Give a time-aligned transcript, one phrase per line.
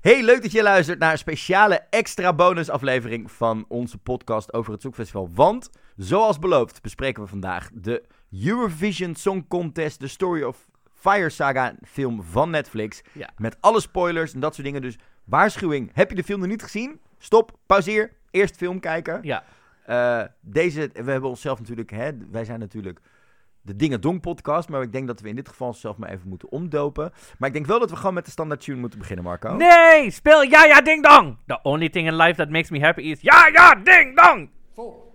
[0.00, 4.80] Hey, leuk dat je luistert naar een speciale extra bonusaflevering van onze podcast over het
[4.82, 5.30] Songfestival.
[5.34, 8.04] Want, zoals beloofd, bespreken we vandaag de
[8.44, 13.00] Eurovision Song Contest, de Story of Fire Saga film van Netflix.
[13.12, 13.30] Ja.
[13.36, 14.82] Met alle spoilers en dat soort dingen.
[14.82, 17.00] Dus waarschuwing, heb je de film nog niet gezien?
[17.18, 19.18] Stop, pauzeer, eerst film kijken.
[19.22, 19.44] Ja,
[19.84, 23.00] Eh, deze, we hebben onszelf natuurlijk, hè, wij zijn natuurlijk
[23.68, 26.28] de Dingen Dong podcast, maar ik denk dat we in dit geval onszelf maar even
[26.28, 27.12] moeten omdopen.
[27.38, 29.54] Maar ik denk wel dat we gewoon met de standaard tune moeten beginnen, Marco.
[29.56, 31.36] Nee, speel ja ja ding dong.
[31.46, 34.50] The only thing in life that makes me happy is ja ja ding dong.
[34.74, 35.07] Ding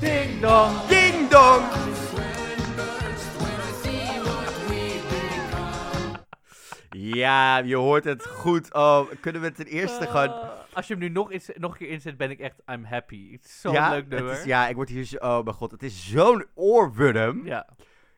[0.00, 0.86] Ding dong.
[0.88, 1.64] Ding dong!
[6.90, 8.74] Ja, je hoort het goed.
[8.74, 10.28] Oh, kunnen we ten eerste gewoon...
[10.28, 12.84] Uh, als je hem nu nog, eens, nog een keer inzet, ben ik echt I'm
[12.84, 13.32] happy.
[13.32, 14.32] Het is zo'n ja, leuk het nummer.
[14.32, 15.16] is, ja, ik word hier zo...
[15.16, 17.46] Oh mijn god, het is zo'n oorworm.
[17.46, 17.66] ja.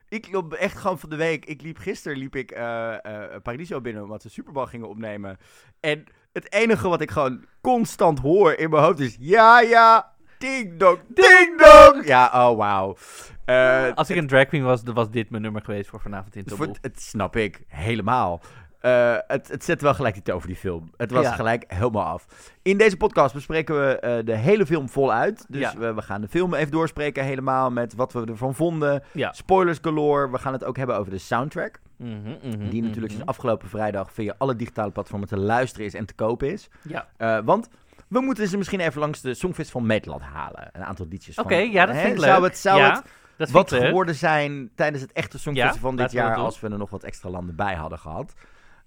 [0.07, 1.45] Ik loop echt gewoon van de week.
[1.45, 2.95] Ik liep gisteren liep ik eh,
[3.43, 5.37] Paradiso binnen omdat ze Superbal gingen opnemen.
[5.79, 10.77] En het enige wat ik gewoon constant hoor in mijn hoofd is ja ja ding
[10.79, 12.05] dong ding dong.
[12.07, 12.97] Ja, oh wauw.
[13.45, 16.35] Eh, Als ik een drag queen was, dan was dit mijn nummer geweest voor vanavond
[16.35, 18.41] in het, wordt- het snap ik helemaal.
[18.79, 20.91] Eh, het, het zet wel gelijk iets over die film.
[20.97, 21.31] Het was Ja.
[21.31, 22.25] gelijk helemaal af.
[22.61, 25.45] In deze podcast bespreken we eh, de hele film voluit.
[25.47, 25.77] Dus Ja.
[25.77, 29.03] we, we gaan de film even doorspreken helemaal met wat we ervan vonden.
[29.11, 29.33] Ja.
[29.33, 30.29] Spoilers galore.
[30.31, 31.79] We gaan het ook hebben over de soundtrack.
[31.95, 33.07] Mhm, mhm, Die natuurlijk mhm.
[33.07, 36.67] sinds afgelopen vrijdag via alle digitale platformen te luisteren is en te kopen is.
[36.81, 37.07] Ja.
[37.17, 37.67] Eh, want
[38.07, 40.69] we moeten ze misschien even langs de Songfestival Nederland halen.
[40.71, 41.43] Een aantal liedjes van.
[41.43, 42.49] Oké, ja, dat hè, vind ik Zou leuk.
[42.49, 42.93] het, zou het
[43.37, 46.35] Dat vind wat geworden zijn tijdens het echte Songfestival van dit jaar...
[46.35, 48.33] als we er nog wat extra landen bij hadden gehad.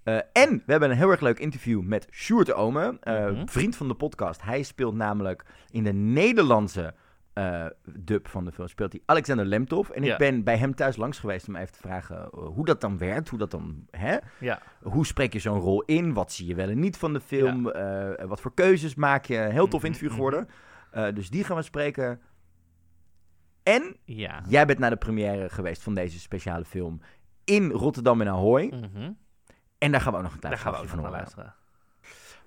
[0.02, 3.46] Eh, en we hebben een heel erg leuk interview met Sjoerd Ome, eh, Mhm.
[3.46, 4.42] vriend van de podcast.
[4.42, 6.94] Hij speelt namelijk in de Nederlandse
[7.34, 7.66] eh,
[7.98, 9.88] dub van de film, speelt hij Alexander Lemtov.
[9.88, 10.12] En Ja.
[10.12, 13.28] ik ben bij hem thuis langs geweest om even te vragen hoe dat dan werkt,
[13.28, 13.86] hoe dat dan...
[13.90, 14.16] Hè?
[14.40, 14.60] Ja.
[14.82, 16.12] Hoe spreek je zo'n rol in?
[16.12, 17.62] Wat zie je wel en niet van de film?
[18.26, 19.34] Wat voor keuzes maak je?
[19.34, 20.16] Heel tof Mhm, interview mhm.
[20.19, 20.48] geworden.
[21.14, 22.20] Dus die gaan we spreken.
[23.62, 24.42] En Ja.
[24.48, 27.00] jij bent naar de première geweest van deze speciale film
[27.44, 28.64] in Rotterdam en Ahoy.
[28.92, 29.10] Mhm.
[29.82, 31.12] En daar gaan we ook nog een klein verhaaltje van horen.
[31.12, 31.54] luisteren.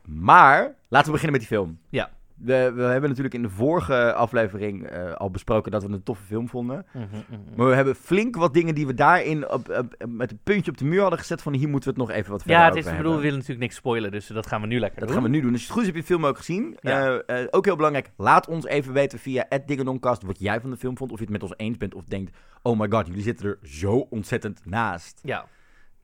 [0.06, 1.80] Maar laten we beginnen met die film.
[1.90, 2.10] Ja.
[2.36, 6.24] We, we hebben natuurlijk in de vorige aflevering eh, al besproken dat we een toffe
[6.24, 6.86] film vonden.
[6.94, 7.40] Mhm, mhm.
[7.56, 10.78] Maar we hebben flink wat dingen die we daarin op, op- met een puntje op
[10.78, 12.76] de muur hadden gezet van hier moeten we het nog even wat verder Ja, het
[12.76, 15.08] is, ik bedoel, we willen natuurlijk niks spoilen, dus dat gaan we nu lekker Dat
[15.08, 15.18] doen.
[15.18, 15.52] gaan we nu doen.
[15.52, 16.78] Dus het goed is, heb je de film ook gezien.
[16.82, 17.20] Ja.
[17.26, 20.78] Eh, eh, ook heel belangrijk, laat ons even weten via @dingedoncast wat jij van de
[20.78, 21.12] film vond.
[21.12, 23.58] Of je het met ons eens bent of denkt, oh my god, jullie zitten er
[23.64, 25.20] zo ontzettend naast.
[25.24, 25.46] Ja,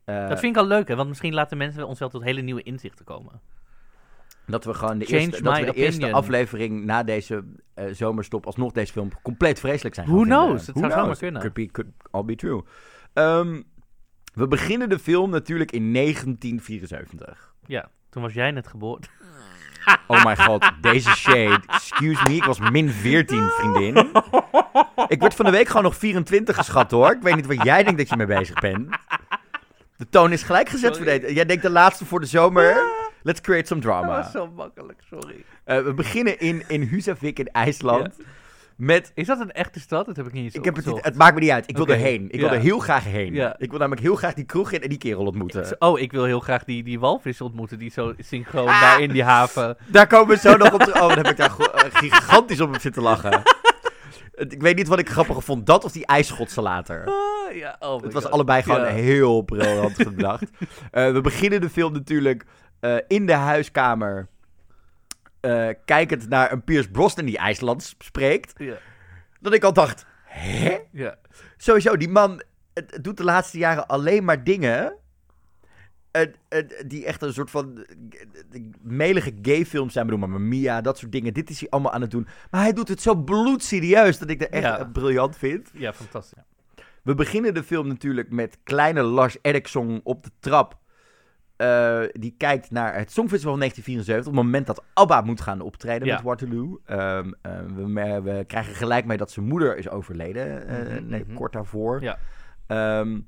[0.06, 2.42] Eh, dat vind ik al leuk, hè, want misschien laten mensen ons wel tot hele
[2.42, 3.42] nieuwe inzichten komen.
[4.46, 8.46] Dat we gewoon de, Change eerste, dat we de eerste aflevering na deze eh, zomerstop
[8.46, 10.68] alsnog deze film compleet vreselijk zijn Who knows?
[10.68, 11.42] Het zou zomaar kunnen.
[11.42, 12.64] Could, be, could all be true.
[13.14, 13.62] Ehm,
[14.34, 17.54] we beginnen de film natuurlijk in 1974.
[17.66, 19.04] Ja, toen was jij net geboren.
[20.08, 21.62] Oh my god, deze shade.
[21.68, 24.12] Excuse me, ik was min 14, vriendin.
[25.08, 27.12] Ik werd van de week gewoon nog 24 geschat hoor.
[27.12, 28.90] Ik weet niet wat jij denkt dat je mee bezig bent.
[30.02, 31.34] De toon is gelijk gezet voor deze.
[31.34, 32.82] Jij denkt de laatste voor de zomer.
[33.24, 34.18] Let's create some Dat drama.
[34.22, 35.44] was zo makkelijk, sorry.
[35.64, 38.16] Eh, we beginnen in, in Husavik in IJsland.
[38.76, 39.12] Met.
[39.16, 40.06] Is dat een echte stad?
[40.06, 41.70] Dat heb ik niet eens Ik heb het, het maakt me niet uit.
[41.70, 42.28] Ik wil Oké, erheen.
[42.32, 43.34] Ik wil er heel graag heen.
[43.34, 43.56] Ja.
[43.58, 45.76] Ik wil namelijk heel graag die kroeg in en die kerel ontmoeten.
[45.80, 48.82] Oh, ik wil heel graag die, die walvis ontmoeten, die zo synchroon Ah.
[48.82, 49.78] daar in die haven.
[49.88, 50.80] Daar komen we zo nog op.
[50.80, 51.02] terug.
[51.02, 53.42] Oh, dan heb ik daar eh, gigantisch op zitten lachen.
[54.48, 55.66] Ik weet niet wat ik grappiger vond.
[55.66, 57.06] Dat of die ijsschotsen later.
[57.06, 58.32] Ah, ja, oh Het was God.
[58.32, 58.86] allebei gewoon Ja.
[58.88, 60.44] heel briljant gedacht.
[60.92, 62.46] Eh, we beginnen de film natuurlijk
[62.80, 64.28] eh, in de huiskamer.
[65.40, 68.54] eh, kijkend naar een Piers Brosnan die IJslands spreekt.
[68.58, 68.76] Ja,
[69.40, 70.78] Dat ik al dacht, hè?
[70.92, 71.16] ja.
[71.58, 72.42] Sowieso, die man
[72.74, 74.94] het, het doet de laatste jaren alleen maar dingen...
[76.88, 77.86] die echt een soort van
[78.82, 80.06] melige gayfilms zijn.
[80.08, 81.34] Bedoel, maar Mia, dat soort dingen.
[81.34, 82.28] Dit is hij allemaal aan het doen.
[82.52, 84.84] Maar hij doet het zo bloedserieus dat ik het echt Ja.
[84.86, 85.70] briljant vind.
[85.74, 86.44] ja fantastisch.
[87.04, 90.80] We beginnen de film natuurlijk met kleine Lars Eriksson op de trap.
[91.56, 94.32] Eh, die kijkt naar het Songfestival van 1974.
[94.32, 96.14] Op het moment dat ABBA moet gaan optreden Ja.
[96.16, 96.82] met Waterloo.
[96.86, 100.68] Ehm, eh, we, me- we krijgen gelijk mee dat zijn moeder is overleden.
[100.68, 101.34] eh, Mhm, nee, mhm.
[101.36, 102.02] kort daarvoor.
[102.02, 102.18] Ja.
[102.68, 103.20] Ehm,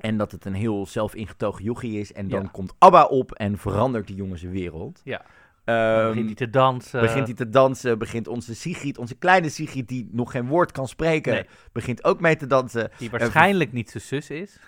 [0.00, 2.12] en dat het een heel zelfingetogen jochie is.
[2.12, 2.48] En dan Ja.
[2.52, 5.00] komt ABBA op en verandert die jongen zijn wereld.
[5.04, 5.22] Ja.
[5.64, 7.00] Ehm, begint hij te dansen.
[7.00, 10.88] begint hij te dansen, begint onze Sigrid, onze kleine Sigrid, die nog geen woord kan
[10.88, 11.46] spreken, Nee.
[11.72, 12.90] begint ook mee te dansen.
[12.98, 14.58] Die waarschijnlijk niet zijn zus is.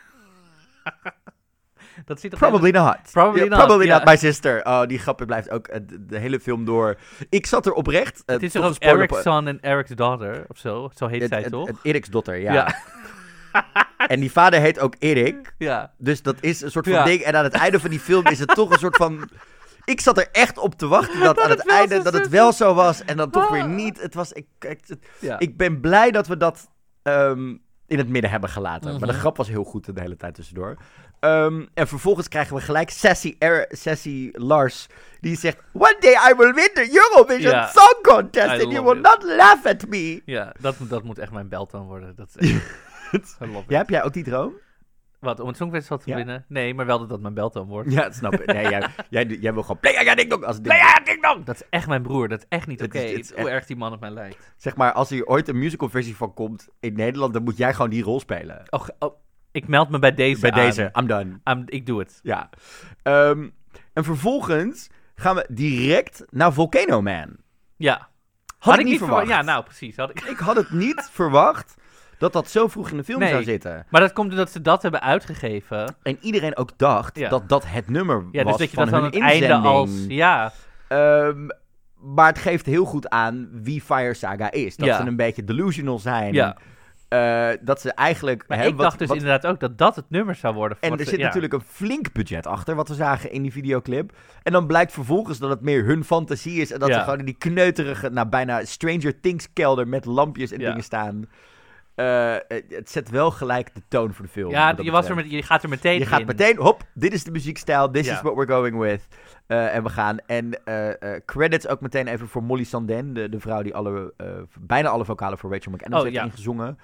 [2.05, 2.97] dat zit toch Probably not.
[3.13, 4.65] Probably not, Probably not my sister.
[4.65, 6.99] Oh, die grap blijft ook eh, de, de hele film door.
[7.29, 8.23] Ik zat er oprecht.
[8.27, 10.91] eh, Het is toch Eric's son en Eric's daughter, of zo?
[10.95, 11.71] Zo heet Het- zij het- toch?
[11.83, 12.53] Eric's dotter, ja.
[12.53, 12.77] Ja.
[14.13, 15.55] En die vader heet ook Erik.
[15.59, 15.93] ja.
[15.99, 17.05] Dus dat is een soort van Ja.
[17.05, 17.21] ding.
[17.21, 19.29] En aan het einde van die film is het toch een soort van...
[19.85, 22.75] Ik zat er echt op te wachten dat, aan het einde dat het wel zo
[22.75, 23.05] was.
[23.05, 23.69] En dan toch weer Ah.
[23.69, 24.01] niet.
[24.03, 24.33] Het was...
[24.33, 25.39] Ik, ik, het- ja.
[25.39, 26.69] ik ben blij dat we dat
[27.03, 27.49] ehm,
[27.87, 28.91] in het midden hebben gelaten.
[28.91, 29.19] Maar de Mhm.
[29.19, 30.77] grap was heel goed de hele tijd tussendoor.
[31.21, 34.87] Ehm, en vervolgens krijgen we gelijk Sassy, Er- Sassy Lars.
[35.21, 35.59] Die zegt...
[35.73, 37.67] One day I will win the Eurovision Ja.
[37.67, 38.47] Song Contest.
[38.47, 39.03] I And you will it.
[39.03, 40.23] not laugh at me.
[40.25, 42.13] ja, dat, moet- dat moet echt mijn beltoon worden.
[42.17, 42.63] Dat is echt...
[43.69, 44.53] Ja, heb jij ook die droom?
[45.21, 46.17] Wat, om het Songfestival te Ja.
[46.17, 46.45] winnen?
[46.49, 47.93] Nee, maar wel dat dat mijn beltoon wordt.
[47.93, 48.47] Ja, dat snap ik.
[48.53, 49.81] Nee, jij, jij, jij wil gewoon...
[49.81, 50.45] Play, ja, ding dong.
[50.45, 51.45] Als Nee, ding- ja, ding dong!
[51.45, 52.29] Dat is echt mijn broer.
[52.29, 52.99] Dat is echt niet Het oké.
[53.05, 54.53] is Hoe echt- erg die man op mij lijkt.
[54.57, 57.75] Zeg maar, als er ooit een musical versie van komt in Nederland, dan moet jij
[57.75, 58.63] gewoon die rol spelen.
[58.71, 59.15] Oh, oh,
[59.53, 60.59] ik meld me bij deze Bij aan.
[60.65, 61.41] deze, I'm done.
[61.43, 62.21] Aan- ik doe het.
[62.23, 62.51] Ja.
[63.03, 63.49] Ehm,
[63.93, 67.37] en vervolgens gaan we direct naar Volcano Man.
[67.77, 68.09] Ja.
[68.59, 69.29] Had, ik niet verwacht.
[69.29, 69.97] Ja, nou precies.
[69.97, 70.21] Had ik...
[70.21, 71.77] Ik had het niet verwacht
[72.19, 73.29] dat dat zo vroeg in de film Nee.
[73.31, 73.87] zou zitten.
[73.91, 75.95] Maar dat komt omdat ze dat hebben uitgegeven.
[76.03, 77.29] En iedereen ook dacht Ja.
[77.29, 79.91] dat dat het nummer Ja, was dus dat je van dat aan hun einde als...
[80.09, 80.53] Ja,
[80.89, 81.47] Ehm,
[82.01, 84.77] maar het geeft heel goed aan wie Fire Saga is.
[84.77, 84.97] Dat Ja.
[84.97, 86.33] ze een beetje delusional zijn.
[86.35, 86.57] ja.
[87.09, 88.45] Eh, dat ze eigenlijk...
[88.49, 90.79] Maar ik wat- dacht dus wat- inderdaad ook dat dat het nummer zou worden.
[90.81, 91.25] En er ze- zit ja.
[91.27, 94.13] natuurlijk een flink budget achter, wat we zagen in die videoclip.
[94.43, 96.73] En dan blijkt vervolgens dat het meer hun fantasie is.
[96.73, 96.95] En dat Ja.
[96.95, 100.69] ze gewoon in die kneuterige, nou bijna Stranger Things kelder met lampjes en Ja.
[100.69, 101.25] dingen staan.
[101.99, 102.35] Eh,
[102.69, 104.51] het- zet wel gelijk de toon voor de film.
[104.51, 106.27] Ja, je, was er met, je gaat er meteen Je gaat in.
[106.27, 108.15] meteen, hop, dit is de muziekstijl, this Ja.
[108.15, 109.07] is what we're going with.
[109.47, 110.19] Eh, en we gaan.
[110.19, 114.15] En eh, credits ook meteen even voor Molly Sanden, de, de vrouw die alle,
[114.61, 116.25] bijna alle vocalen voor Rachel McAdams Oh, heeft ja.
[116.25, 116.79] ingezongen.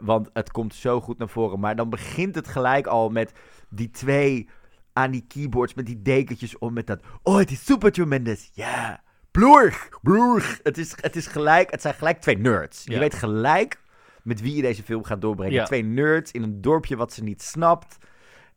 [0.00, 1.60] Want het komt zo goed naar voren.
[1.60, 3.32] Maar dan begint het gelijk al met
[3.68, 4.48] die twee
[4.92, 9.02] aan die keyboards, met die dekentjes om, met dat, oh, het is super tremendous, ja.
[9.30, 10.60] Bloerg, bloerg.
[10.62, 12.82] Het is, het is gelijk, het zijn gelijk twee nerds.
[12.84, 13.82] Je weet gelijk
[14.24, 15.54] met wie je deze film gaat doorbrengen.
[15.54, 15.64] Ja.
[15.64, 17.96] Twee nerds in een dorpje wat ze niet snapt.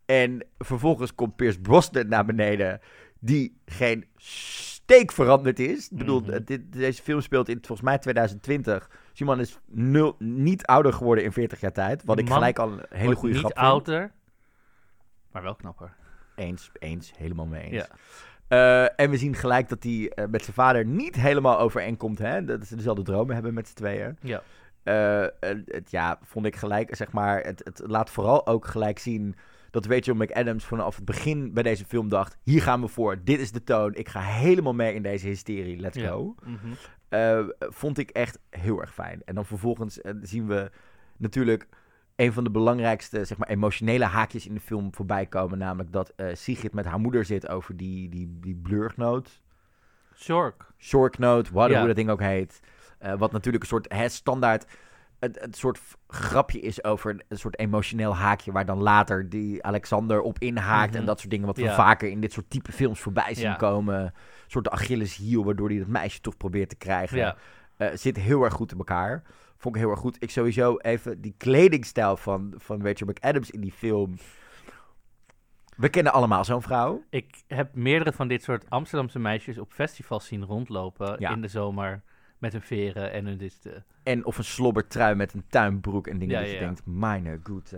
[0.05, 2.79] En vervolgens komt Pierce Brosnan naar beneden,
[3.19, 5.89] die geen steek veranderd is.
[5.89, 6.43] Ik bedoel, Mhm.
[6.45, 8.87] dit, deze film speelt in volgens mij 2020.
[8.87, 12.03] Dus die man is nul, niet ouder geworden in 40 jaar tijd.
[12.05, 13.67] Wat ik gelijk al een hele goede niet grap vind.
[13.67, 14.11] ouder,
[15.31, 15.93] maar wel knapper.
[16.35, 17.87] Eens, eens, helemaal mee eens.
[17.87, 17.87] Ja.
[18.47, 22.17] Eh, en we zien gelijk dat hij eh, met zijn vader niet helemaal overeenkomt.
[22.19, 22.43] Hè?
[22.45, 24.17] Dat ze dezelfde dromen hebben met z'n tweeën.
[24.21, 24.41] Ja.
[24.87, 25.25] Eh,
[25.65, 29.35] het, ja, vond ik gelijk, zeg maar, het, het laat vooral ook gelijk zien
[29.71, 33.39] dat Rachel McAdams vanaf het begin bij deze film dacht, hier gaan we voor, dit
[33.39, 36.09] is de toon, ik ga helemaal mee in deze hysterie, let's Ja.
[36.09, 36.35] go.
[36.43, 36.55] Mhm.
[37.09, 39.21] Eh, vond ik echt heel erg fijn.
[39.25, 40.71] En dan vervolgens eh, zien we
[41.17, 41.67] natuurlijk
[42.15, 46.13] een van de belangrijkste, zeg maar, emotionele haakjes in de film voorbij komen, namelijk dat
[46.33, 49.41] Sigrid met haar moeder zit over die, die, die blurgnoot.
[50.15, 50.65] Shork.
[50.77, 51.77] Shorknote, wat Ja.
[51.77, 52.59] hoe dat ding ook heet.
[52.97, 54.65] Eh, wat natuurlijk een soort hè, standaard,
[55.19, 60.21] het, het soort grapje is over een, soort emotioneel haakje waar dan later die Alexander
[60.21, 60.99] op inhaakt Mhm.
[60.99, 61.75] en dat soort dingen wat we Ja.
[61.75, 63.55] vaker in dit soort type films voorbij zien Ja.
[63.55, 63.99] komen.
[64.01, 64.11] Een
[64.47, 67.17] soort de Achilleshiel waardoor hij dat meisje toch probeert te krijgen.
[67.17, 67.35] Ja.
[67.77, 69.23] Eh, zit heel erg goed in elkaar.
[69.57, 70.18] Vond ik heel erg goed.
[70.19, 74.16] Ik sowieso even die kledingstijl van, van Rachel McAdams in die film.
[75.77, 77.04] We kennen allemaal zo'n vrouw.
[77.09, 81.31] Ik heb meerdere van dit soort Amsterdamse meisjes op festivals zien rondlopen Ja.
[81.31, 82.01] in de zomer
[82.37, 83.65] met hun veren en hun dit.
[83.65, 86.85] eh, En of een slobbertrui met een tuinbroek en dingen Ja, dat je ja, denkt,
[86.85, 87.73] meine goed.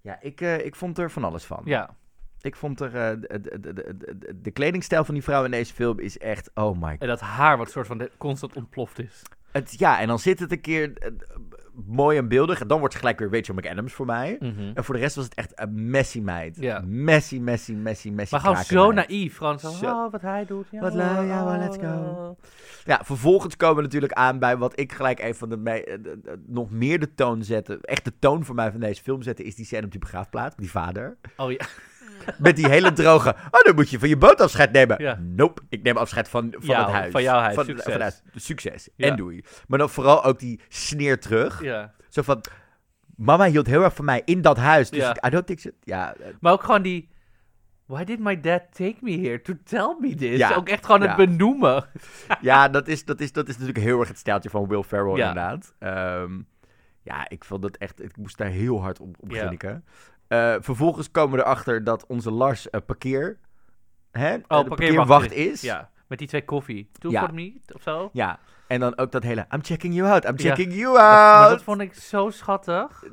[0.00, 1.62] Ja, ik, eh, ik vond er van alles van.
[1.64, 1.96] ja,
[2.40, 5.98] Ik vond er, eh, de, de, de, de, kledingstijl van die vrouw in deze film
[5.98, 9.22] is echt, oh my en dat haar wat soort van constant ontploft is.
[9.52, 11.10] Het, ja, en dan zit het een keer eh,
[11.86, 12.60] mooi en beeldig.
[12.60, 14.36] En dan wordt het gelijk weer Rachel McAdams voor mij.
[14.40, 14.70] Mhm.
[14.74, 16.56] En voor de rest was het echt een messy meid.
[16.60, 16.82] Ja.
[16.86, 18.32] Messy, messy, messy, messy.
[18.32, 19.36] Maar gewoon zo naïef.
[19.36, 20.66] Gewoon zo, oh, wat hij doet.
[20.70, 22.36] Ja, Wat ja, well, let's go.
[22.84, 26.20] Ja, vervolgens komen we natuurlijk aan bij wat ik gelijk een van de, eh, de-
[26.22, 27.80] de- nog meer de toon zetten.
[27.80, 30.56] Echt de toon voor mij van deze film zetten is die scène op die begraafplaats.
[30.56, 31.16] Die vader.
[31.36, 31.58] Oh ja.
[32.38, 33.28] Met die hele droge.
[33.50, 35.02] Oh, dan moet je van je boot afscheid nemen.
[35.02, 35.18] Ja.
[35.20, 35.62] Nope.
[35.68, 37.12] Ik neem afscheid van, van Jou, het huis.
[37.12, 37.54] van jouw huis.
[37.54, 37.92] Van, Succes.
[37.92, 38.88] van het- succes.
[38.96, 39.08] Ja.
[39.08, 39.44] En doei.
[39.66, 41.62] Maar dan vooral ook die sneer terug.
[41.62, 41.94] ja.
[42.08, 42.44] Zo van.
[43.16, 44.90] Mama hield heel erg van mij in dat huis.
[44.90, 45.70] Dus I don't think so.
[45.82, 47.08] Ja, eh, Maar ook gewoon die...
[47.86, 50.36] Why did my dad take me here to tell me this?
[50.38, 50.54] Ja.
[50.54, 51.06] Ook echt gewoon Ja.
[51.06, 51.84] het benoemen.
[52.40, 55.16] ja dat, is, dat, is, dat is natuurlijk heel erg het stijltje van Will Ferrell
[55.16, 55.28] Ja.
[55.28, 55.74] inderdaad.
[55.78, 56.38] Ehm,
[57.02, 58.02] ja, ik vond dat echt...
[58.02, 59.30] Ik moest daar heel hard op, op
[60.30, 63.38] Eh, vervolgens komen we erachter dat onze Lars eh, parkeer
[64.10, 65.60] hè, Oh, parkeerwacht is.
[65.60, 66.90] Ja, met die twee koffie.
[66.98, 67.24] Two Ja.
[67.24, 68.10] for me, of zo.
[68.12, 70.48] Ja, en dan ook dat hele I'm checking you out, I'm Ja.
[70.54, 71.50] checking you out.
[71.50, 73.04] dat vond ik zo schattig.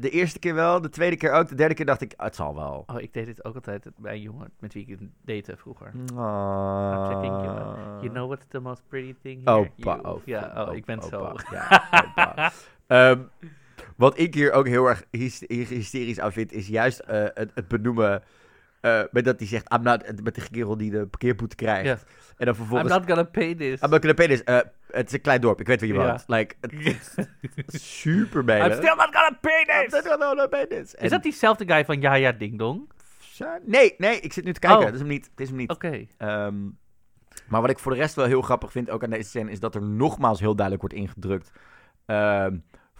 [0.00, 2.34] De eerste keer wel, de tweede keer ook, de derde keer dacht ik, "Ah, het
[2.36, 2.84] zal wel.
[2.86, 5.92] Oh, ik deed dit ook altijd bij een jongen met wie ik date vroeger.
[6.14, 7.06] Oh.
[7.08, 9.58] checking you You know what's the most pretty thing here?
[9.58, 10.02] Opa, You.
[10.04, 11.34] opa, Ja, oh, ik ben opa, zo.
[11.50, 12.52] Ja, opa.
[13.98, 17.68] Wat ik hier ook heel erg hys- hysterisch aan vind, is juist eh, het, het
[17.68, 18.22] benoemen.
[18.80, 21.90] eh, met dat hij zegt, I'm not, met de kerel die de parkeerboete krijgt.
[21.90, 21.98] En
[22.36, 23.80] dan I'm vervolgens, not gonna pay this.
[23.82, 24.44] I'm not gonna pay this.
[24.44, 24.58] Eh,
[24.90, 26.06] het is een klein dorp, ik weet waar je Ja.
[26.06, 26.24] woont.
[26.26, 26.54] Like,
[27.66, 30.00] super I'm still not gonna pay I'm this!
[30.00, 30.94] still gonna pay this.
[30.94, 32.90] Is dat diezelfde guy van Ja Ja Ding Dong?
[33.64, 34.78] Nee, nee, ik zit nu te kijken.
[34.78, 34.84] Oh.
[34.84, 35.28] Het is hem niet.
[35.30, 35.70] Het is hem niet.
[35.70, 36.06] Oké.
[36.16, 36.54] Ehm,
[37.48, 39.60] maar wat ik voor de rest wel heel grappig vind, ook aan deze scène, is
[39.60, 41.52] dat er nogmaals heel duidelijk wordt ingedrukt.
[42.06, 42.56] ehm,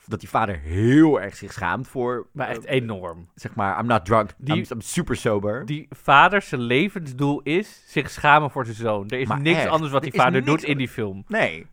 [0.08, 2.26] dat die vader heel erg zich schaamt voor.
[2.32, 3.28] Maar echt eh, enorm.
[3.34, 4.30] zeg maar, I'm not drunk.
[4.38, 5.66] Die- I'm, I'm super sober.
[5.66, 9.08] Die vader, zijn levensdoel is zich schamen voor zijn zoon.
[9.08, 11.24] Er is Maar niks echt, anders wat die vader doet in die film.
[11.28, 11.66] Nee,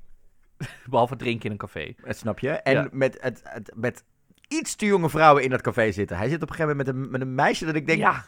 [0.90, 1.94] Behalve drinken in een café.
[2.06, 2.50] dat snap je.
[2.50, 2.88] En Ja.
[2.92, 4.04] met, het, het, met
[4.48, 6.18] iets te jonge vrouwen in dat café zitten.
[6.18, 8.00] Hij zit op een gegeven moment met een, met een meisje dat ik denk.
[8.00, 8.26] Ja.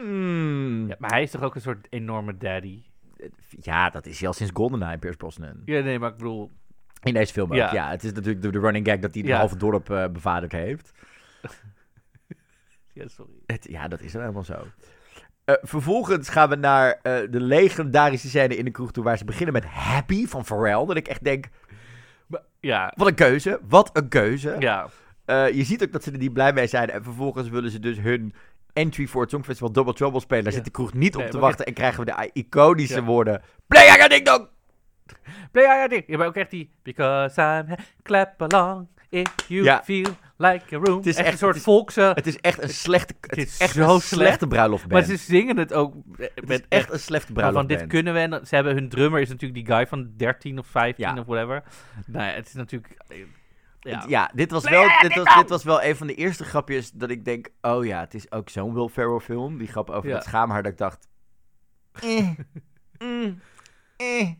[0.00, 0.96] hmm, ja.
[0.98, 2.82] Maar hij is toch ook een soort enorme daddy?
[3.60, 5.62] ja, dat is hij al sinds GoldenEye, Pierce Brosnan.
[5.64, 6.50] Ja, nee, maar ik bedoel...
[7.02, 7.56] In deze film ook.
[7.56, 7.72] Ja.
[7.72, 9.38] Ja, het is natuurlijk de, de running gag dat hij het Ja.
[9.38, 10.92] halve dorp eh bevaderd heeft.
[12.92, 13.32] Ja, sorry.
[13.46, 14.66] Het, ja, dat is dan helemaal zo.
[15.44, 19.04] Eh, vervolgens gaan we naar eh, de legendarische scène in de kroeg toe...
[19.04, 20.86] waar ze beginnen met Happy van Pharrell.
[20.86, 21.46] Dat ik echt denk,
[22.60, 22.92] Ja.
[22.96, 23.60] wat een keuze.
[23.68, 24.56] Wat een keuze.
[24.58, 24.88] Ja.
[25.26, 26.90] Je ziet ook dat ze er niet blij mee zijn.
[26.90, 28.34] En vervolgens willen ze dus hun
[28.72, 30.44] entry voor het Songfestival Double Trouble spelen.
[30.44, 30.58] Daar Ja.
[30.58, 31.66] zit de kroeg niet op te wachten.
[31.66, 33.42] En krijgen we de iconische woorden...
[33.66, 34.48] Play Aga Ding Dong!
[35.52, 35.88] Play.
[35.88, 36.70] Je hebt ook echt die...
[36.82, 37.74] Because I'm...
[38.02, 39.82] Clap along if you Ja.
[39.84, 40.96] feel like a room.
[40.96, 42.00] Het is echt, echt- een soort het is- volkse...
[42.14, 43.14] Het is echt een slechte...
[43.20, 44.92] Het, is echt zo een slechte bruiloftband.
[44.92, 47.68] maar ze zingen het ook eh, Het met is echt een slechte Maar van bruiloftband.
[47.80, 48.18] dit kunnen we.
[48.36, 51.20] En ze hebben hun drummer is natuurlijk die guy van 13 of 15 Ja.
[51.20, 51.62] of whatever.
[52.06, 52.94] Nou ja, het is natuurlijk.
[53.08, 53.18] eh,
[53.80, 54.00] Ja.
[54.00, 56.44] Het- Ja, dit was, wel, it, dit, was, dit was wel een van de eerste
[56.44, 57.48] grapjes dat ik denk...
[57.60, 59.58] Oh ja, het is ook zo'n Will Ferrell film.
[59.58, 60.14] Die grap over Ja.
[60.14, 61.08] dat schaamhaar dat ik dacht...
[62.02, 62.28] Eh,
[63.08, 63.40] mm,
[63.96, 64.30] eh.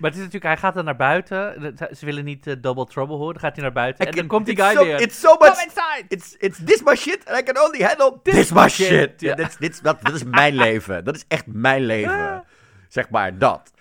[0.00, 1.74] Maar het is natuurlijk, hij gaat dan naar buiten.
[1.96, 3.32] Ze willen niet eh, Double Trouble horen.
[3.32, 4.06] Dan gaat hij naar buiten.
[4.06, 5.00] En dan komt die guy so- weer.
[5.00, 5.62] It's so Come much...
[5.64, 6.04] inside!
[6.08, 8.86] It's, it's this my shit and I can only handle this, This my shit.
[8.86, 11.04] shit, Ja, dit, dat, dat is mijn leven.
[11.04, 12.44] Dat is echt mijn leven.
[12.88, 13.72] Zeg maar, dat.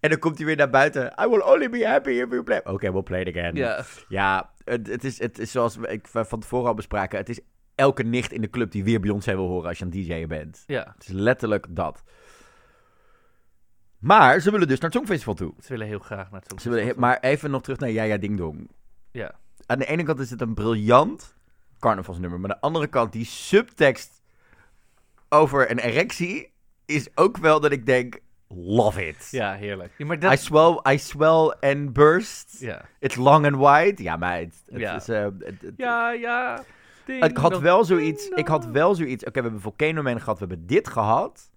[0.00, 1.12] En dan komt hij weer naar buiten.
[1.24, 2.60] I will only be happy if you play.
[2.64, 3.54] Oké, we'll play it again.
[3.56, 3.84] Ja.
[4.08, 7.18] Ja, het, het, is, het is zoals we ik van tevoren al bespraken.
[7.18, 7.40] Het is
[7.74, 10.28] elke nicht in de club die weer Beyoncé wil horen als je aan het DJ'en
[10.28, 10.62] bent.
[10.66, 12.02] ja, Het is letterlijk dat.
[13.98, 15.52] Maar ze willen dus naar het Songfestival toe.
[15.62, 18.02] ze willen heel graag naar het Ze willen, he- maar even nog terug naar Ja
[18.02, 18.70] Ja Ding Dong.
[19.10, 19.34] Ja.
[19.66, 21.34] Aan de ene kant is het een briljant
[21.78, 22.40] carnavalsnummer.
[22.40, 24.22] Maar aan de andere kant, die subtekst
[25.28, 26.52] over een erectie
[26.86, 29.28] is ook wel dat ik denk, love it.
[29.30, 29.92] Ja, heerlijk.
[29.98, 32.56] Ja, maar I swell, I swell and burst.
[32.60, 32.84] ja.
[32.98, 34.02] It's long and wide.
[34.02, 34.96] Ja, maar het, het Ja.
[34.96, 35.08] is...
[35.08, 36.62] eh, het- het- ja, ja.
[37.04, 38.24] Ding ik had dong, wel zoiets.
[38.24, 38.72] ding Ik had dong.
[38.74, 39.24] wel zoiets.
[39.24, 40.38] Oké, we hebben Volcano Man gehad.
[40.38, 41.50] We hebben dit gehad.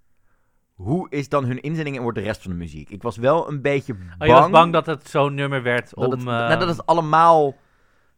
[0.84, 2.90] Hoe is dan hun inzending en wordt de rest van de muziek?
[2.90, 4.22] Ik was wel een beetje bang.
[4.22, 6.12] Oh, je was bang dat het zo'n nummer werd dat om...
[6.12, 7.56] het, eh, nou, dat het allemaal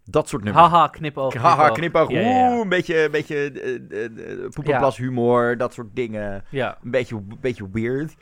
[0.05, 0.67] dat soort nummers.
[0.67, 1.33] Haha, knipoog.
[1.33, 2.09] Haha, knipoog.
[2.11, 2.51] Ja, ja, ja.
[2.51, 6.43] Oeh, een beetje, een beetje poepenplas humor, dat soort dingen.
[6.49, 6.77] Ja.
[6.83, 8.15] Een beetje, een beetje weird.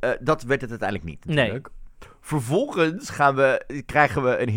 [0.00, 1.36] Eh, dat werd het uiteindelijk niet, Nee.
[1.36, 1.68] natuurlijk.
[2.20, 4.48] Vervolgens gaan we, krijgen we een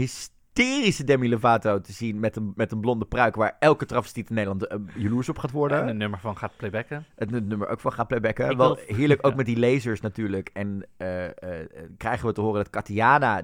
[0.53, 3.35] hysterische Demi Lovato te zien met een, met een blonde pruik...
[3.35, 5.81] waar elke travestiet in Nederland eh, jaloers op gaat worden.
[5.81, 7.05] En een nummer van gaat playbacken.
[7.15, 8.49] Het nu- nummer ook van gaat playbacken.
[8.49, 9.37] Ik Wel wil- heerlijk ook ja.
[9.37, 10.49] met die lasers natuurlijk.
[10.53, 11.67] En eh, eh,
[11.97, 13.41] krijgen we te horen dat Katiana,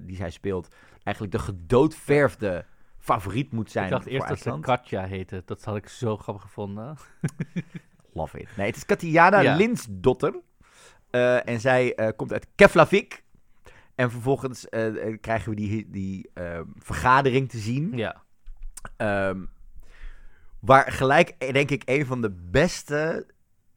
[0.00, 0.74] die zij speelt...
[1.02, 2.64] eigenlijk de gedoodverfde
[2.98, 4.58] favoriet moet zijn ik dacht eerst dat ze.
[4.60, 5.42] Katja heette.
[5.44, 6.96] Dat had ik zo grappig gevonden.
[8.14, 8.48] Love it.
[8.56, 9.56] Nee, het is Katiana Ja.
[9.56, 10.34] Linsdotter.
[11.44, 13.22] En zij komt uit Keflavik.
[13.94, 17.96] En vervolgens eh, eh, krijgen we die, die eh, vergadering te zien.
[17.96, 18.22] Ja.
[18.96, 19.44] Ehm,
[20.60, 23.26] waar gelijk, denk ik, een van de beste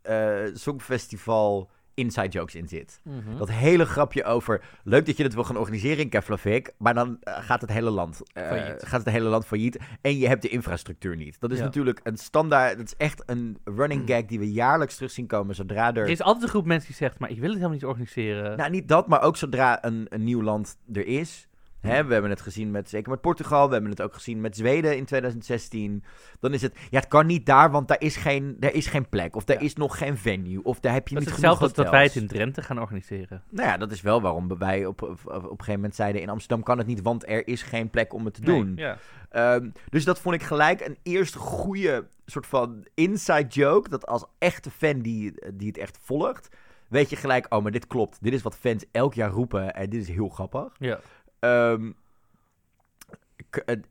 [0.02, 3.00] eh, Songfestival inside jokes in zit.
[3.04, 3.38] Mhm.
[3.38, 7.18] Dat hele grapje over, leuk dat je het wil gaan organiseren in Keflavik, maar dan
[7.22, 10.48] eh, gaat het hele land, eh, gaat het hele land failliet en je hebt de
[10.50, 11.40] infrastructuur niet.
[11.40, 11.64] Dat is Ja.
[11.64, 15.56] natuurlijk een standaard, dat is echt een running gag die we jaarlijks terug zien komen
[15.56, 15.98] zodra er...
[16.04, 18.58] Er is altijd een groep mensen die zegt, maar ik wil het helemaal niet organiseren.
[18.58, 21.48] Nou, niet dat, maar ook zodra een, een nieuw land er is,
[21.86, 23.68] Hè, we hebben het gezien met, zeker met Portugal.
[23.68, 26.04] We hebben het ook gezien met Zweden in 2016.
[26.40, 29.10] Dan is het, ja, het kan niet daar, want daar is geen, daar is geen
[29.10, 29.36] plek.
[29.36, 29.64] Of daar Ja.
[29.64, 30.64] is nog geen venue.
[30.64, 32.80] Of daar heb je Dat is niet genoeg hetzelfde dat wij het in Drenthe gaan
[32.80, 33.44] organiseren.
[33.50, 36.22] Nou ja, dat is wel waarom wij op, op, op een gegeven moment zeiden...
[36.22, 38.74] in Amsterdam kan het niet, want er is geen plek om het te doen.
[38.76, 38.98] Ja.
[39.30, 43.90] Ehm, dus dat vond ik gelijk een eerste goede soort van inside joke.
[43.90, 46.50] Dat als echte fan die, die het echt volgt,
[46.88, 48.18] weet je gelijk, oh, maar dit klopt.
[48.22, 50.76] Dit is wat fans elk jaar roepen en dit is heel grappig.
[50.80, 51.00] ja.
[51.46, 51.92] Ehm,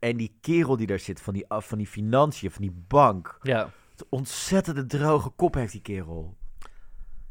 [0.00, 3.38] en- die kerel die daar zit, van die, van die financiën, van die bank.
[3.42, 3.62] Ja.
[3.96, 6.36] Een ontzettende droge kop heeft die kerel.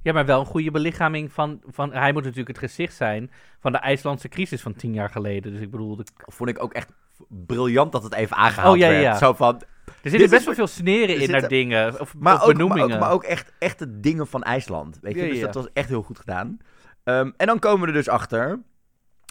[0.02, 1.92] ja, maar wel een goede belichaming van, van...
[1.94, 5.52] Hij moet natuurlijk het gezicht zijn van de IJslandse crisis van tien jaar geleden.
[5.52, 6.92] Dus ik bedoel, de- Vond ik ook echt
[7.28, 9.02] briljant dat het even aangehaald Oh, ja, werd.
[9.02, 9.18] ja.
[9.18, 9.62] Zo van,
[10.02, 12.00] er zitten best wel veel sneren er in naar dingen.
[12.00, 12.94] Of, Maar of ook, maar, benoemingen.
[12.94, 15.00] ook, maar ook echt echte dingen van IJsland.
[15.02, 15.22] Weet je?
[15.26, 16.58] Ja, dus dat was echt heel goed gedaan.
[17.04, 18.60] Ehm, en dan komen we er dus achter.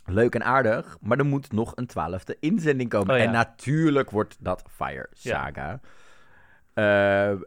[0.04, 3.14] Leuk en aardig, maar er moet nog een twaalfde inzending komen.
[3.14, 3.25] Oh, ja.
[3.25, 5.80] En natuurlijk wordt dat Fire Saga.
[6.75, 7.38] Eh, eh,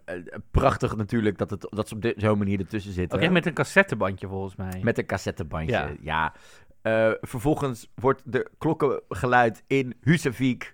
[0.52, 3.20] prachtig natuurlijk dat, het, dat ze op zo'n manier ertussen zitten.
[3.20, 4.80] Echt met een cassettebandje volgens mij.
[4.84, 5.94] Met een cassettebandje, ja.
[6.02, 6.34] Ja.
[6.82, 10.74] Eh, vervolgens wordt de klokken geluid in Husavik.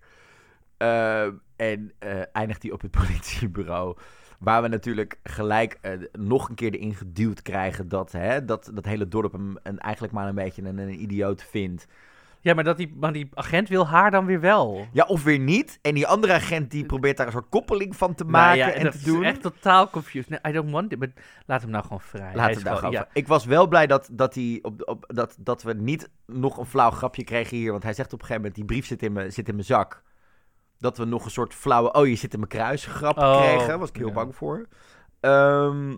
[0.77, 1.27] Eh,
[1.61, 3.97] en eh, eindigt hij op het politiebureau.
[4.39, 8.85] Waar we natuurlijk gelijk eh, nog een keer erin geduwd krijgen dat, hè, dat dat
[8.85, 11.87] hele dorp hem een, eigenlijk maar een beetje een, een idioot vindt.
[12.43, 14.87] Ja, maar, dat die, maar die agent wil haar dan weer wel.
[14.93, 15.79] Ja, of weer niet.
[15.81, 18.71] En die andere agent die probeert daar een soort koppeling van te Nou maken ja,
[18.71, 19.23] en dat te is doen.
[19.23, 20.29] echt totaal confused.
[20.29, 21.09] Nee, I don't want it, maar
[21.45, 22.35] laat hem nou gewoon vrij.
[22.35, 23.07] Laat is het daar gewoon- ja.
[23.13, 26.65] Ik was wel blij dat, dat, hij op, op, dat, dat we niet nog een
[26.65, 27.71] flauw grapje kregen hier.
[27.71, 29.65] Want hij zegt op een gegeven moment, die brief zit in mijn, zit in mijn
[29.65, 30.01] zak.
[30.81, 33.79] Dat we nog een soort flauwe, oh je zit in mijn kruis grap Oh, kregen.
[33.79, 34.13] Was ik heel ja.
[34.13, 34.67] bang voor.
[35.19, 35.95] Ehm,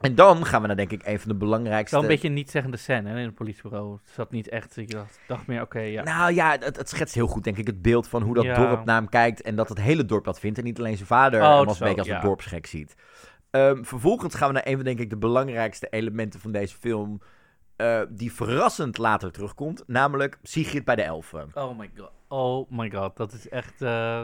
[0.00, 1.94] en dan gaan we naar denk ik een van de belangrijkste...
[1.94, 3.92] Wel een beetje een niet-zeggende scène hè, in het politiebureau.
[3.92, 6.02] Het zat niet echt, ik dacht, dacht meer, oké, ja.
[6.02, 8.54] Nou ja, het, het schetst heel goed denk ik het beeld van hoe dat Ja.
[8.54, 9.42] dorp naar hem kijkt.
[9.42, 10.58] En dat het hele dorp dat vindt.
[10.58, 12.16] En niet alleen zijn vader Oh, hem als een beetje als ja.
[12.16, 12.94] een dorpsgek ziet.
[13.50, 17.20] Ehm, vervolgens gaan we naar een van denk ik de belangrijkste elementen van deze film.
[17.80, 19.82] Eh, die verrassend later terugkomt.
[19.86, 21.50] Namelijk Sigrid bij de Elfen.
[21.54, 22.10] Oh my god.
[22.28, 23.82] Oh my god, dat is echt...
[23.82, 24.22] eh,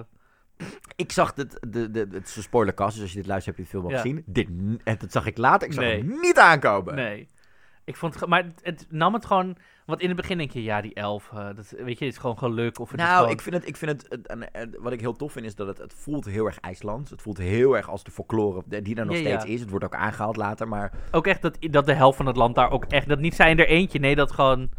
[0.97, 3.67] Ik zag het, de, de, het is een spoilercast, dus als je dit luistert heb
[3.67, 4.01] je de film al Ja.
[4.03, 4.23] gezien.
[4.27, 4.49] Dit,
[4.85, 5.97] en dat zag ik later, ik zag Nee.
[5.97, 6.95] het niet aankomen.
[6.95, 7.29] nee.
[7.85, 9.57] Ik vond het, maar het, het nam het gewoon...
[9.87, 12.19] Want in het begin denk je, ja, die elf, eh, dat, weet je, het is
[12.21, 12.78] gewoon geluk.
[12.78, 15.00] Of het Nou, gewoon, ik vind het, ik vind het, het- en- en wat ik
[15.00, 17.11] heel tof vind is dat het, het voelt heel erg IJslands.
[17.11, 19.51] Het voelt heel erg als de folklore die- er nog Ja, steeds ja.
[19.51, 19.61] is.
[19.61, 22.55] Het wordt ook aangehaald later, maar Ook echt dat, dat de helft van het land
[22.55, 23.09] daar ook echt...
[23.09, 24.70] Dat niet zijn er eentje, nee, dat gewoon...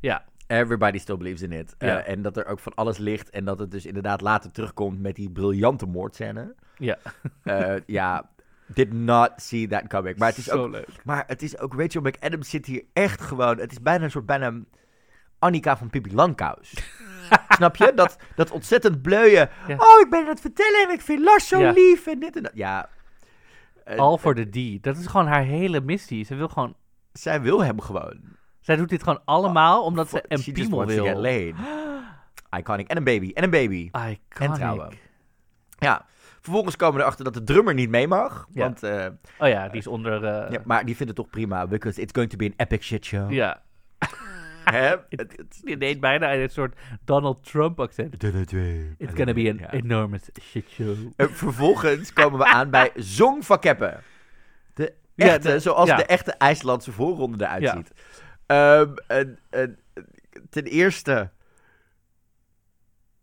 [0.00, 1.74] Ja, everybody still believes in it.
[1.78, 1.98] Ja.
[2.02, 5.00] Eh, en dat er ook van alles ligt en dat het dus inderdaad later terugkomt
[5.00, 6.54] met die briljante moordscène.
[6.78, 6.98] ja.
[7.42, 8.30] Eh, ja,
[8.74, 10.16] did not see that coming.
[10.18, 10.88] Maar het is Zo ook, leuk.
[11.04, 14.26] maar het is ook Rachel McAdams zit hier echt gewoon, het is bijna een soort
[14.26, 14.52] bijna
[15.38, 16.72] Annika van Pippi Langkous.
[17.48, 17.92] Snap je?
[17.94, 19.48] Dat, dat ontzettend bleuien.
[19.66, 19.74] Ja.
[19.76, 21.70] Oh, ik ben aan het vertellen en ik vind Lars zo Ja.
[21.70, 22.52] lief en dit en dat.
[22.54, 22.88] Ja.
[23.84, 24.82] Eh, Al voor de D.
[24.82, 26.24] Dat is gewoon haar hele missie.
[26.24, 26.74] Ze wil gewoon...
[27.12, 28.20] zij wil hem gewoon.
[28.60, 31.24] Zij doet dit gewoon allemaal omdat ze For- een piemel wil.
[32.58, 32.88] Iconic.
[32.88, 33.30] En een baby.
[33.34, 33.90] En een baby.
[33.92, 34.20] Iconic.
[34.38, 34.88] En trouwen.
[35.78, 36.06] Ja.
[36.40, 38.46] Vervolgens komen we erachter dat de drummer niet mee mag.
[38.52, 38.60] Ja.
[38.62, 39.06] Want, eh,
[39.38, 40.24] Oh ja, die is onder...
[40.24, 41.66] eh, ja, maar die vindt het toch prima.
[41.66, 43.30] Because it's going to be an epic shit show.
[43.32, 43.62] ja.
[44.64, 44.96] Hè?
[45.64, 48.22] Die deed bijna een soort Donald Trump accent.
[48.22, 49.70] It's gonna be an Ja.
[49.72, 50.96] enormous shit show.
[51.16, 54.00] Eh, vervolgens komen we aan bij Zong van Keppen.
[54.74, 55.96] De Ja, echte, de- zoals ja.
[55.96, 57.72] de echte IJslandse voorronde eruit Ja.
[57.76, 57.92] ziet.
[58.46, 59.78] Ehm, en- en-
[60.50, 61.30] ten eerste,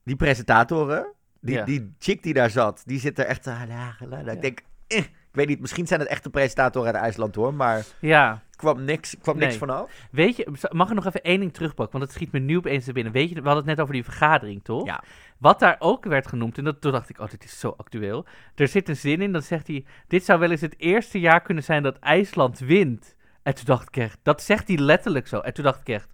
[0.03, 1.13] die presentatoren,
[1.47, 1.63] die, Ja.
[1.65, 3.47] die chick die daar zat, die zit er echt...
[3.47, 7.83] Ik denk, eh, ik weet niet, misschien zijn het echte presentatoren uit IJsland hoor, maar
[7.99, 9.91] Ja, er kwam niks, kwam niks vanaf.
[10.11, 11.99] weet je, mag ik nog even één ding terugpakken?
[11.99, 13.13] Want het schiet me nu opeens te binnen.
[13.13, 14.85] Weet je, we hadden het net over die vergadering, toch?
[14.85, 15.03] Ja.
[15.37, 18.25] Wat daar ook werd genoemd, en dat, toen dacht ik, oh, dit is zo actueel.
[18.55, 21.41] Er zit een zin in, dan zegt hij, dit zou wel eens het eerste jaar
[21.41, 23.15] kunnen zijn dat IJsland wint.
[23.43, 25.39] En toen dacht ik echt, dat zegt hij letterlijk zo.
[25.39, 26.09] En toen dacht ik echt,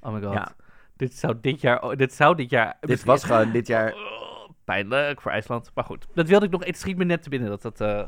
[0.00, 0.52] oh my god, Ja.
[0.96, 2.76] dit zou dit jaar, oh, dit zou dit jaar...
[2.80, 3.94] Dit was gewoon dit jaar...
[4.64, 5.70] Pijnlijk voor IJsland.
[5.74, 7.80] Maar goed, dat wilde ik nog, het schiet me net te binnen dat dat...
[7.80, 8.02] eh,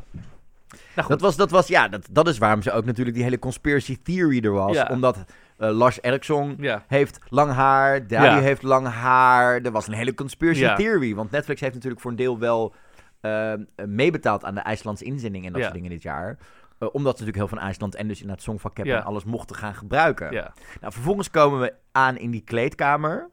[0.95, 1.09] nou.
[1.09, 3.99] Dat was, dat was, ja, dat, dat is waarom ze ook natuurlijk die hele conspiracy
[4.03, 4.75] theory er was.
[4.77, 4.89] Ja.
[4.91, 5.25] Omdat
[5.57, 8.39] eh, Lars Eriksson Ja, heeft lang haar, Daddy Ja.
[8.41, 9.61] heeft lang haar.
[9.63, 11.15] Er was een hele conspiracy theory.
[11.15, 12.75] Want Netflix heeft natuurlijk voor een deel wel
[13.21, 13.53] eh,
[13.87, 16.39] meebetaald aan de IJslandse inzending en dat soort dingen dit jaar.
[16.79, 18.97] Omdat ze natuurlijk heel van IJsland en dus in het Songvakkep Ja.
[18.97, 20.33] en alles mochten gaan gebruiken.
[20.33, 20.53] ja.
[20.81, 23.29] Nou, vervolgens komen we aan in die kleedkamer.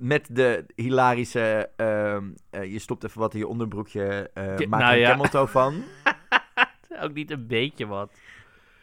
[0.00, 5.00] Met de hilarische, ehm, eh, je stopt even wat in je onderbroekje, Ja, maak nou
[5.00, 5.46] er een ja.
[5.46, 5.82] van.
[7.02, 8.12] Ook niet een beetje wat.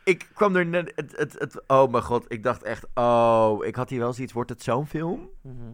[0.03, 0.91] ik kwam er net...
[0.95, 2.87] Het, het, het, oh mijn god, ik dacht echt...
[2.93, 4.33] Oh, ik had hier wel zoiets.
[4.33, 5.29] Wordt het zo'n film?
[5.41, 5.71] Mhm.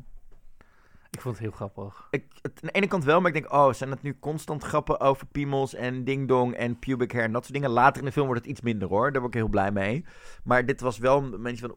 [1.14, 2.08] Ik vond het heel grappig.
[2.12, 3.54] Ik, het, aan de ene kant wel, maar ik denk...
[3.54, 7.42] Oh, zijn het nu constant grappen over piemels en ding-dong en pubic hair en dat
[7.42, 7.70] soort dingen?
[7.70, 9.12] Later in de film wordt het iets minder hoor.
[9.12, 10.06] Daar word ik heel blij mee.
[10.44, 11.76] Maar dit was wel een beetje van...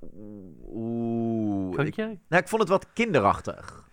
[0.73, 1.75] Oeh.
[1.75, 2.19] Vond Ik, je?
[2.29, 3.85] nou, ik vond het wat kinderachtig.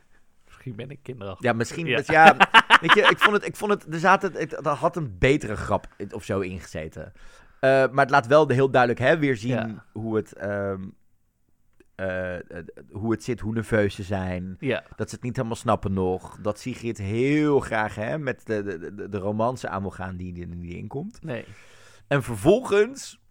[0.46, 1.46] Misschien ben ik kinderachtig.
[1.46, 1.86] Ja, misschien.
[1.86, 2.02] Ja.
[2.06, 2.24] Ja.
[2.38, 2.50] ja,
[2.82, 5.56] weet je, ik vond het, ik vond het, er zaten, het, er had een betere
[5.56, 7.12] grap of zo ingezeten.
[7.60, 9.86] Eh, maar het laat wel heel duidelijk hè, weer zien Ja.
[9.92, 10.82] hoe, het, ehm,
[12.04, 14.56] eh, eh, hoe het zit, hoe nerveus ze zijn.
[14.60, 14.84] Ja.
[14.96, 16.38] Dat ze het niet helemaal snappen nog.
[16.42, 20.34] Dat Sigrid heel graag hè, met de, de, de, de romance aan wil gaan die,
[20.34, 21.24] die, die inkomt.
[21.24, 21.46] Nee.
[22.08, 23.22] En vervolgens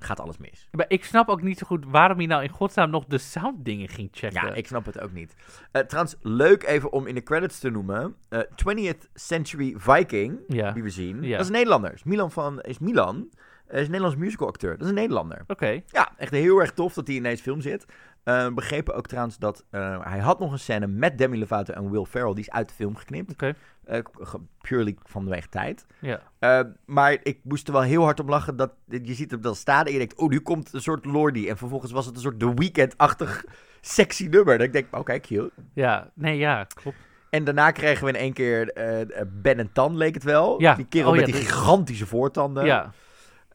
[0.00, 0.68] gaat alles mis.
[0.72, 3.88] Maar ik snap ook niet zo goed waarom hij nou in godsnaam nog de sounddingen
[3.88, 4.46] ging checken.
[4.46, 5.34] Ja, ik snap het ook niet.
[5.72, 8.14] Eh, trouwens, leuk even om in de credits te noemen.
[8.28, 10.72] eh, 20th Century Viking, Ja.
[10.72, 11.22] die we zien.
[11.22, 11.30] Ja.
[11.30, 11.92] Dat is een Nederlander.
[11.92, 13.28] Is Milan van, is Milan.
[13.68, 14.70] Hij is een Nederlands musicalacteur.
[14.72, 15.44] Dat is een Nederlander.
[15.46, 15.80] Oké.
[15.86, 17.84] Ja, echt heel erg tof dat hij in deze film zit.
[18.24, 21.90] Eh, begrepen ook trouwens dat eh, hij had nog een scène met Demi Lovato en
[21.90, 22.34] Will Ferrell.
[22.34, 23.32] Die is uit de film geknipt.
[23.32, 23.54] Oké.
[23.84, 25.86] Eh, ge- purely vanwege tijd.
[25.98, 26.20] Ja.
[26.38, 29.54] Eh, maar ik moest er wel heel hard om lachen dat je ziet hem dan
[29.54, 31.48] staan en je denkt, oh, nu komt een soort Lordy.
[31.48, 33.44] En vervolgens was het een soort The Weeknd-achtig
[33.80, 34.58] sexy nummer.
[34.58, 35.50] Dat ik denk, oké, cute.
[35.74, 36.10] Ja.
[36.14, 36.64] Nee, ja.
[36.74, 36.96] Klopt.
[37.30, 40.60] En daarna kregen we in één keer eh, eh, Ben en Tan, leek het wel.
[40.60, 40.74] Ja.
[40.74, 42.64] Die kerel Oh, met ja, die gigantische voortanden.
[42.64, 42.92] Ja.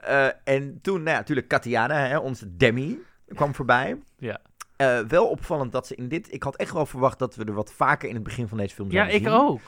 [0.06, 3.98] Eh, en toen, nou ja, natuurlijk Katiana, hè, onze Demi, kwam voorbij.
[4.18, 4.40] Ja.
[4.76, 6.34] Eh, wel opvallend dat ze in dit...
[6.34, 8.76] Ik had echt wel verwacht dat we er wat vaker in het begin van deze
[8.76, 9.28] film Ja, ik zien.
[9.28, 9.60] ook.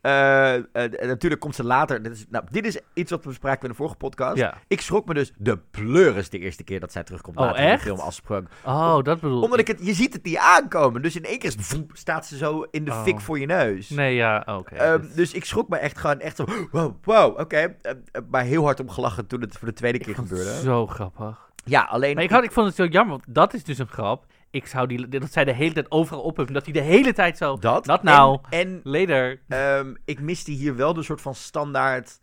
[0.00, 0.62] Eh, eh,
[1.06, 2.02] natuurlijk komt ze later...
[2.02, 4.36] Dit is, nou, dit is iets wat we bespraken in de vorige podcast.
[4.36, 4.54] Ja.
[4.68, 7.64] Ik schrok me dus de pleuris de eerste keer dat zij terugkomt Oh, later in
[7.66, 7.82] de echt?
[8.24, 8.46] film.
[8.64, 9.86] Oh, dat bedoel Omdat ik het...
[9.86, 11.02] Je ziet het niet aankomen.
[11.02, 11.54] Dus in één keer
[11.92, 13.02] staat ze zo in de Oh.
[13.02, 13.90] fik voor je neus.
[13.90, 14.74] Nee, ja, oké.
[14.74, 16.44] Ehm, Dus- dus ik schrok me echt gewoon echt zo...
[16.72, 17.56] Wow, wow oké.
[17.56, 17.74] Eh,
[18.12, 20.60] eh, maar heel hard om gelachen toen het voor de tweede keer gebeurde.
[20.60, 21.46] zo grappig.
[21.64, 22.14] Ja, alleen...
[22.14, 24.24] Maar ik, had, ik vond het zo jammer, want dat is dus een grap.
[24.50, 27.12] Ik zou die, dat zij de hele tijd overal op hebben, dat hij de hele
[27.12, 27.56] tijd zo...
[27.58, 27.84] dat.
[27.84, 28.38] dat nou.
[28.50, 29.40] En, en Later.
[29.48, 32.20] ehm, ik miste hier wel de soort van standaard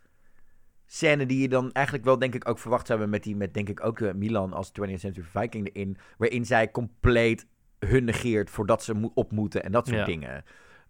[0.85, 3.53] scène die je dan eigenlijk wel denk ik ook verwacht zou hebben met die met
[3.53, 7.45] denk ik ook eh, Milan als 20th Century Viking erin, waarin zij compleet
[7.79, 10.05] hun negeert voordat ze mo- op moeten en dat soort Ja.
[10.05, 10.43] dingen.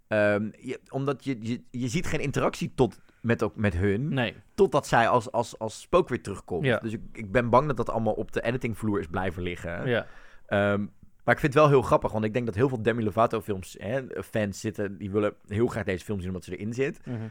[0.08, 4.36] Ehm, je, omdat je, je, je ziet geen interactie tot, met, ook, met hun, Nee.
[4.56, 6.66] totdat zij als, als, als spook weer terugkomt.
[6.66, 6.78] Ja.
[6.80, 9.88] Dus ik, ik ben bang dat dat allemaal op de editingvloer is blijven liggen.
[9.88, 10.08] Ja.
[10.46, 10.86] Ehm,
[11.26, 13.42] maar ik vind het wel heel grappig, want ik denk dat heel veel Demi Lovato
[13.42, 17.06] films, hè, fans zitten, die willen heel graag deze film zien omdat ze erin zit.
[17.06, 17.28] Mhm.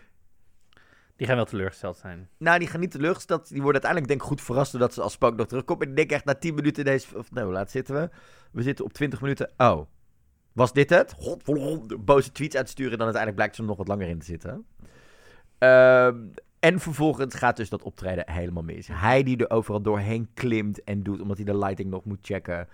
[1.16, 2.28] Die gaan wel teleurgesteld zijn.
[2.38, 3.48] Nou, die gaan niet teleurgesteld.
[3.48, 5.82] Die worden uiteindelijk denk ik goed verrast doordat ze als spook nog terugkomt.
[5.82, 7.18] En ik denk echt na 10 minuten deze...
[7.18, 8.10] Of nou, laat zitten we?
[8.50, 9.50] We zitten op 20 minuten.
[9.56, 9.86] Oh,
[10.52, 11.12] was dit het?
[11.16, 11.44] God,
[12.04, 12.92] boze tweets uitsturen.
[12.92, 14.66] En dan uiteindelijk blijkt ze er nog wat langer in te zitten.
[15.58, 16.16] Ehm,
[16.58, 18.88] en vervolgens gaat dus dat optreden helemaal mis.
[18.92, 22.68] Hij die er overal doorheen klimt en doet, omdat hij de lighting nog moet checken.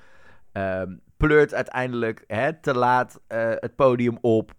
[0.52, 4.52] Ehm, pleurt uiteindelijk hè, te laat eh, het podium op.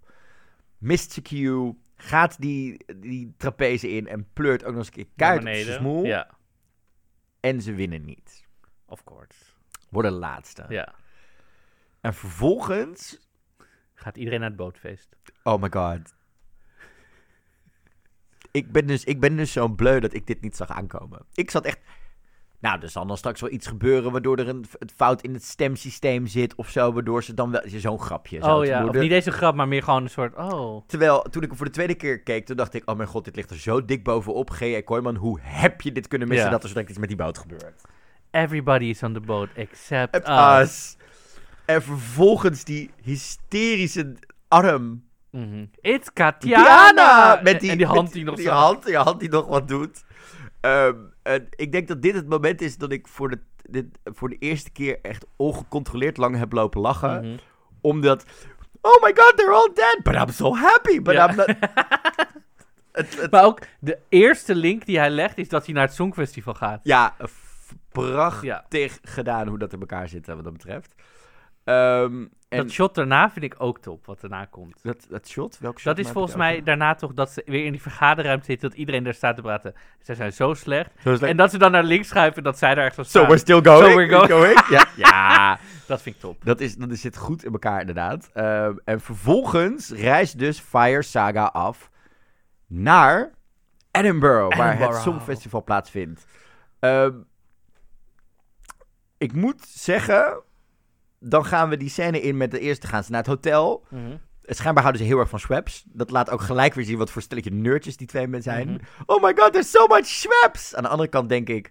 [0.78, 1.76] Mist zijn cue.
[1.96, 5.66] Gaat die, die trapeze in en pleurt ook nog eens een keer kuit op zijn
[5.80, 6.04] smoel.
[6.04, 6.30] Ja,
[7.40, 8.48] En ze winnen niet.
[8.86, 9.40] of course.
[9.90, 10.66] Worden laatste.
[10.70, 10.94] Ja.
[12.02, 13.30] En vervolgens...
[13.94, 15.16] Gaat iedereen naar het bootfeest.
[15.44, 16.14] Oh my god.
[18.52, 21.26] Ik ben dus, ik ben dus zo bleu dat ik dit niet zag aankomen.
[21.34, 21.80] Ik zat echt...
[22.62, 26.28] Nou, er zal dan straks wel iets gebeuren waardoor er een fout in het stemsysteem
[26.28, 26.94] zit of zo.
[26.94, 27.62] Waardoor ze dan wel...
[27.66, 28.44] Zo'n grapje.
[28.44, 30.36] Oh ja, of niet deze grap, maar meer gewoon een soort...
[30.36, 30.88] Oh.
[30.88, 32.90] Terwijl, toen ik hem voor de tweede keer keek, toen dacht ik...
[32.90, 34.50] Oh mijn god, dit ligt er zo dik bovenop.
[34.50, 34.82] G.E.
[34.82, 37.38] Kooijman, hoe heb je dit kunnen missen dat er zo direct iets met die boot
[37.38, 37.82] gebeurt?
[38.32, 40.98] Everybody is on the boat except us.
[41.66, 44.16] En vervolgens die hysterische
[44.48, 45.04] arm.
[45.32, 45.66] Mhm.
[45.82, 47.40] It's Katiana!
[47.44, 48.52] Met die, en die hand die nog die zo...
[48.52, 50.04] hand, die hand die nog wat doet.
[50.62, 54.30] Ehm, en ik denk dat dit het moment is dat ik voor de, dit, voor
[54.30, 57.26] de eerste keer echt ongecontroleerd lang heb lopen lachen.
[57.26, 57.38] Mhm.
[57.82, 58.26] Omdat,
[58.82, 60.00] oh my god, they're all dead.
[60.04, 61.02] But I'm so happy.
[61.02, 61.30] But Ja.
[61.30, 61.48] I'm not...
[62.92, 65.96] het, het- Maar ook de eerste link die hij legt is dat hij naar het
[65.96, 66.80] Songfestival gaat.
[66.84, 67.16] ja,
[67.92, 68.90] prachtig Ja.
[69.04, 70.94] gedaan hoe dat in elkaar zit wat dat betreft.
[71.72, 74.80] Ehm, en Dat shot daarna vind ik ook top, wat daarna komt.
[74.84, 75.96] dat, dat shot, welk shot?
[75.96, 76.46] Dat is volgens over?
[76.46, 79.42] mij daarna toch dat ze weer in die vergaderruimte zitten, dat iedereen daar staat te
[79.42, 79.74] praten.
[80.00, 80.90] Zij zijn zo slecht.
[81.04, 83.04] Zo het- En dat ze dan naar links schuiven en dat zij daar echt zo
[83.04, 83.26] So staan.
[83.26, 83.92] we're still going.
[83.92, 84.68] So we're going.
[84.70, 84.88] ja.
[85.10, 85.60] ja.
[85.88, 86.46] Dat vind ik top.
[86.46, 88.30] Dat, is, dat zit goed in elkaar, inderdaad.
[88.34, 91.90] Ehm, en vervolgens reist dus Fire Saga af
[92.68, 93.32] naar
[93.92, 94.96] Edinburgh, waar het.
[94.96, 96.26] Songfestival plaatsvindt.
[96.80, 97.14] Ehm,
[99.18, 100.42] ik moet zeggen,
[101.24, 103.86] dan gaan we die scène in met de eerste gaan ze naar het hotel.
[103.90, 104.16] Mhm.
[104.44, 105.84] Schijnbaar houden ze heel erg van Schweppes.
[105.88, 108.68] Dat laat ook gelijk weer zien wat voor stelletje nerdjes die twee mensen zijn.
[108.70, 108.80] Mhm.
[109.06, 110.76] Oh my god, there's so much Schweppes!
[110.76, 111.70] Aan de andere kant denk ik...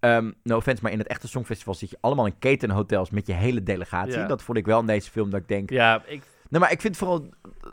[0.00, 3.32] ehm, no offense, maar in het echte Songfestival zit je allemaal in ketenhotels met je
[3.32, 4.18] hele delegatie.
[4.18, 4.26] Ja.
[4.26, 5.70] Dat vond ik wel in deze film dat ik denk...
[5.70, 7.28] Ja, ik, Nou, maar ik vind het vooral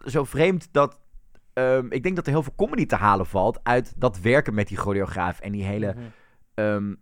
[0.06, 0.98] zo vreemd dat...
[1.54, 4.68] ehm, ik denk dat er heel veel comedy te halen valt uit dat werken met
[4.68, 5.96] die choreograaf en die hele,
[6.54, 6.94] ehm,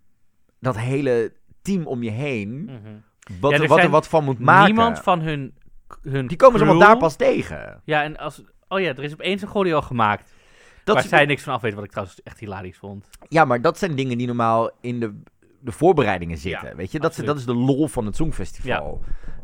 [0.60, 2.64] dat hele team om je heen.
[2.64, 2.96] mhm.
[3.40, 4.66] Wat, Ja, er wat er wat van moet maken.
[4.66, 5.54] Niemand van hun,
[6.02, 7.82] hun Die komen ze allemaal daar pas tegen.
[7.86, 8.44] Ja, en als...
[8.68, 10.34] Oh ja, er is opeens een choreo gemaakt.
[10.84, 13.10] Dat waar is- zij niks van af weten, wat ik trouwens echt hilarisch vond.
[13.30, 15.20] Ja, maar dat zijn dingen die normaal in de,
[15.60, 16.70] de voorbereidingen zitten.
[16.70, 19.02] Ja, weet je, dat, dat is de lol van het Songfestival.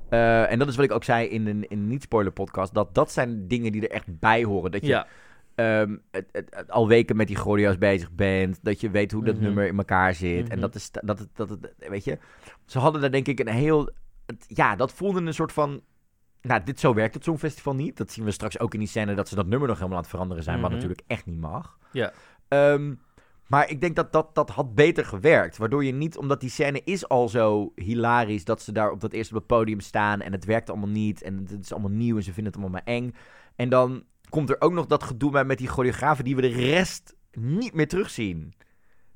[0.10, 2.73] Eh, en dat is wat ik ook zei in een, in niet-spoiler podcast.
[2.73, 4.71] Dat dat zijn dingen die er echt bij horen.
[4.71, 5.08] Dat je Ja,
[5.56, 8.60] ehm, het, het- het al weken met die choreo's bezig bent.
[8.62, 9.43] Dat je weet hoe dat Mhm.
[9.43, 10.41] nummer in elkaar zit.
[10.50, 10.60] En Mhm.
[10.60, 12.17] dat is, dat, het- dat, het- weet je.
[12.67, 13.89] Ze hadden daar denk ik een heel,
[14.25, 15.82] het- ja, dat voelde een soort van,
[16.41, 17.97] nou, dit zo werkt het Songfestival niet.
[17.97, 20.03] Dat zien we straks ook in die scène dat ze dat nummer nog helemaal aan
[20.03, 20.56] het veranderen zijn.
[20.62, 20.73] Wat Mhm.
[20.80, 21.77] natuurlijk echt niet mag.
[21.91, 22.12] Ja.
[22.47, 22.93] Ehm,
[23.47, 25.58] maar ik denk dat, dat dat had beter gewerkt.
[25.58, 28.45] Waardoor je niet, omdat die scène is al zo hilarisch.
[28.45, 30.21] Dat ze daar op dat eerste op het podium staan.
[30.21, 31.21] En het werkt allemaal niet.
[31.21, 33.13] En het is allemaal nieuw en ze vinden het allemaal maar eng.
[33.56, 36.47] En dan komt er ook nog dat gedoe bij met die choreografen die we de
[36.47, 38.53] rest niet meer terugzien.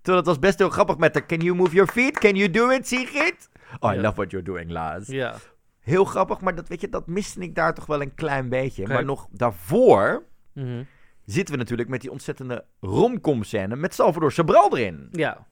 [0.02, 2.20] Terwijl het was best heel grappig met de Can you move your feet?
[2.20, 3.50] Can you do it, Sigrid?
[3.80, 4.02] Oh, I Ja.
[4.02, 4.72] love what you're doing,
[5.06, 5.34] ja.
[5.80, 8.88] Heel grappig, maar dat, weet je, dat miste ik daar toch wel een klein beetje.
[8.88, 10.84] Maar nog daarvoor Mhm.
[11.26, 15.08] zitten we natuurlijk met die ontzettende romcom scène met Salvador Sobral erin.
[15.12, 15.48] Ja.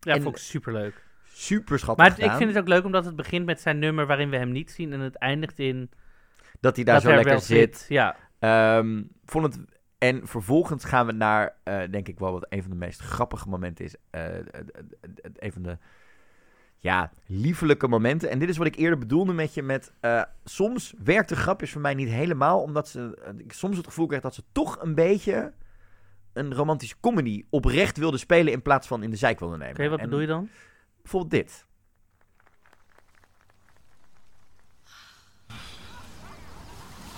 [0.00, 1.04] Ja, En- vond ik superleuk.
[1.32, 4.06] Super schattig Maar het- ik vind het ook leuk omdat het begint met zijn nummer
[4.06, 5.90] waarin we hem niet zien en het eindigt in
[6.60, 7.86] dat hij daar dat zo er lekker zit.
[7.88, 9.64] Ja, Ehm, vond het...
[10.02, 13.48] En vervolgens gaan we naar, eh, denk ik wel wat een van de meest grappige
[13.48, 13.94] momenten is.
[14.10, 14.44] eh, eh,
[15.36, 15.78] een van de,
[16.78, 18.30] ja, liefelijke momenten.
[18.30, 19.92] En dit is wat ik eerder bedoelde met je met...
[20.00, 23.32] eh, soms werkt de grapjes voor mij niet helemaal, omdat ze...
[23.36, 25.52] ik soms het gevoel krijg dat ze toch een beetje
[26.32, 29.74] een romantische comedy oprecht wilden spelen in plaats van in de zijk wilden nemen.
[29.74, 30.48] oké, wat En bedoel je dan?
[31.02, 31.66] Bijvoorbeeld dit.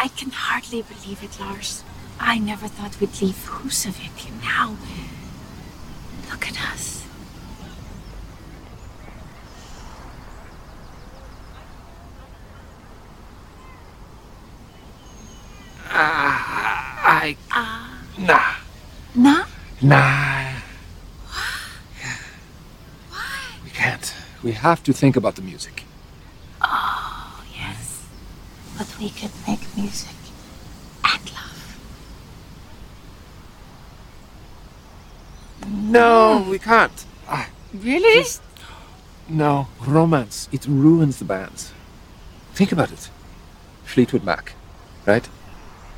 [0.04, 1.82] I can hardly believe it, Lars.
[2.20, 4.28] I never thought we'd leave Husavik.
[4.28, 4.76] and Now,
[6.30, 7.04] look at us.
[15.90, 17.36] Ah, I.
[17.50, 18.02] Ah.
[18.18, 18.54] Nah.
[19.14, 19.44] Nah?
[19.82, 20.52] Nah.
[21.26, 22.14] What?
[23.10, 23.58] Why?
[23.64, 24.14] We can't.
[24.42, 25.84] We have to think about the music.
[26.60, 28.06] Oh, yes.
[28.78, 30.14] But we could make music
[31.04, 31.76] and love.
[35.66, 37.04] No, we can't.
[37.28, 38.24] Ah, Really?
[39.28, 40.48] no, romance.
[40.52, 41.72] It ruins the bands.
[42.54, 43.10] Think about it.
[43.84, 44.54] Fleetwood Mac,
[45.06, 45.28] right?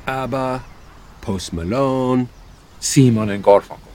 [0.05, 0.61] ABBA,
[1.21, 2.27] Post Malone,
[2.79, 3.91] Simon and Garfunkel.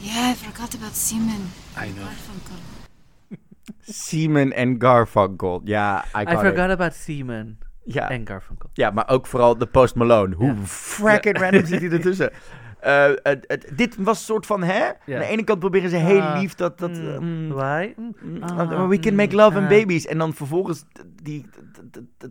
[0.00, 1.50] Yeah, I forgot about Simon.
[1.76, 2.04] I know.
[2.04, 3.38] Garfunkel.
[3.92, 5.60] Simon en Garfunkel.
[5.64, 6.40] Ja, I, I got it.
[6.50, 8.08] forgot about Seaman Ja.
[8.10, 8.70] en Garfunkel.
[8.74, 10.34] Ja, maar ook vooral de Post Malone.
[10.34, 10.66] Hoe Ja.
[10.66, 12.30] fracking random zit hij ertussen?
[12.84, 14.86] Eh, het- het- dit was een soort van, hè?
[14.86, 16.78] Aan de ene kant proberen ze heel Ah, lief dat...
[16.78, 17.92] dat mm, mm, Why?
[17.96, 19.78] Mm, mm, ah, we can mm, make love and ah.
[19.78, 20.06] babies.
[20.06, 20.84] En dan vervolgens,
[21.22, 21.46] die,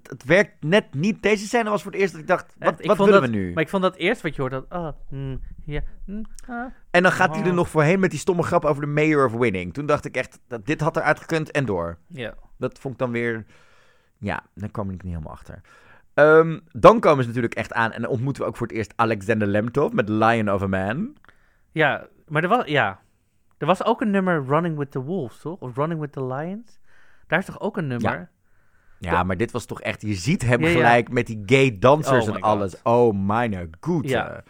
[0.09, 1.21] het werkt net niet.
[1.23, 3.27] Deze scène was voor het eerst dat ik dacht, wat, ik wat willen dat- we
[3.35, 3.53] nu?
[3.53, 5.39] Maar ik vond dat eerst wat je hoort, dat, oh, mm,
[6.05, 6.65] mm, ah.
[6.91, 9.31] En dan gaat hij er nog voorheen met die stomme grap over de mayor of
[9.33, 9.73] winning.
[9.73, 11.97] Toen dacht ik echt, dat dit had eruit gekund en door.
[12.07, 12.33] ja.
[12.57, 13.45] Dat vond ik dan weer...
[14.17, 15.61] Ja, daar kwam ik niet helemaal achter.
[16.13, 19.47] Ehm, dan komen ze natuurlijk echt aan en ontmoeten we ook voor het eerst Alexander
[19.47, 21.15] Lemtov met Lion of a Man.
[21.71, 22.99] Ja, maar er was, ja.
[23.57, 25.59] Er was ook een nummer Running with the Wolves, toch?
[25.59, 26.79] Of Running with the Lions?
[27.27, 28.29] Daar is toch ook een nummer?
[28.99, 30.01] Ja, maar dit was toch echt...
[30.01, 30.73] Je ziet hem Ja, ja.
[30.73, 32.71] gelijk met die gay dansers Oh en alles.
[32.71, 32.81] God.
[32.83, 34.09] Oh, mijn goed.
[34.09, 34.43] Ja.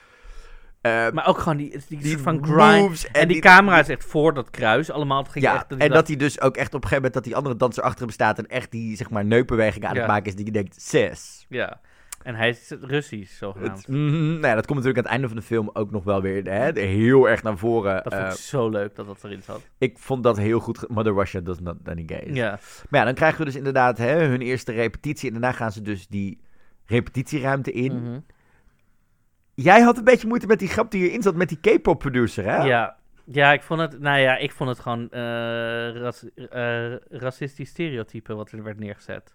[0.84, 3.06] Eh, Maar ook gewoon die, die, Die soort van grind.
[3.06, 5.22] En, en die, die- camera is echt voor dat kruis allemaal.
[5.24, 7.14] Het ging ja, echt, en ik dat hij dus ook echt op een gegeven moment...
[7.14, 8.38] dat die andere danser achter hem staat...
[8.38, 10.00] en echt die, zeg maar, neupbewegingen aan Ja.
[10.02, 10.36] het maken is...
[10.36, 11.46] die je denkt, sis.
[11.50, 11.82] Ja.
[12.24, 13.78] En hij is Russisch, zogenaamd.
[13.78, 16.04] Het, mhm, nou ja, dat komt natuurlijk aan het einde van de film ook nog
[16.04, 17.94] wel weer hè, heel erg naar voren.
[18.04, 19.62] dat vond Eh, ik zo leuk dat dat erin zat.
[19.78, 20.90] ik vond dat heel goed.
[20.90, 22.36] Mother Russia does not any gays.
[22.36, 22.60] Ja.
[22.90, 25.28] Maar ja, dan krijgen we dus inderdaad hè, hun eerste repetitie.
[25.28, 26.42] En daarna gaan ze dus die
[26.86, 28.02] repetitieruimte in.
[28.02, 28.20] Mhm.
[29.56, 32.44] Jij had een beetje moeite met die grap die hierin zat met die K-pop producer,
[32.44, 32.64] hè?
[32.64, 32.96] Ja.
[33.26, 35.22] Ja, ik vond het, nou ja, ik vond het gewoon eh,
[36.02, 39.34] ras- eh, racistisch stereotype wat er werd neergezet.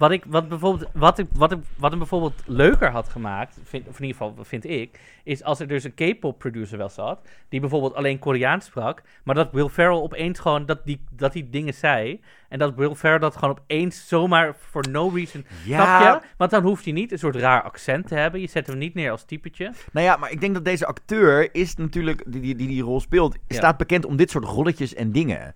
[0.00, 3.88] Wat ik, wat bijvoorbeeld, wat ik, wat ik, wat hem bijvoorbeeld leuker had gemaakt, vind,
[3.88, 7.28] of in ieder geval vind ik, is als er dus een K-pop producer wel zat,
[7.48, 11.50] die bijvoorbeeld alleen Koreaans sprak, maar dat Will Ferrell opeens gewoon, dat die, dat die
[11.50, 15.84] dingen zei, en dat Will Ferrell dat gewoon opeens zomaar for no reason, Ja.
[15.84, 16.28] snap je?
[16.36, 18.94] Want dan hoeft hij niet een soort raar accent te hebben, je zet hem niet
[18.94, 19.72] neer als typetje.
[19.92, 23.00] Nou ja, maar ik denk dat deze acteur is natuurlijk, die die, die, die rol
[23.00, 23.56] speelt, Ja.
[23.56, 25.54] staat bekend om dit soort rolletjes en dingen.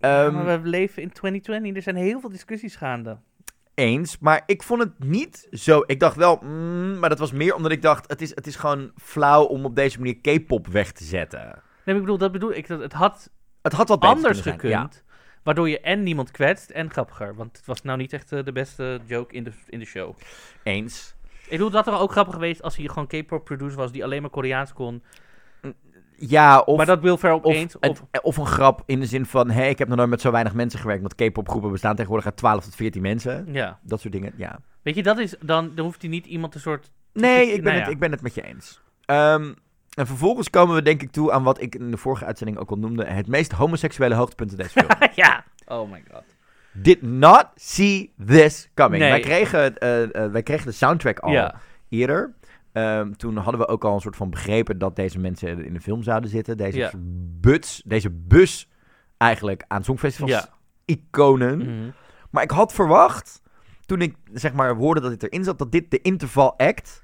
[0.00, 1.76] Ehm, maar we leven in 2020.
[1.76, 3.16] Er zijn heel veel discussies gaande.
[3.78, 5.82] Eens, maar ik vond het niet zo.
[5.86, 8.56] Ik dacht wel, mm, maar dat was meer omdat ik dacht: het is, het is
[8.56, 11.62] gewoon flauw om op deze manier K-pop weg te zetten.
[11.84, 12.66] Nee, ik bedoel, dat bedoel ik.
[12.66, 13.30] Dat het had
[13.62, 15.04] Het had wat anders zijn, gekund.
[15.42, 17.34] Waardoor je en niemand kwetst en grappiger.
[17.34, 20.14] Want het was nou niet echt eh, de beste joke in de, in de show.
[20.62, 21.14] Eens.
[21.42, 24.20] Ik bedoel, dat er ook grappig geweest als hij gewoon K-pop producer was die alleen
[24.22, 25.02] maar Koreaans kon.
[26.20, 29.26] Ja, of, maar dat wil ver op of, Of, of een grap in de zin
[29.26, 31.00] van: hé, ik heb nog nooit met zo weinig mensen gewerkt.
[31.02, 33.46] Want K-pop groepen bestaan tegenwoordig uit 12 tot 14 mensen.
[33.52, 33.78] ja.
[33.82, 34.58] Dat soort dingen, ja.
[34.82, 36.90] Weet je, dat is dan, dan hoeft hij niet iemand een soort.
[37.12, 37.92] Nee, ik ben, Nou het, ja.
[37.92, 38.80] ik ben het met je eens.
[39.04, 39.52] Ehm,
[39.94, 42.70] en vervolgens komen we denk ik toe aan wat ik in de vorige uitzending ook
[42.70, 43.04] al noemde.
[43.04, 44.88] Het meest homoseksuele hoogtepunt in deze film.
[45.14, 45.44] ja.
[45.66, 46.22] Oh my god.
[46.72, 49.02] Did not see this coming.
[49.02, 49.10] Nee.
[49.10, 51.54] Wij, kregen, eh, eh, wij kregen de soundtrack al Ja.
[51.88, 52.34] eerder.
[52.72, 55.80] Ehm, toen hadden we ook al een soort van begrepen dat deze mensen in de
[55.80, 56.56] film zouden zitten.
[56.56, 56.90] Deze Ja.
[57.40, 58.68] buts, deze bus
[59.16, 60.48] eigenlijk aan songfestivals Ja.
[60.84, 61.58] iconen.
[61.58, 61.90] Mhm.
[62.30, 63.42] Maar ik had verwacht,
[63.86, 67.02] toen ik zeg maar hoorde dat dit erin zat, dat dit de interval act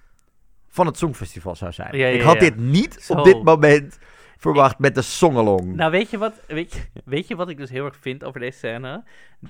[0.68, 1.96] van het Songfestival zou zijn.
[1.96, 3.12] Ja, ik had dit niet Zo.
[3.12, 3.98] op dit moment
[4.36, 5.74] verwacht met de songalong.
[5.74, 8.40] Nou, weet je, wat, weet, je, weet je wat ik dus heel erg vind over
[8.40, 9.04] deze scène?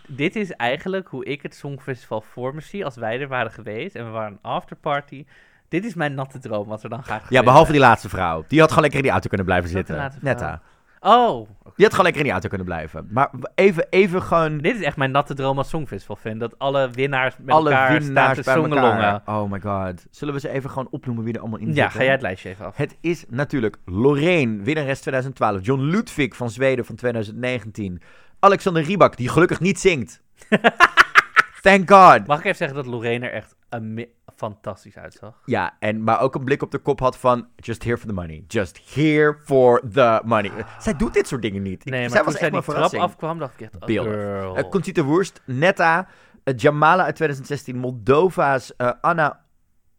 [0.07, 3.95] Dit is eigenlijk hoe ik het Songfestival voor me zie als wij er waren geweest
[3.95, 5.25] en we waren een afterparty.
[5.75, 7.45] Dit is mijn natte droom wat er dan gaat ja, gebeuren.
[7.47, 8.45] behalve die laatste vrouw.
[8.49, 10.13] Die had gewoon lekker in die auto kunnen blijven zitten.
[10.21, 10.61] Netta.
[11.01, 13.07] Oh, Die had gewoon lekker in die auto kunnen blijven.
[13.11, 16.39] Maar even, even gewoon dit is echt mijn natte droom als Songfestival fan.
[16.39, 19.23] Dat alle winnaars met alle elkaar winnaars staan te elkaar.
[19.25, 20.07] Oh my god.
[20.11, 21.91] Zullen we ze even gewoon opnoemen wie er allemaal in Ja, zitten?
[21.91, 22.77] ga jij het lijstje even af.
[22.77, 25.65] Het is natuurlijk Lorraine, winnares 2012.
[25.65, 28.03] John Ludwig van Zweden van 2019.
[28.39, 30.23] Alexander Rybak, die gelukkig niet zingt.
[31.63, 32.27] Thank God.
[32.27, 33.54] Mag ik even zeggen dat Lorraine er echt
[34.37, 35.41] fantastisch uitzag?
[35.45, 37.47] Ja, en, maar ook een blik op de kop had van...
[37.57, 38.45] Just here for the money.
[38.49, 40.53] Just here for the money.
[40.79, 41.87] Zij doet dit soort dingen niet.
[41.87, 44.03] Ik- Nee, zij maar was toen zij echt die trap afkwam, dacht ik echt, oh,
[44.05, 44.57] girl.
[44.57, 46.09] Eh, Conchita Wurst, Netta,
[46.45, 49.41] eh, Jamala uit 2016, Moldova's eh, Anna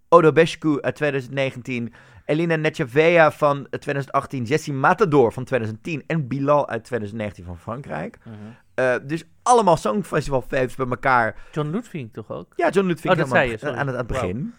[0.10, 1.94] Odobescu uit 2019,
[2.26, 8.18] Elina Netjavea van eh, 2018, Jessie Matador van 2010 en Bilal uit 2019 van Frankrijk.
[8.24, 8.36] Mhm.
[8.74, 11.36] Eh, dus allemaal Songfestival faves bij elkaar.
[11.52, 12.54] John Ludwig toch ook?
[12.56, 14.54] Ja, John Ludwig Oh, dat zei je, aan het, aan het begin.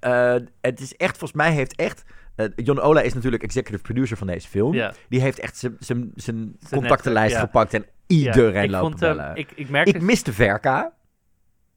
[0.00, 2.04] Eh, het is echt, volgens mij heeft echt...
[2.34, 4.72] eh, John Ola is natuurlijk executive producer van deze film.
[5.08, 6.12] Die heeft echt zijn-
[6.70, 9.92] contactenlijst gepakt en iedereen ik lopen vond, ik, ik merkte...
[9.92, 10.92] Ik miste Verka.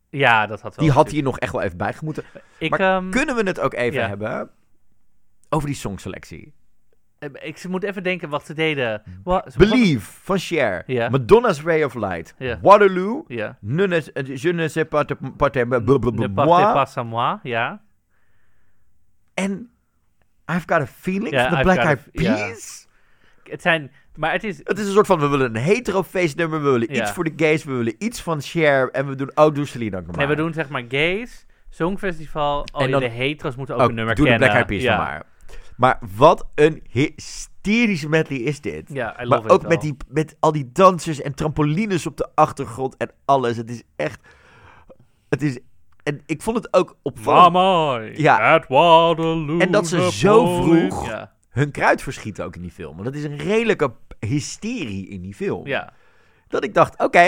[0.10, 0.86] ja, dat had wel.
[0.86, 2.24] Die had hier nog echt wel even bijgemoeten.
[2.58, 4.50] Ik, maar ehm, Kunnen we het ook even hebben
[5.50, 6.54] over die songselectie?
[7.20, 9.02] eh, ik moet even denken wat ze deden.
[9.24, 10.84] Wa- ze Believe van Cher.
[11.12, 12.34] Madonna's Ray of Light.
[12.62, 13.26] Waterloo.
[13.60, 15.66] Ne ne- eh, Je ne sais pas te partez
[16.74, 17.82] pas à moi, ja.
[19.34, 19.70] En
[20.52, 22.12] I've Got a Feeling van de Black Eyed.
[22.12, 22.88] Peas.
[23.44, 23.92] Het zijn...
[24.16, 24.58] Maar het is...
[24.64, 27.34] Het is een soort van, we willen een hetero feestnummer, we willen iets voor de
[27.36, 30.28] gays, we willen iets van Cher en we doen, oh, doe Celine ook nog Nee,
[30.28, 33.96] we doen zeg maar gays, songfestival, al En dan- de hetero's moeten ook Oh, een
[33.96, 34.48] nummer doe kennen.
[34.48, 35.24] de Black Eyed Peas maar.
[35.80, 38.90] Maar wat een hysterische medley is dit.
[38.94, 42.30] Ja, I love Maar ook met, die, met al die dansers en trampolines op de
[42.36, 43.58] achtergrond en alles.
[43.58, 44.20] Het is echt...
[45.30, 45.60] Het is...
[46.04, 47.54] En ik vond het ook opvallend.
[47.54, 48.66] Mama, Ja.
[48.68, 49.60] Waterloo.
[49.60, 52.92] En dat ze zo vroeg- Ja, Hun kruid verschieten ook in die film.
[52.94, 55.68] Want dat is een redelijke hysterie in die film.
[55.68, 55.94] ja.
[56.48, 57.20] Dat ik dacht, oké,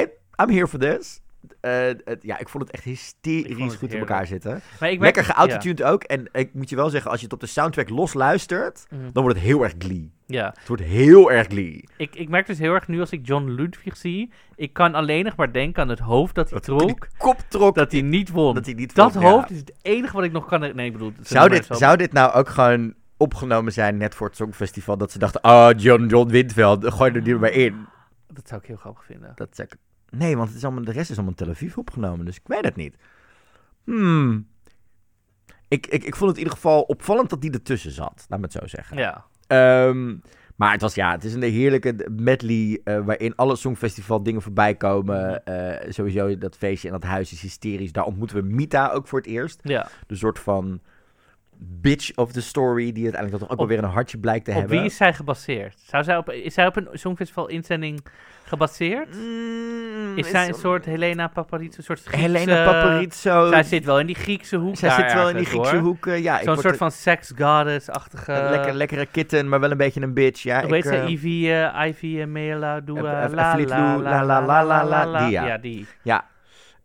[0.42, 1.22] I'm here for this.
[1.60, 1.72] Eh,
[2.04, 4.52] het, ja, ik vond het echt hysterisch het goed in elkaar zitten.
[4.80, 6.04] Maar ik merk- Lekker geautotuned ook.
[6.04, 9.02] En ik moet je wel zeggen, als je het op de soundtrack los luistert, Mhm.
[9.14, 10.12] dan wordt het heel erg glee.
[10.26, 11.84] Ja, Het wordt heel erg glee.
[11.98, 15.24] ik, ik merk dus heel erg nu als ik John Ludwig zie, ik kan alleen
[15.26, 17.76] nog maar denken aan het hoofd dat hij Dat trok, Kop trok.
[17.76, 18.54] dat hij niet won.
[18.56, 19.32] dat hij niet dat vond, ja.
[19.32, 20.60] hoofd is het enige wat ik nog kan...
[20.60, 21.14] Nee, ik bedoel...
[21.22, 24.98] Zou dit, zou dit nou ook gewoon opgenomen zijn net voor het Songfestival?
[24.98, 27.86] Dat ze dachten, oh, John, John Windveld, gooi er die er maar in.
[28.34, 29.32] Dat zou ik heel grappig vinden.
[29.36, 29.76] Dat zeg ik.
[30.12, 32.42] Nee, want het is allemaal, de rest is allemaal in Tel Aviv opgenomen, dus ik
[32.46, 32.96] weet het niet.
[33.84, 34.48] Hmm.
[35.68, 38.46] Ik, ik, ik vond het in ieder geval opvallend dat die ertussen zat, laat me
[38.46, 38.98] het zo zeggen.
[38.98, 39.26] Ja.
[39.48, 40.16] Ehm,
[40.56, 44.76] maar het was ja, het is een heerlijke medley eh, waarin alle Songfestival dingen voorbij
[44.76, 45.46] komen.
[45.46, 47.92] Eh, sowieso dat feestje en dat huis is hysterisch.
[47.92, 49.60] Daar ontmoeten we Mita ook voor het eerst.
[49.64, 49.88] Ja.
[50.08, 50.80] De soort van
[51.58, 54.52] bitch of the story die uiteindelijk toch ook wel Op- weer een hartje blijkt te
[54.52, 54.78] Op hebben.
[54.78, 55.80] wie is zij gebaseerd?
[55.80, 58.06] Zou zij op, is zij op een Songfestival inzending
[58.52, 59.16] gebaseerd?
[59.16, 62.38] Mm, Is zij een soort Helena Paparizou, een soort Griekse...
[62.38, 63.50] Helena Paparizou.
[63.50, 65.82] Zij zit wel in die Griekse hoek Zij zit wel in die Griekse hoor.
[65.84, 66.06] hoek.
[66.08, 68.48] eh, ja, Zo'n soort van sex goddess-achtige...
[68.50, 70.44] lekker, lekkere kitten, maar wel een beetje een bitch.
[70.44, 70.96] Ja, Hoe heet ze?
[70.96, 75.06] eh, Ivy, eh, Ivy eh, Mela, Dua, Eh, la, eh, la, la, la, la, la,
[75.06, 75.46] la, ja.
[75.46, 75.86] Ja, die.
[76.04, 76.26] Ja.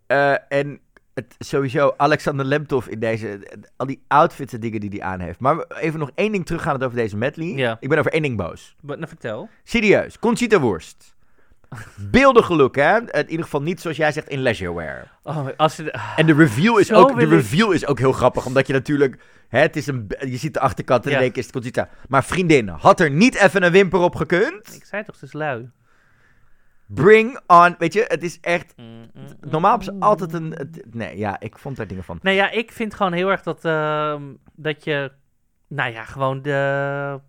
[0.06, 0.80] Eh, en
[1.14, 3.58] het, sowieso Alexander Lemtov in deze...
[3.76, 5.40] Al die outfits en dingen die hij aan heeft.
[5.40, 7.46] Maar even nog één ding teruggaan over deze medley.
[7.46, 7.76] Ja.
[7.80, 8.76] Ik ben over één ding boos.
[8.82, 9.48] Wat, nou, vertel.
[9.64, 10.18] Serieus.
[10.18, 11.14] Conchita Wurst.
[11.96, 12.96] Beeldige look, hè?
[12.98, 15.10] In ieder geval niet zoals jij zegt in leisure wear.
[15.22, 15.82] Oh, als
[16.16, 18.72] En de reveal is Zo ook, de ik- reveal is ook heel grappig, omdat je
[18.72, 19.18] natuurlijk...
[19.48, 21.18] Hè, het is een, je ziet de achterkant en Ja.
[21.18, 21.88] keer is het Conchita.
[22.08, 24.74] Maar vriendin, had er niet even een wimper op gekund?
[24.74, 25.70] ik zei toch, ze is lui.
[26.86, 27.74] Bring on.
[27.78, 28.72] Weet je, het is echt...
[28.76, 29.50] Mm, mm, mm.
[29.50, 30.54] Normaal hebben ze altijd een...
[30.90, 32.18] Nee, ja, ik vond daar dingen van.
[32.22, 34.22] Nee, ja, ik vind gewoon heel erg dat, ehm,
[34.54, 35.12] dat je,
[35.68, 37.20] nou ja, gewoon de...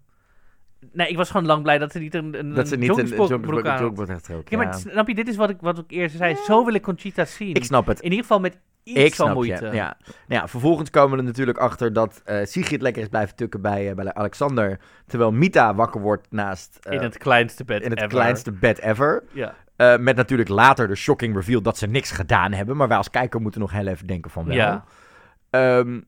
[0.92, 2.88] Nee, ik was gewoon lang blij dat ze niet een, een, Dat ze niet een
[2.96, 4.42] joggingsbroek joggingbroek aan had.
[4.50, 6.36] Ja, maar snap je, dit is wat ik, wat ik eerst zei.
[6.46, 7.54] Zo wil ik Conchita zien.
[7.54, 7.98] Ik snap het.
[8.00, 9.66] In ieder geval met iets Ik van snap moeite.
[9.66, 9.98] Ja.
[10.28, 13.62] Nou ja, vervolgens komen we er natuurlijk achter dat eh Sigrid lekker is blijven tukken
[13.62, 14.80] bij, eh, bij Alexander.
[15.08, 16.78] Terwijl Mita wakker wordt naast...
[16.82, 18.10] eh, In het kleinste bed in het ever.
[18.10, 19.24] kleinste bed ever.
[19.34, 19.54] Ja.
[19.76, 22.78] Eh, met natuurlijk later de shocking reveal dat ze niks gedaan hebben.
[22.78, 24.56] Maar wij als kijker moeten nog heel even denken van wel.
[24.56, 24.84] Ja.
[25.50, 26.00] Ehm,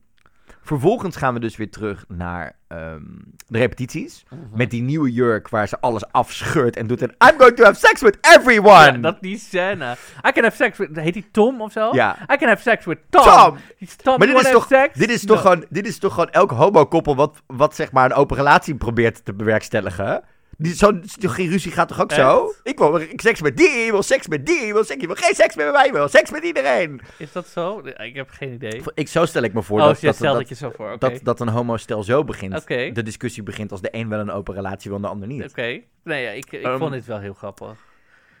[0.62, 3.02] vervolgens gaan we dus weer terug naar ehm,
[3.46, 4.24] de repetities.
[4.54, 7.02] Met die nieuwe jurk waar ze alles afscheurt en doet.
[7.02, 8.92] En I'm going to have sex with everyone!
[8.92, 9.96] Ja, dat die scène.
[10.28, 10.96] I can have sex with...
[10.96, 11.88] Heet die Tom of zo?
[11.92, 12.16] Ja.
[12.32, 13.56] I can have sex with Tom.
[14.02, 14.18] Tom!
[14.18, 14.98] Maar dit is, toch, sex?
[14.98, 15.42] dit, is toch No.
[15.42, 19.24] gewoon, dit is toch gewoon elk homo-koppel wat, wat zeg maar een open relatie probeert
[19.24, 20.22] te bewerkstelligen.
[20.62, 22.52] Die, zo, geen ruzie gaat toch ook zo?
[22.62, 25.16] Ik wil seks met die, ik wil seks met die, ik wil, seks, ik wil
[25.16, 27.00] geen seks meer met mij, ik wil seks met iedereen.
[27.18, 27.82] Is dat zo?
[27.96, 28.82] Ik heb geen idee.
[28.94, 30.98] Ik, zo stel ik me voor oh, dat, je dat, dat, het je zo voor.
[30.98, 32.66] Dat, dat een homostel zo begint.
[32.68, 35.44] De discussie begint als de een wel een open relatie wil en de ander niet.
[35.44, 35.80] Oké.
[36.04, 37.76] Nee, ja, ik, ik Ehm, vond dit wel heel grappig.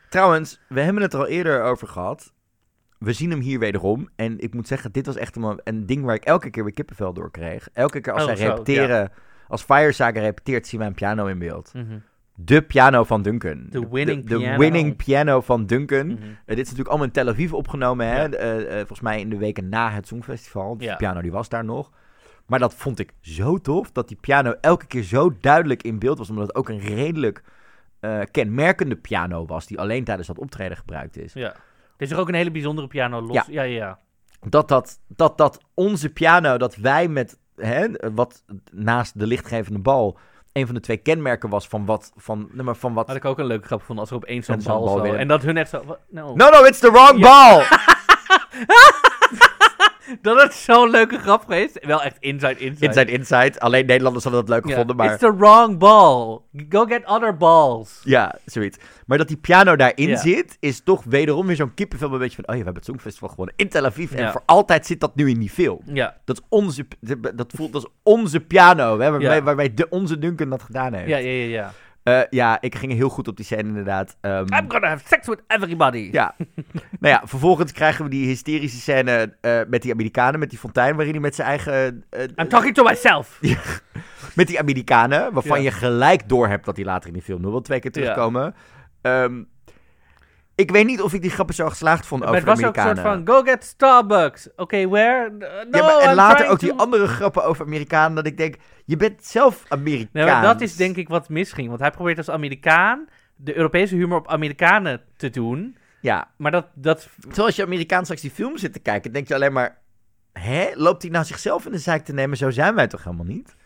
[0.08, 2.32] Trouwens, we hebben het er al eerder over gehad.
[2.98, 4.08] We zien hem hier wederom.
[4.16, 6.72] En ik moet zeggen, dit was echt een, een ding waar ik elke keer weer
[6.72, 7.68] kippenvel door kreeg.
[7.72, 9.12] Elke keer als Oh, zij zo, repeteren,
[9.48, 11.70] als Firesaga repeteert, zien wij een piano in beeld.
[11.74, 11.98] Mhm.
[12.44, 13.66] De piano van Duncan.
[13.70, 14.58] De winning de, piano.
[14.58, 16.06] winning piano van Duncan.
[16.06, 16.16] Mhm.
[16.22, 18.06] Eh, dit is natuurlijk allemaal in Tel Aviv opgenomen.
[18.06, 18.24] Hè?
[18.24, 18.28] Ja.
[18.28, 20.76] Eh, eh, volgens mij in de weken na het Songfestival.
[20.76, 20.92] Dus Ja.
[20.92, 21.90] de piano die was daar nog.
[22.46, 23.92] Maar dat vond ik zo tof.
[23.92, 26.30] Dat die piano elke keer zo duidelijk in beeld was.
[26.30, 27.42] Omdat het ook een redelijk
[28.30, 29.66] kenmerkende piano was.
[29.66, 31.32] Die alleen tijdens dat optreden gebruikt is.
[31.32, 31.48] Ja.
[31.96, 33.34] Er is ook een hele bijzondere piano los.
[33.36, 33.98] Ja, ja, ja.
[34.48, 40.18] Dat, dat, dat, dat onze piano, dat wij met, hè, wat naast de lichtgevende bal,
[40.52, 43.06] een van de twee kenmerken was van wat, van, nee, maar van wat...
[43.06, 45.02] Had ik ook een leuke grap gevonden als er opeens zo'n bal, zo.
[45.04, 45.98] En dat hun echt zo...
[46.08, 46.34] No.
[46.34, 47.56] No, no, it's the wrong Ja.
[47.56, 47.64] ball!
[50.22, 51.78] Dat het zo'n leuke grap geweest.
[51.86, 52.86] Wel echt inside, inside.
[52.86, 53.60] Inside, inside.
[53.60, 54.70] Alleen Nederlanders hadden dat leuk Ja.
[54.70, 55.10] gevonden, maar...
[55.12, 56.38] It's the wrong ball.
[56.68, 58.00] Go get other balls.
[58.04, 58.78] Ja, zoiets.
[59.06, 60.16] Maar dat die piano daarin Ja.
[60.16, 62.12] zit, is toch wederom weer zo'n kippenvel.
[62.12, 64.12] Een beetje van, oh ja, we hebben het Songfestival gewonnen in Tel Aviv.
[64.12, 65.80] En voor altijd zit dat nu in die film.
[65.84, 66.86] Ja, Dat is onze,
[67.34, 69.42] dat voelt als onze piano, hè, waarbij, Ja.
[69.42, 71.08] waarbij de, onze Duncan dat gedaan heeft.
[71.08, 71.44] ja, ja, ja.
[71.46, 71.72] ja.
[72.02, 74.16] Eh, ja, ik ging heel goed op die scène inderdaad.
[74.20, 76.08] Ehm, I'm gonna have sex with everybody.
[76.12, 76.34] Ja.
[77.00, 80.94] nou ja, vervolgens krijgen we die hysterische scène eh, met die Amerikanen, met die fontein,
[80.96, 82.04] waarin hij met zijn eigen...
[82.10, 83.38] eh, I'm talking to myself.
[84.34, 85.64] met die Amerikanen, waarvan Ja.
[85.64, 88.00] je gelijk door hebt dat die later in die film nog wel twee keer Ja.
[88.00, 88.54] terugkomen.
[90.60, 92.76] Ik weet niet of ik die grappen zo geslaagd vond Maar over het was ook
[92.76, 94.48] een soort van, go get Starbucks.
[94.56, 95.30] Oké, where?
[95.30, 95.46] No,
[95.78, 98.54] ja, maar, en I'm later ook die andere grappen over Amerikanen, dat ik denk,
[98.84, 100.42] je bent zelf Amerikaan.
[100.42, 101.68] Dat is denk ik wat misging.
[101.68, 105.76] Want hij probeert als Amerikaan de Europese humor op Amerikanen te doen.
[106.00, 109.28] Ja, Maar dat, dat terwijl als je Amerikaan straks die film zit te kijken, denk
[109.28, 109.78] je alleen maar,
[110.32, 112.36] hè, loopt hij nou zichzelf in de zijk te nemen?
[112.36, 113.56] Zo zijn wij toch helemaal niet?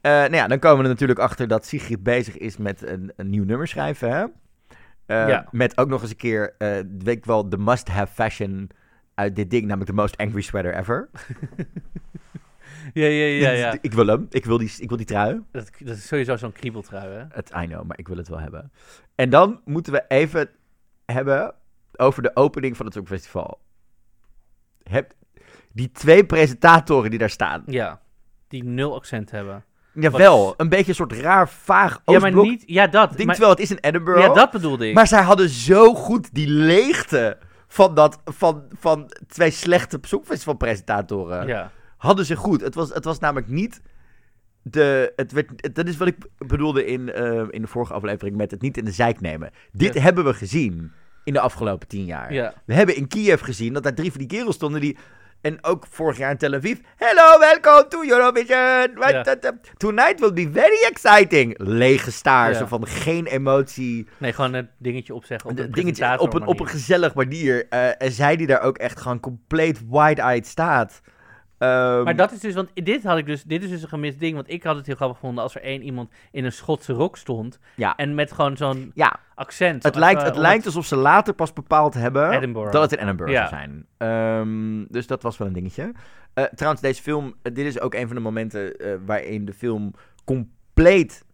[0.00, 3.12] Eh, nou ja, dan komen we er natuurlijk achter dat Sigrid bezig is met een,
[3.16, 4.24] een nieuw nummer schrijven, hè?
[5.06, 5.48] Ja.
[5.50, 8.70] Met ook nog eens een keer, eh, weet ik wel, de must-have fashion
[9.14, 11.08] uit dit ding, namelijk de most angry sweater ever.
[12.92, 13.76] Ja, ja, ja, ja.
[13.80, 15.42] Ik wil hem, ik wil die, ik wil die trui.
[15.50, 17.24] Dat, dat is sowieso zo'n kriebeltrui, hè?
[17.28, 18.72] Het, I know, maar ik wil het wel hebben.
[19.14, 20.50] En dan moeten we even
[21.04, 21.54] hebben
[21.96, 23.60] over de opening van het Songfestival.
[24.82, 25.12] Heb,
[25.72, 27.62] die twee presentatoren die daar staan.
[27.66, 28.00] Ja.
[28.48, 29.64] Die nul accent hebben.
[29.94, 32.62] Jawel, een beetje een soort raar, vaag Ja, maar Oostblok niet...
[32.66, 33.10] Ja, dat.
[33.12, 34.20] ding, maar- terwijl het is in Edinburgh.
[34.20, 34.94] ja, dat bedoelde ik.
[34.94, 37.38] Maar zij hadden zo goed die leegte
[37.68, 39.98] van, dat, van, van twee slechte
[40.58, 41.46] Songfestival-presentatoren.
[41.46, 41.70] ja.
[41.96, 42.60] Hadden ze goed.
[42.60, 43.80] Het was, het was namelijk niet
[44.62, 45.12] de...
[45.16, 48.50] Het werd, het- dat is wat ik bedoelde in, eh, in de vorige aflevering met
[48.50, 49.50] het niet in de zijk nemen.
[49.72, 50.00] Dit Ja.
[50.00, 50.92] hebben we gezien
[51.24, 52.32] in de afgelopen tien jaar.
[52.32, 52.54] Ja.
[52.66, 54.96] We hebben in Kiev gezien dat daar drie van die kerels stonden die...
[55.44, 56.78] En ook vorig jaar in Tel Aviv.
[56.96, 58.94] Hello, welcome to Eurovision.
[59.76, 61.54] Tonight will be very exciting.
[61.58, 62.58] Lege staar, Ja.
[62.58, 64.08] zo van geen emotie.
[64.18, 67.66] Nee, gewoon een dingetje opzeggen op Een dingetje op een, op een gezellig manier.
[67.68, 71.00] Eh, en zij die daar ook echt gewoon compleet wide-eyed staat.
[71.58, 74.20] Ehm, Maar dat is dus, want dit had ik dus, dit is dus een gemist
[74.20, 76.92] ding, want ik had het heel grappig gevonden als er één iemand in een Schotse
[76.92, 79.82] rok stond Ja, en met gewoon zo'n ja accent.
[79.82, 82.72] het, lijkt, het lijkt alsof ze later pas bepaald hebben Edinburgh.
[82.72, 83.48] dat het in Edinburgh Ja.
[83.48, 83.86] zou zijn.
[83.96, 85.92] Ehm, dus dat was wel een dingetje.
[86.34, 89.52] Eh, trouwens, deze film, eh, dit is ook een van de momenten eh, waarin de
[89.52, 89.92] film
[90.24, 91.24] compleet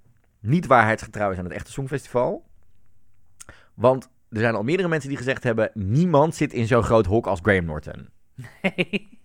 [0.41, 2.45] niet waarheidsgetrouw is aan het echte Songfestival.
[3.75, 5.71] Want er zijn al meerdere mensen die gezegd hebben...
[5.75, 8.09] niemand zit in zo'n groot hok als Graham Norton.
[8.63, 9.19] een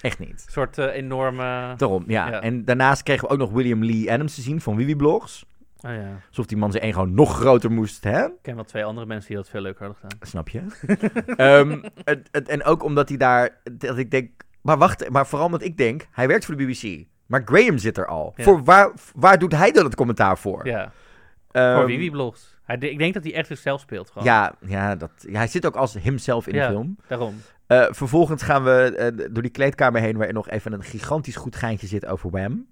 [0.00, 0.44] Echt niet.
[0.48, 1.74] soort eh, enorme...
[1.76, 2.28] Daarom, ja.
[2.30, 2.40] Ja.
[2.40, 5.44] En daarnaast kregen we ook nog William Lee Adams te zien van Wiwi Blogs.
[5.80, 6.20] Oh ja.
[6.28, 8.24] Alsof die man zijn één gewoon nog groter moest, hè?
[8.24, 10.28] Ik ken wel twee andere mensen die dat veel leuker hadden gedaan.
[10.28, 10.62] Snap je?
[11.36, 13.60] Ehm, het, het- en ook omdat hij daar...
[13.72, 14.30] Dat ik denk...
[14.62, 16.06] Maar wacht, maar vooral omdat ik denk...
[16.12, 17.06] Hij werkt voor de BBC.
[17.26, 18.32] Maar Graham zit er al.
[18.36, 18.44] Ja.
[18.44, 20.66] Voor waar, waar doet hij dan het commentaar voor?
[20.66, 20.92] Ja,
[21.50, 22.58] Ehm, voor Wiwi Blogs.
[22.78, 24.24] Hij, ik denk dat hij echt zichzelf speelt gewoon.
[24.24, 26.66] Ja, ja, dat, ja, hij zit ook als himself in Ja.
[26.66, 26.96] de film.
[27.06, 27.40] Daarom.
[27.66, 30.16] Eh, vervolgens gaan we eh, door die kleedkamer heen...
[30.16, 32.66] waar er nog even een gigantisch goed geintje zit over Wham.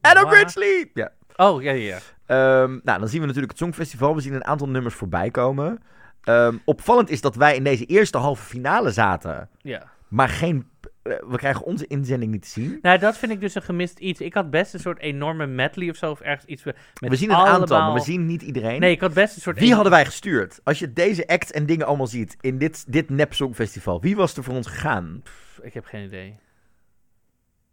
[0.00, 0.34] Waar?
[0.34, 0.90] Ridgely!
[0.94, 1.10] Ja.
[1.36, 1.98] Oh, ja, ja, ja.
[2.26, 4.14] Ehm, nou, dan zien we natuurlijk het Songfestival.
[4.14, 5.78] We zien een aantal nummers voorbij komen.
[6.22, 9.48] Ehm, opvallend is dat wij in deze eerste halve finale zaten.
[9.60, 9.82] ja.
[10.08, 10.70] Maar geen...
[11.02, 12.78] eh, we krijgen onze inzending niet te zien.
[12.82, 14.20] Nou, dat vind ik dus een gemist iets.
[14.20, 17.30] Ik had best een soort enorme medley of zo, of ergens iets met we zien
[17.30, 17.60] een allemaal...
[17.60, 18.80] aantal, maar we zien niet iedereen.
[18.80, 19.58] Nee, ik had best een soort...
[19.58, 20.60] Wie een- hadden wij gestuurd?
[20.64, 24.36] Als je deze acts en dingen allemaal ziet in dit, dit nep Songfestival, wie was
[24.36, 25.20] er voor ons gegaan?
[25.24, 26.36] Pff, Ik heb geen idee.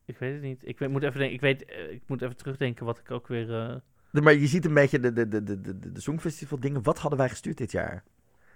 [0.05, 0.61] Ik weet het niet.
[0.67, 1.35] Ik weet, moet even denken.
[1.35, 3.53] Ik weet, eh, ik moet even terugdenken wat ik ook weer.
[3.55, 3.75] eh,
[4.11, 6.83] De- Maar je ziet een beetje de, de, de, de, de, de Songfestival dingen.
[6.83, 8.03] Wat hadden wij gestuurd dit jaar?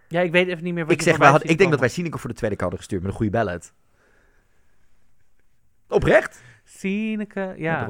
[0.08, 1.90] Ja, ik weet even niet meer wat Ik, zeg, wij ik denk dat wij.
[1.90, 3.74] Sineke voor de tweede keer hadden gestuurd met een goede ballad.
[5.94, 6.42] Oprecht?
[6.64, 7.90] Sineke, ja.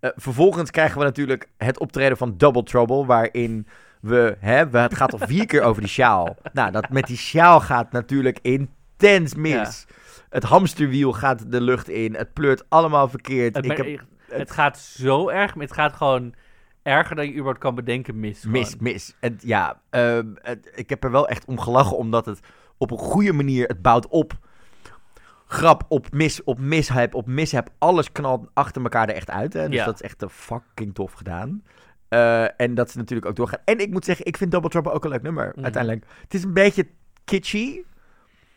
[0.00, 3.66] Eh, vervolgens krijgen we natuurlijk het optreden van Double Trouble, waarin
[4.00, 6.36] we, hè, we, het gaat al vier keer over die sjaal.
[6.52, 9.86] Nou, dat met die sjaal gaat natuurlijk intens mis.
[10.30, 13.56] Het hamsterwiel gaat de lucht in, het pleurt allemaal verkeerd.
[13.56, 13.86] Het, ik heb
[14.38, 16.34] het gaat zo erg, het gaat gewoon
[16.82, 18.44] erger dan je überhaupt kan bedenken mis.
[18.44, 18.82] mis, gewoon.
[18.92, 19.14] mis.
[19.20, 22.40] En ja, ehm, het- ik heb er wel echt om gelachen, omdat het
[22.78, 24.32] op een goede manier, het bouwt op.
[25.48, 27.68] Grap op mis, op mishap, op mishap.
[27.78, 29.52] Alles knalt achter elkaar er echt uit.
[29.52, 29.66] Hè?
[29.68, 29.84] Dus Ja.
[29.84, 31.62] dat is echt fucking tof gedaan.
[32.08, 33.60] Eh, en dat ze natuurlijk ook doorgaan.
[33.64, 35.62] En ik moet zeggen, ik vind Double Trouble ook een leuk nummer, Mhm.
[35.64, 36.04] uiteindelijk.
[36.20, 36.88] Het is een beetje
[37.24, 37.80] kitschy.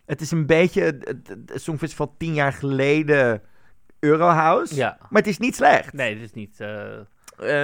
[0.06, 3.42] Het is een beetje het, het, het Songfestival tien jaar geleden
[4.00, 4.76] Eurohouse.
[4.76, 4.98] Ja.
[5.00, 5.94] Maar het is niet slecht.
[5.94, 6.60] Nee, dit is niet.
[6.60, 6.98] eh,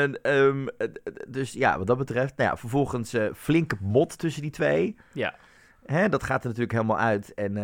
[0.02, 0.88] En, ehm, eh,
[1.28, 2.38] dus ja, wat dat betreft.
[2.38, 4.96] Nou ja, vervolgens eh, flinke mot tussen die twee.
[5.14, 5.36] ja.
[5.86, 7.34] Hè, dat gaat er natuurlijk helemaal uit.
[7.34, 7.58] En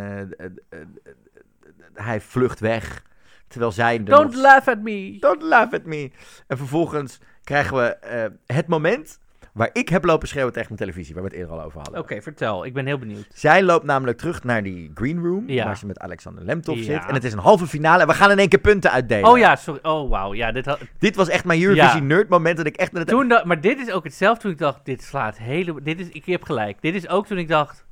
[1.94, 3.04] hij vlucht weg.
[3.48, 4.04] Terwijl zij...
[4.04, 5.18] Don't nog- laugh at me.
[5.20, 6.12] Don't laugh at me.
[6.48, 9.20] En vervolgens krijgen we eh, het moment
[9.54, 11.14] waar ik heb lopen schreeuwen tegen mijn televisie.
[11.14, 12.00] Waar we het eerder al over hadden.
[12.00, 12.66] Oké, vertel.
[12.66, 13.28] Ik ben heel benieuwd.
[13.34, 15.50] Zij loopt namelijk terug naar die green room.
[15.50, 15.66] Ja.
[15.66, 16.84] Waar ze met Alexander Lemtov Ja.
[16.84, 17.06] zit.
[17.08, 18.02] En het is een halve finale.
[18.02, 19.30] En we gaan in één keer punten uitdelen.
[19.30, 19.80] Oh ja, sorry.
[19.84, 20.34] Oh wauw.
[20.34, 22.16] Ja, dit had, Dit was echt mijn Eurovision Ja.
[22.16, 22.58] nerd moment.
[22.58, 24.86] Dat ik echt naar de toen dat, maar dit is ook hetzelfde toen ik dacht,
[24.86, 25.82] dit slaat hele...
[25.84, 26.82] Dit is, ik heb gelijk.
[26.82, 27.86] Dit is ook toen ik dacht,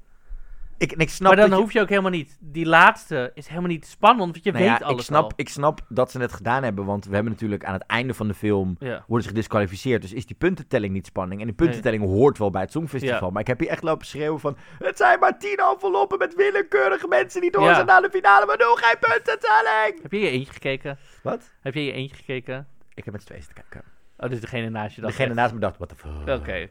[0.79, 2.37] Ik, ik snap maar dan je- hoef je ook helemaal niet...
[2.39, 5.31] Die laatste is helemaal niet spannend, want je Nou weet ja, alles ik snap, al.
[5.35, 8.27] ik snap dat ze het gedaan hebben, want we hebben natuurlijk aan het einde van
[8.27, 9.03] de film Ja.
[9.07, 11.39] worden ze gedisqualificeerd, dus is die puntentelling niet spanning.
[11.41, 13.29] En die puntentelling hoort wel bij het Songfestival, Ja.
[13.29, 17.07] maar ik heb hier echt lopen schreeuwen van, het zijn maar tien enveloppen met willekeurige
[17.07, 20.01] mensen die door zijn naar de finale, maar doen geen puntentelling!
[20.01, 20.97] Heb je je eentje gekeken?
[21.23, 21.51] Wat?
[21.61, 22.67] Heb je je eentje gekeken?
[22.93, 23.89] Ik heb met z'n tweeën zitten kijken.
[24.17, 26.37] Oh, dus degene naast je dacht Degene echt- naast me dacht, what the fuck.
[26.39, 26.69] Oké.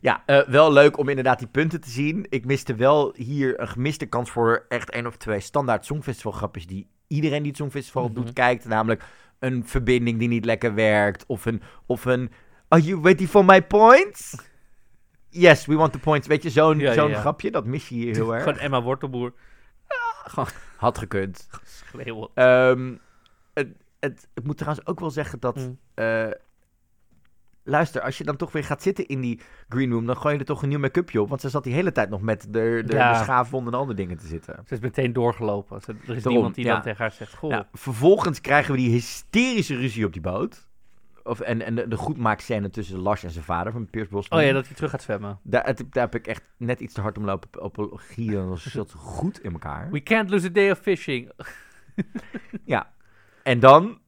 [0.00, 2.26] Ja, eh, wel leuk om inderdaad die punten te zien.
[2.28, 6.66] Ik miste wel hier een gemiste kans voor echt één of twee standaard Songfestival grapjes
[6.66, 8.14] die iedereen die het Songfestival Mhm.
[8.14, 8.64] doet kijkt.
[8.64, 9.02] Namelijk
[9.38, 11.24] een verbinding die niet lekker werkt.
[11.26, 12.30] Of een, of een
[12.68, 14.34] are you ready for my points?
[15.28, 16.26] Yes, we want the points.
[16.26, 17.20] Weet je, zo'n Ja, ja.
[17.20, 18.42] grapje, dat mis je hier heel erg.
[18.42, 19.32] Gewoon Emma Wortelboer.
[20.34, 20.46] Ah,
[20.76, 21.48] Had gekund.
[21.86, 22.28] schreeuwen.
[22.34, 22.94] Ehm,
[23.54, 23.68] het,
[24.00, 25.56] het, ik moet trouwens ook wel zeggen dat...
[25.56, 25.78] Mm.
[25.94, 26.26] eh,
[27.70, 30.06] luister, als je dan toch weer gaat zitten in die green room...
[30.06, 31.28] dan gooi je er toch een nieuw make-upje op.
[31.28, 33.12] Want ze zat die hele tijd nog met de, de, Ja.
[33.12, 34.62] de schaafwonden en andere dingen te zitten.
[34.66, 35.80] Ze is meteen doorgelopen.
[35.80, 36.72] Ze- Er is Daarom, niemand die ja.
[36.72, 37.50] dan tegen haar zegt, goh.
[37.50, 40.68] Ja, vervolgens krijgen we die hysterische ruzie op die boot.
[41.22, 44.38] Of, en en de, de goedmaakscène tussen Lars en zijn vader van Piers Brosnan.
[44.40, 45.38] Oh ja, dat hij terug gaat zwemmen.
[45.42, 48.48] daar, heb ik echt net iets te hard om lopen op, op gieren.
[48.48, 49.90] Dat zat goed in elkaar.
[49.90, 51.30] We can't lose a day of fishing.
[52.64, 52.92] Ja.
[53.42, 53.98] En dan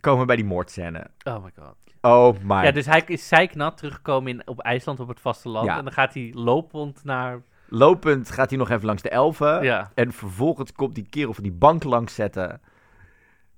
[0.00, 1.06] komen we bij die moordscène.
[1.24, 1.74] Oh my god.
[2.04, 5.66] Oh my Ja, dus hij is zeiknat teruggekomen in, op IJsland op het vasteland.
[5.66, 5.78] Ja.
[5.78, 7.42] En dan gaat hij lopend naar...
[7.68, 9.62] Lopend gaat hij nog even langs de elfen.
[9.62, 12.60] Ja, En vervolgens komt die kerel van die bank langs zetten.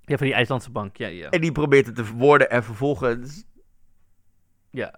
[0.01, 0.97] ja van die IJslandse bank.
[0.97, 1.28] Ja, ja.
[1.28, 2.51] En die probeert het te verwoorden.
[2.51, 3.44] En vervolgens...
[4.70, 4.94] ja.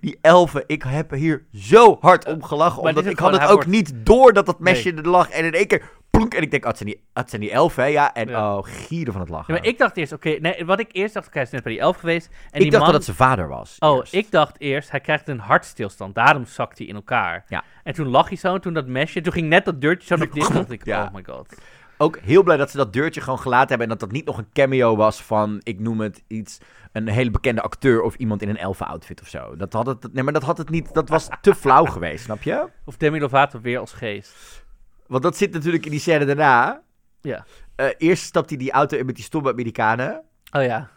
[0.00, 2.82] Die elfen, ik heb er hier zo hard om gelachen.
[2.82, 5.28] Omdat ik had het ook wordt- niet door dat dat mesje er lag.
[5.30, 5.82] En in één keer...
[6.16, 7.88] Plonk, en ik denk, oh, het zijn die, het zijn die elfen, hè?
[7.88, 8.56] Ja, en Ja.
[8.56, 9.54] oh, gieren van het lachen.
[9.54, 11.72] Ja, maar ik dacht eerst, oké, nee, wat ik eerst dacht, hij is net bij
[11.72, 12.26] die elf geweest.
[12.26, 13.76] En Ik die dacht man, dat het zijn vader was.
[13.78, 14.14] Oh, eerst.
[14.14, 16.14] ik dacht eerst, hij krijgt een hartstilstand.
[16.14, 17.44] Daarom zakt hij in elkaar.
[17.48, 17.64] Ja.
[17.82, 20.16] En toen lag hij zo, en toen dat mesje, toen ging net dat deurtje zo
[20.16, 20.52] naar dit.
[20.52, 21.04] dacht ik, Ja.
[21.04, 21.54] oh my god.
[21.98, 23.86] ook heel blij dat ze dat deurtje gewoon gelaten hebben.
[23.86, 26.58] En dat dat niet nog een cameo was van, ik noem het iets,
[26.92, 29.56] een hele bekende acteur of iemand in een elfen-outfit of zo.
[29.56, 32.42] Dat had het, nee, maar dat had het niet, dat was te flauw geweest, snap
[32.42, 32.68] je?
[32.84, 34.64] Of Demi Lovato weer als geest.
[35.08, 36.82] Want dat zit natuurlijk in die scène daarna.
[37.20, 37.44] Ja.
[37.76, 40.22] Eh, eerst stapt hij die auto in met die stomme Amerikanen.
[40.52, 40.88] Oh ja.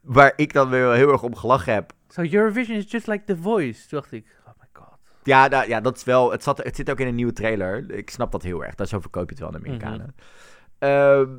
[0.00, 1.92] Waar ik dan weer heel erg om gelachen heb.
[2.08, 3.88] So Eurovision is just like The Voice.
[3.88, 4.98] Dacht ik, oh my god.
[5.22, 6.30] Ja, nou, ja dat is wel.
[6.30, 7.90] Het, zat, het zit ook in een nieuwe trailer.
[7.90, 8.74] Ik snap dat heel erg.
[8.74, 10.14] Dat zo verkoop je het wel aan de Amerikanen.
[10.78, 11.30] Ehm,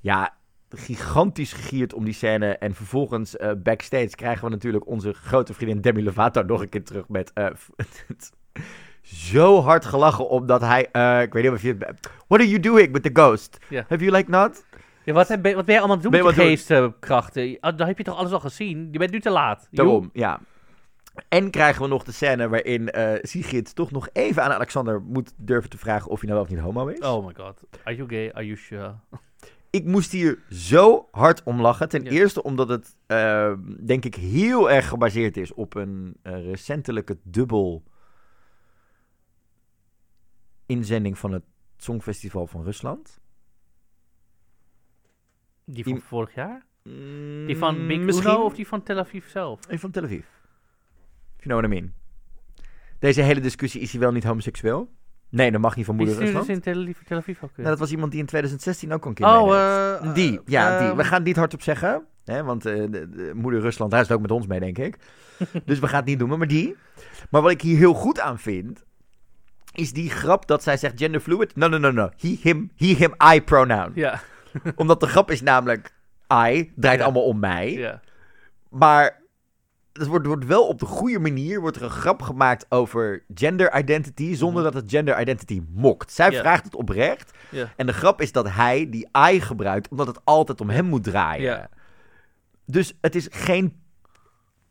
[0.00, 0.34] ja,
[0.68, 2.56] gigantisch gegierd om die scène.
[2.56, 6.84] En vervolgens eh, backstage krijgen we natuurlijk onze grote vriendin Demi Lovato nog een keer
[6.84, 7.32] terug met.
[7.32, 7.46] eh,
[9.02, 10.88] zo hard gelachen omdat hij.
[10.92, 12.10] eh, ik weet niet of je het.
[12.28, 13.58] What are you doing with the ghost?
[13.88, 14.64] Have you like not?
[15.04, 17.56] Ja, wat, heb- wat ben je allemaal aan het doen met je geestkrachten?
[17.60, 18.88] Ah, Dan heb je toch alles al gezien?
[18.92, 19.68] Je bent nu te laat.
[19.70, 20.40] Daarom, ja.
[21.28, 25.32] En krijgen we nog de scène waarin eh, Sigrid toch nog even aan Alexander moet
[25.36, 26.98] durven te vragen of hij nou wel of niet homo is.
[26.98, 27.60] Oh my god.
[27.84, 28.32] Are you gay?
[28.32, 28.94] Are you sure?
[29.70, 31.88] Ik moest hier zo hard om lachen.
[31.88, 32.10] Ten Ja.
[32.10, 33.52] eerste omdat het, eh,
[33.86, 37.82] denk ik, heel erg gebaseerd is op een recentelijke dubbel
[40.70, 41.42] inzending van het
[41.76, 43.20] Songfestival van Rusland.
[45.64, 46.66] Die van Die- vorig jaar?
[47.46, 49.60] Die van Big Mm, Misschien Uno of die van Tel Aviv zelf?
[49.68, 50.18] een van Tel Aviv.
[51.36, 51.92] If you know what I mean.
[52.98, 54.88] Deze hele discussie, is hij wel niet homoseksueel?
[55.28, 56.64] Nee, dat mag niet van Wie moeder stuurde Rusland.
[56.64, 57.56] ze in Tel Aviv, Tel Aviv ook?
[57.56, 60.14] Nou, dat was iemand die in 2016 ook een keer oh, eh...
[60.14, 60.88] Die, ja, die.
[60.88, 62.06] ehm, We gaan het niet hardop zeggen.
[62.24, 64.96] Hè, want eh, de, de moeder Rusland reist ook met ons mee, denk ik.
[65.64, 66.76] dus we gaan het niet doen, maar die.
[67.30, 68.84] Maar wat ik hier heel goed aan vind...
[69.72, 71.56] is die grap dat zij zegt genderfluid.
[71.56, 72.10] No, no, no, no.
[72.16, 73.92] He, him, he, him, I pronoun.
[73.94, 74.20] Ja,
[74.76, 75.92] Omdat de grap is namelijk...
[76.32, 77.04] I draait Ja.
[77.04, 77.72] allemaal om mij.
[77.72, 78.00] ja.
[78.68, 79.18] Maar
[79.92, 83.78] het wordt, wordt wel op de goede manier wordt er een grap gemaakt over gender
[83.78, 86.12] identity, zonder dat het gender identity mokt.
[86.12, 86.40] Zij Ja.
[86.40, 87.30] vraagt het oprecht.
[87.50, 87.72] Ja.
[87.76, 91.04] En de grap is dat hij die I gebruikt, omdat het altijd om hem moet
[91.04, 91.42] draaien.
[91.44, 91.68] Ja.
[92.66, 93.79] Dus het is geen.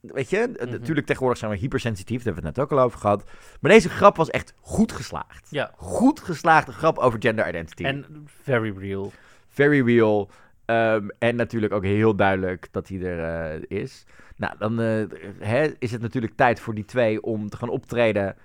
[0.02, 0.70] Weet je, Mhm.
[0.70, 3.24] natuurlijk tegenwoordig zijn we hypersensitief, daar hebben we het net ook al over gehad.
[3.62, 5.48] Maar deze grap was echt goed geslaagd.
[5.50, 5.72] Ja.
[5.76, 7.84] Goed geslaagde grap over gender identity.
[7.84, 9.12] En very real.
[9.48, 10.30] Very real.
[10.66, 14.06] Ehm, en natuurlijk ook heel duidelijk dat hij er eh, is.
[14.36, 15.04] Nou, dan eh,
[15.40, 18.36] hè, is het natuurlijk tijd voor die twee om te gaan optreden.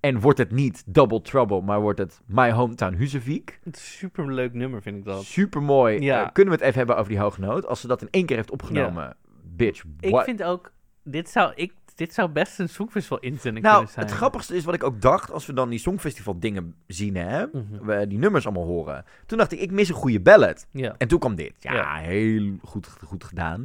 [0.00, 3.60] En wordt het niet Double Trouble, maar wordt het My Hometown Huzevik.
[3.72, 5.22] Super leuk nummer, vind ik dat.
[5.24, 6.00] Super mooi.
[6.00, 6.30] Ja.
[6.32, 7.66] kunnen we het even hebben over die hoge noot?
[7.66, 9.82] Als ze dat in één keer heeft opgenomen, bitch.
[10.00, 10.72] Ik vind ook,
[11.10, 14.06] dit zou, ik, dit zou best een Songfestival inzending Nou, kunnen zijn.
[14.06, 17.46] het grappigste is wat ik ook dacht als we dan die Songfestival dingen zien, hè.
[17.46, 17.84] Mhm.
[17.86, 19.04] We die nummers allemaal horen.
[19.26, 20.66] Toen dacht ik, ik mis een goede ballad.
[20.70, 21.54] Ja, En toen kwam dit.
[21.58, 21.96] Ja, Ja.
[21.96, 23.64] heel goed, goed gedaan.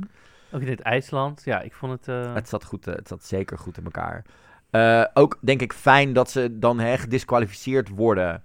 [0.52, 1.42] ook in het IJsland.
[1.46, 2.08] Ja, ik vond het...
[2.08, 4.26] eh, Het zat, goed, eh, het zat zeker goed in elkaar.
[4.70, 8.44] Eh, ook denk ik fijn dat ze dan hè, gedisqualificeerd worden.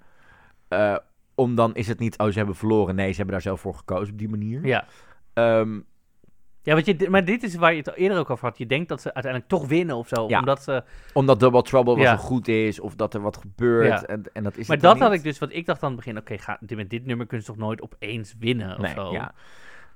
[0.69, 0.97] Eh,
[1.35, 2.95] om dan is het niet, oh ze hebben verloren.
[2.95, 4.67] Nee, ze hebben daar zelf voor gekozen op die manier.
[4.67, 4.85] ja.
[5.33, 5.81] Ehm,
[6.69, 8.59] Ja, want je, maar dit is waar je het eerder ook over had.
[8.59, 10.29] Je denkt dat ze uiteindelijk toch winnen of zo.
[10.29, 10.39] Ja.
[10.39, 12.16] Omdat ze, omdat Double Trouble wel Ja.
[12.16, 12.81] zo goed is.
[12.81, 13.87] Of dat er wat gebeurt.
[14.01, 14.03] Ja.
[14.07, 15.97] En, en dat is maar het dat had ik dus, wat ik dacht aan het
[15.97, 16.16] begin.
[16.19, 19.12] Oké, dit- met dit nummer kunnen ze toch nooit opeens winnen of Nee, zo.
[19.12, 19.33] ja.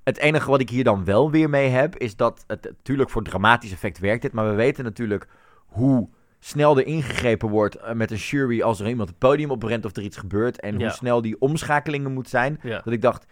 [0.05, 3.23] Het enige wat ik hier dan wel weer mee heb, is dat het natuurlijk voor
[3.23, 5.27] dramatisch effect werkt dit, maar we weten natuurlijk
[5.67, 6.09] hoe
[6.39, 9.97] snel er ingegrepen wordt eh, met een jury als er iemand het podium oprent of
[9.97, 10.85] er iets gebeurt en Ja.
[10.85, 12.59] hoe snel die omschakelingen moet zijn.
[12.63, 12.81] Ja.
[12.85, 13.27] Dat ik dacht,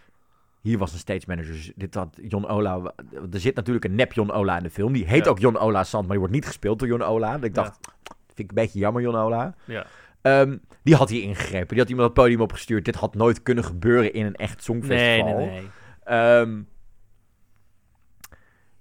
[0.61, 2.93] hier was een stage manager, dus dit had Jon Ola.
[3.31, 4.93] Er zit natuurlijk een nep Jon Ola in de film.
[4.93, 5.31] Die heet Ja.
[5.31, 7.35] ook Jon Ola Sand, maar die wordt niet gespeeld door Jon Ola.
[7.35, 7.49] Ik Ja.
[7.49, 7.79] dacht,
[8.25, 9.55] vind ik een beetje jammer Jon Ola.
[9.65, 9.85] Ja.
[10.21, 11.67] Ehm, die had hier ingegrepen.
[11.67, 12.85] Die had iemand het podium opgestuurd.
[12.85, 15.35] Dit had nooit kunnen gebeuren in een echt songfestival.
[15.37, 15.69] Nee, nee, nee.
[16.03, 16.61] Ehm,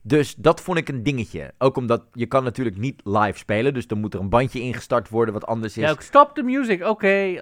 [0.03, 1.53] dus dat vond ik een dingetje.
[1.59, 3.75] Ook omdat je kan natuurlijk niet live spelen.
[3.75, 5.83] Dus dan moet er een bandje ingestart worden wat anders is.
[5.85, 6.85] Ja, ook stop de music.
[6.85, 7.41] Oké.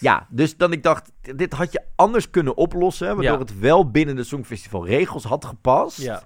[0.00, 3.06] Ja, dus dan ik dacht, dit had je anders kunnen oplossen.
[3.06, 3.38] Waardoor Ja.
[3.38, 6.00] het wel binnen de Songfestival regels had gepast.
[6.02, 6.22] Ja.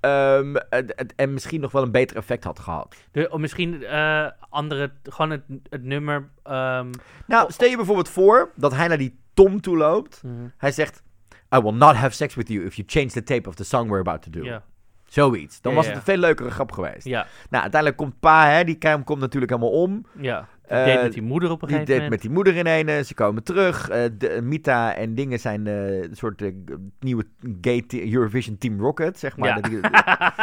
[0.00, 2.96] Ehm, en, en- en misschien nog wel een beter effect had gehad.
[3.12, 6.28] De, of misschien eh, andere, gewoon het, het nummer.
[6.42, 6.90] ehm,
[7.26, 10.22] Nou, stel je bijvoorbeeld voor dat hij naar die Tom toe loopt.
[10.22, 11.02] mhm, Hij zegt,
[11.56, 13.86] I will not have sex with you if you change the tape of the song
[13.88, 14.42] we're about to do.
[14.44, 14.62] ja,
[15.06, 15.60] Zoiets.
[15.60, 17.04] Dan Ja, was het een veel leukere grap geweest.
[17.06, 20.06] ja, Nou, uiteindelijk komt pa, hè, die kam komt natuurlijk helemaal om.
[20.20, 20.48] ja.
[20.68, 22.22] Die Eh, deed met die moeder op een Die gegeven deed met moment.
[22.22, 22.30] die
[22.62, 23.04] moeder in een.
[23.04, 23.88] Ze komen terug.
[23.88, 26.42] Eh, de, Mita en dingen zijn eh, een soort
[27.00, 27.24] nieuwe
[27.60, 29.48] gay te- Eurovision Team Rocket, zeg maar.
[29.70, 30.34] Ja.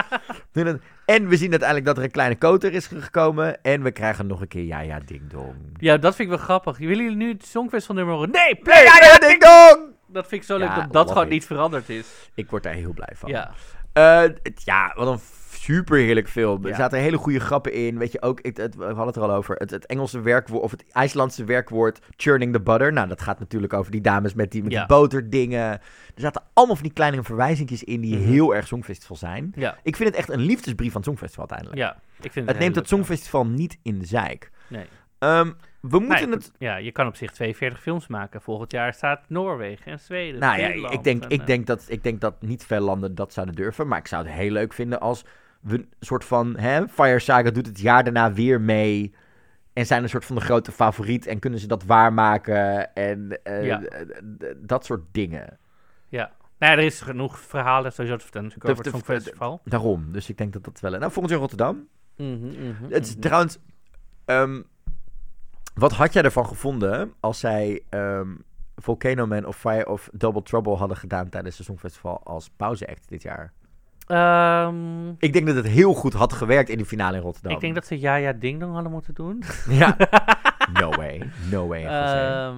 [1.05, 3.61] En we zien uiteindelijk dat er een kleine koter is gekomen.
[3.63, 5.55] En we krijgen nog een keer ja ja ding dong.
[5.77, 6.77] Ja, dat vind ik wel grappig.
[6.77, 8.31] Willen jullie nu het Songfestival nummer horen?
[8.31, 9.91] Nee, Ja ja ja ding dong!
[10.07, 11.29] Dat vind ik zo leuk Ja, dat dat gewoon it.
[11.29, 12.07] niet veranderd is.
[12.33, 13.29] Ik word daar heel blij van.
[13.29, 13.51] Ja.
[13.93, 15.19] Eh, het- ja, wat een
[15.53, 16.65] super heerlijk film.
[16.65, 17.97] Er zaten hele goede grappen in.
[17.97, 19.55] Weet je ook, ik, het, we hadden het er al over.
[19.55, 22.93] Het, het Engelse werkwoord, of het IJslandse werkwoord churning the butter.
[22.93, 24.77] Nou, dat gaat natuurlijk over die dames met die, met Ja.
[24.77, 25.61] die boterdingen.
[25.71, 25.81] Er
[26.15, 28.27] zaten allemaal van die kleine verwijzingjes in die Mhm.
[28.27, 29.51] heel erg Songfestival zijn.
[29.55, 31.79] Ja, Ik vind het echt een liefdesbrief van het Songfestival uiteindelijk.
[31.89, 32.01] ja.
[32.21, 34.51] Ik vind Het een neemt het Songfestival niet in de zeik.
[34.67, 34.85] Nee.
[35.19, 35.51] Ehm,
[35.89, 36.51] we moeten Nee, het...
[36.57, 38.41] Ja, je kan op zich 42 films maken.
[38.41, 40.39] Volgend jaar staat Noorwegen en Zweden.
[40.39, 43.15] Nou ja, ik denk, en, ik, eh, denk dat, ik denk dat niet veel landen
[43.15, 43.87] dat zouden durven.
[43.87, 45.25] Maar ik zou het heel leuk vinden als
[45.61, 46.57] we een soort van...
[46.57, 49.13] Hè, Fire Saga doet het jaar daarna weer mee.
[49.73, 51.27] En zijn een soort van de grote favoriet.
[51.27, 52.93] En kunnen ze dat waarmaken.
[52.93, 53.81] En eh, Ja.
[54.57, 55.59] dat soort dingen.
[56.07, 56.31] Ja.
[56.57, 59.61] Nou ja, er is genoeg verhalen sowieso te vertellen natuurlijk over het Songfestival.
[59.63, 60.11] Daarom.
[60.11, 60.91] Dus ik denk dat dat wel...
[60.91, 61.87] Nou, volgend jaar Rotterdam.
[62.17, 63.21] Mhm, mhm, Het is mhm.
[63.21, 63.57] trouwens...
[64.25, 64.61] ehm,
[65.73, 68.29] wat had jij ervan gevonden als zij ehm,
[68.75, 73.21] Volcano Man of Fire of Double Trouble hadden gedaan tijdens het Songfestival als pauzeact dit
[73.21, 73.53] jaar?
[74.07, 77.51] Ehm, Ik denk dat het heel goed had gewerkt in de finale in Rotterdam.
[77.53, 79.43] ik denk dat ze Ja Ja Ding Dong hadden moeten doen.
[79.69, 79.95] Ja.
[80.79, 81.29] No way.
[81.51, 81.83] No way.
[81.85, 82.57] Ehm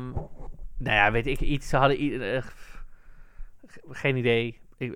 [0.78, 1.70] nou ja, weet ik iets.
[1.70, 2.22] Ze hadden...
[2.36, 2.43] eh,
[3.89, 4.59] geen idee.
[4.78, 4.93] Ik,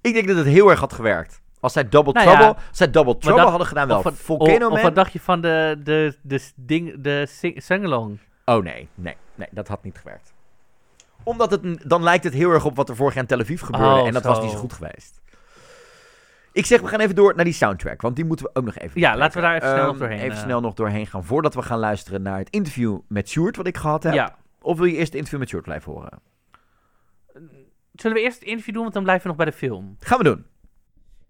[0.00, 1.42] ik denk dat het heel erg had gewerkt.
[1.66, 3.98] Als zij Double Nou ja, Trouble, als zij Double Trouble dat- hadden gedaan, wel.
[3.98, 4.72] of, Volcano of, Man.
[4.72, 8.18] of wat dacht je van de, de, de, ding, de sing- sing-along?
[8.44, 10.32] Oh nee, nee, nee, dat had niet gewerkt.
[11.22, 13.62] Omdat het, dan lijkt het heel erg op wat er vorig jaar in Tel Aviv
[13.62, 13.86] gebeurde.
[14.00, 15.20] Oh, en dat was niet zo goed geweest.
[16.52, 18.00] Ik zeg, we gaan even door naar die soundtrack.
[18.00, 19.98] Want die moeten we ook nog even Ja, laten we daar even snel Ehm, nog
[19.98, 20.42] doorheen, Even eh.
[20.42, 21.24] snel nog doorheen gaan.
[21.24, 24.12] Voordat we gaan luisteren naar het interview met Sjoerd, wat ik gehad heb.
[24.14, 24.36] Ja.
[24.60, 26.18] Of wil je eerst het interview met Sjoerd blijven horen?
[27.92, 29.96] Zullen we eerst het interview doen, want dan blijven we nog bij de film.
[30.00, 30.46] Gaan we doen.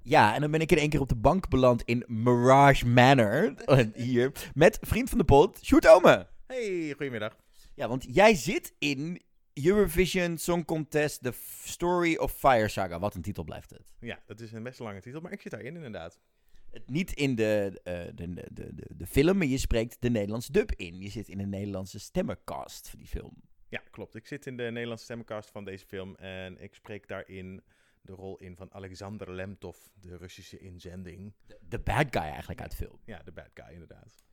[0.08, 3.54] Ja, en dan ben ik in één keer op de bank beland in Mirage Manor.
[3.64, 4.32] eh, Hier.
[4.54, 6.26] Met vriend van de pod, Sjoerd Ome.
[6.46, 7.36] Hey, goedemiddag.
[7.74, 11.32] Ja, want jij zit in Eurovision Song Contest The
[11.64, 12.98] Story of Fire Saga.
[12.98, 13.94] Wat een titel blijft het.
[14.00, 16.20] Ja, dat is een best lange titel, maar ik zit daarin inderdaad.
[16.70, 20.10] Het Niet in de, eh, de, de, de, de, de film, maar je spreekt de
[20.10, 21.00] Nederlandse dub in.
[21.00, 23.32] Je zit in een Nederlandse stemmencast voor die film.
[23.68, 24.14] Ja, klopt.
[24.14, 27.62] Ik zit in de Nederlandse stemmencast van deze film en ik spreek daarin
[28.06, 31.34] de rol in van Alexander Lemtov, de Russische inzending.
[31.46, 32.98] De, de bad guy eigenlijk uit de film.
[33.04, 34.24] Ja, de bad guy inderdaad.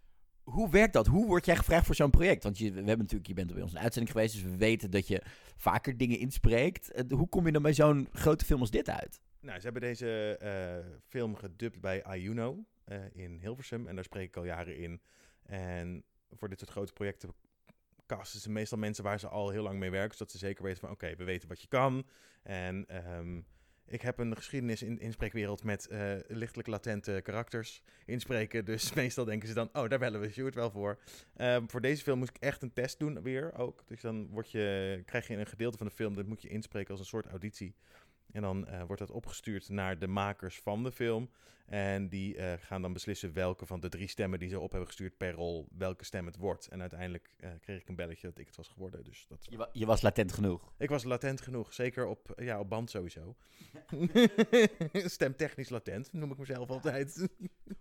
[0.44, 1.08] Hoe werkt dat?
[1.08, 2.44] Hoe word jij gevraagd voor zo'n project?
[2.44, 4.92] Want je, we hebben natuurlijk, je bent bij ons een uitzending geweest, dus we weten
[4.92, 5.22] dat je
[5.56, 6.92] vaker dingen inspreekt.
[6.92, 9.22] Eh, Hoe kom je dan bij zo'n grote film als dit uit?
[9.40, 14.28] Nou, ze hebben deze eh, film gedubt bij Ayuno eh, in Hilversum en daar spreek
[14.28, 15.02] ik al jaren in.
[15.44, 17.34] En voor dit soort grote projecten
[18.06, 20.80] casten ze meestal mensen waar ze al heel lang mee werken, zodat ze zeker weten
[20.80, 22.06] van oké, we weten wat je kan.
[22.44, 23.42] En ehm,
[23.86, 28.66] ik heb een geschiedenis in inspreekwereld met eh, lichtelijk latente karakters inspreken.
[28.66, 31.00] Dus meestal denken ze dan, oh, daar bellen we Stuart wel voor.
[31.36, 33.84] Ehm, voor deze film moest ik echt een test doen weer ook.
[33.88, 36.92] Dus dan word je, krijg je een gedeelte van de film, dat moet je inspreken
[36.92, 37.76] als een soort auditie.
[38.34, 41.30] En dan eh, wordt dat opgestuurd naar de makers van de film.
[41.66, 44.88] En die eh, gaan dan beslissen welke van de drie stemmen die ze op hebben
[44.88, 46.68] gestuurd per rol, welke stem het wordt.
[46.68, 49.04] En uiteindelijk eh, kreeg ik een belletje dat ik het was geworden.
[49.04, 50.74] Dus dat, Je, wa- je was latent genoeg.
[50.78, 53.36] ik was latent genoeg, zeker op, ja, op band sowieso.
[54.94, 57.28] Stemtechnisch latent, noem ik mezelf altijd.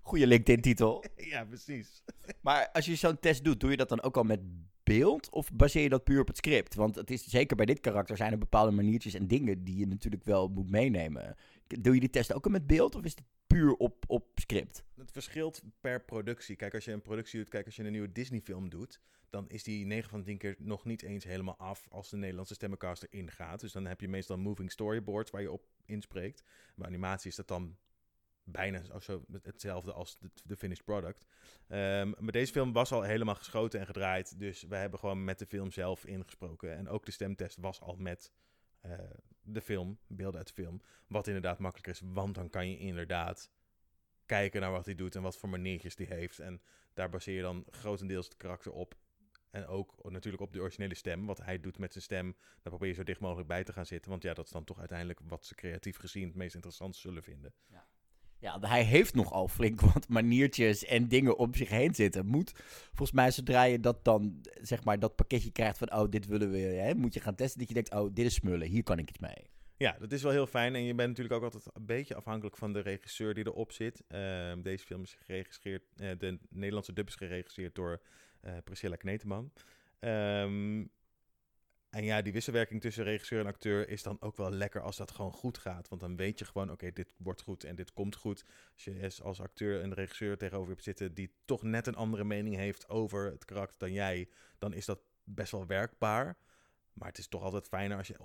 [0.02, 1.04] Goeie LinkedIn-titel.
[1.32, 2.02] ja, precies.
[2.40, 4.40] Maar als je zo'n test doet, doe je dat dan ook al met
[4.84, 5.30] beeld?
[5.30, 6.74] Of baseer je dat puur op het script?
[6.74, 9.86] Want het is zeker bij dit karakter zijn er bepaalde maniertjes en dingen die je
[9.86, 11.36] natuurlijk wel moet meenemen.
[11.66, 14.84] Doe je die test ook met beeld of is het puur op, op script?
[14.96, 16.56] Het verschilt per productie.
[16.56, 19.62] Kijk, als je een productie doet, kijk, als je een nieuwe Disney-film doet, dan is
[19.62, 23.08] die 9 van de 10 keer nog niet eens helemaal af als de Nederlandse stemmencaster
[23.10, 23.60] ingaat.
[23.60, 26.42] Dus dan heb je meestal moving storyboards waar je op inspreekt.
[26.76, 27.76] Bij animatie is dat dan
[28.44, 31.26] bijna zo- hetzelfde als de, de finished product.
[31.68, 34.38] Ehm, maar deze film was al helemaal geschoten en gedraaid.
[34.38, 36.76] Dus we hebben gewoon met de film zelf ingesproken.
[36.76, 38.32] En ook de stemtest was al met
[38.80, 38.98] eh,
[39.42, 40.80] de film, beelden uit de film.
[41.06, 43.50] Wat inderdaad makkelijker is, want dan kan je inderdaad
[44.26, 46.38] kijken naar wat hij doet en wat voor maniertjes die heeft.
[46.38, 46.62] En
[46.94, 48.94] daar baseer je dan grotendeels het karakter op.
[49.50, 51.26] En ook natuurlijk op de originele stem.
[51.26, 53.86] Wat hij doet met zijn stem, daar probeer je zo dicht mogelijk bij te gaan
[53.86, 54.10] zitten.
[54.10, 57.22] Want ja, dat is dan toch uiteindelijk wat ze creatief gezien het meest interessant zullen
[57.22, 57.54] vinden.
[57.66, 57.86] Ja,
[58.60, 62.26] hij heeft nogal flink wat maniertjes en dingen om zich heen zitten.
[62.26, 62.52] Moet,
[62.86, 66.50] volgens mij, zodra je dat dan, zeg maar, dat pakketje krijgt van, oh, dit willen
[66.50, 67.58] we, hè, moet je gaan testen.
[67.58, 69.50] Dat je denkt, oh, dit is smullen, hier kan ik iets mee.
[69.76, 70.74] Ja, dat is wel heel fijn.
[70.74, 74.02] En je bent natuurlijk ook altijd een beetje afhankelijk van de regisseur die erop zit.
[74.08, 78.00] Ehm, deze film is geregisseerd, eh, de Nederlandse dub is geregisseerd door
[78.40, 79.52] eh, Priscilla Kneteman.
[79.98, 80.84] Ehm,
[81.92, 85.10] en ja, die wisselwerking tussen regisseur en acteur is dan ook wel lekker als dat
[85.10, 85.88] gewoon goed gaat.
[85.88, 88.44] Want dan weet je gewoon, oké, dit wordt goed en dit komt goed.
[88.72, 92.56] Als je als acteur een regisseur tegenover hebt zitten die toch net een andere mening
[92.56, 94.28] heeft over het karakter dan jij,
[94.58, 96.36] dan is dat best wel werkbaar.
[96.92, 98.16] Maar het is toch altijd fijner als je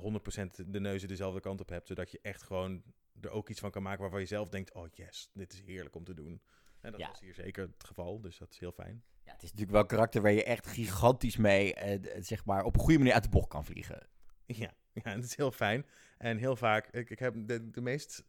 [0.63, 2.83] 100% de neuzen dezelfde kant op hebt, zodat je echt gewoon
[3.21, 5.95] er ook iets van kan maken waarvan je zelf denkt, oh yes, dit is heerlijk
[5.95, 6.41] om te doen.
[6.81, 7.07] En dat Ja.
[7.09, 9.03] was hier zeker het geval, dus dat is heel fijn.
[9.23, 12.45] Ja, het is natuurlijk wel een karakter waar je echt gigantisch mee, eh, d- zeg
[12.45, 14.07] maar, op een goede manier uit de bocht kan vliegen.
[14.45, 15.85] Ja, ja het is heel fijn.
[16.17, 18.23] En heel vaak, ik, ik heb de, de meest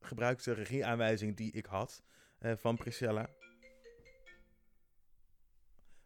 [0.00, 2.02] gebruikte regieaanwijzing die ik had
[2.38, 3.30] eh, van Priscilla.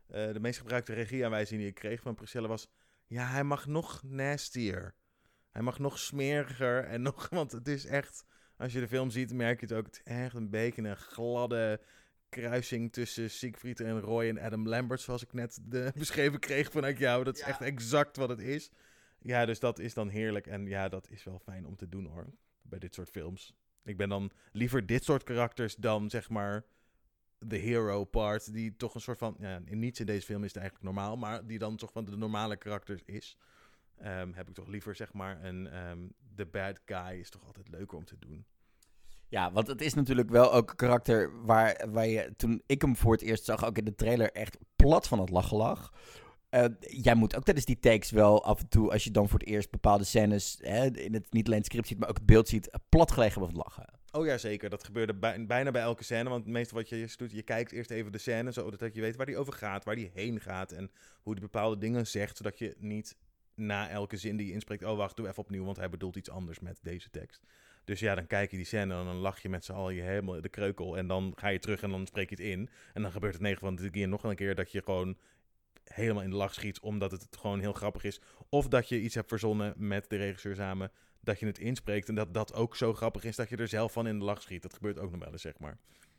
[0.07, 2.69] Eh, de meest gebruikte regieaanwijzing die ik kreeg van Priscilla was:
[3.07, 4.95] ja, hij mag nog nastier.
[5.51, 8.25] Hij mag nog smeriger en nog, want het is echt,
[8.57, 9.87] als je de film ziet, merk je het ook.
[9.87, 11.81] Het is echt een beetje een gladde
[12.29, 16.99] kruising tussen Siegfried en Roy en Adam Lambert, zoals ik net de, beschreven kreeg vanuit
[16.99, 17.25] jou.
[17.25, 17.47] Dat is Ja.
[17.47, 18.71] echt exact wat het is.
[19.19, 20.47] Ja, dus dat is dan heerlijk.
[20.47, 22.27] En ja, dat is wel fijn om te doen hoor.
[22.63, 23.55] Bij dit soort films.
[23.85, 26.65] Ik ben dan liever dit soort karakters dan zeg maar
[27.39, 28.53] de hero part.
[28.53, 29.37] Die toch een soort van.
[29.39, 31.17] Ja, in niets in deze film is het eigenlijk normaal.
[31.17, 33.37] Maar die dan toch van de normale karakters is.
[33.99, 35.67] Ehm, heb ik toch liever zeg maar een.
[35.67, 35.99] ehm
[36.35, 38.45] de bad guy is toch altijd leuker om te doen.
[39.29, 42.97] Ja, want het is natuurlijk wel ook een karakter waar, waar je, toen ik hem
[42.97, 45.93] voor het eerst zag, ook in de trailer, echt plat van het lachen lag.
[46.49, 49.39] Eh, jij moet ook tijdens die takes wel af en toe, als je dan voor
[49.39, 52.27] het eerst bepaalde scènes hè, in het niet alleen het script ziet, maar ook het
[52.27, 53.99] beeld ziet, plat gelegen van het lachen.
[54.13, 54.71] Oh ja, zeker.
[54.71, 56.29] Dat gebeurde bij- bijna bij elke scène.
[56.29, 59.01] Want het meeste wat je eerst doet, je kijkt eerst even de scène, zodat je
[59.01, 60.91] weet waar die over gaat, waar die heen gaat en
[61.23, 63.17] hoe die bepaalde dingen zegt, zodat je niet
[63.57, 66.31] na elke zin die je inspreekt, oh wacht, doe even opnieuw, want hij bedoelt iets
[66.31, 67.43] anders met deze tekst.
[67.85, 70.03] Dus ja, dan kijk je die scène en dan lach je met z'n allen je
[70.03, 72.69] helemaal de kreukel en dan ga je terug en dan spreek je het in.
[72.95, 75.17] En dan gebeurt het 9 van de keer nog een keer dat je gewoon
[75.85, 78.21] helemaal in de lach schiet, omdat het gewoon heel grappig is.
[78.49, 80.91] Of dat je iets hebt verzonnen met de regisseur samen,
[81.21, 83.93] dat je het inspreekt en dat dat ook zo grappig is dat je er zelf
[83.93, 84.63] van in de lach schiet.
[84.63, 85.79] Dat gebeurt ook nog wel eens, zeg maar.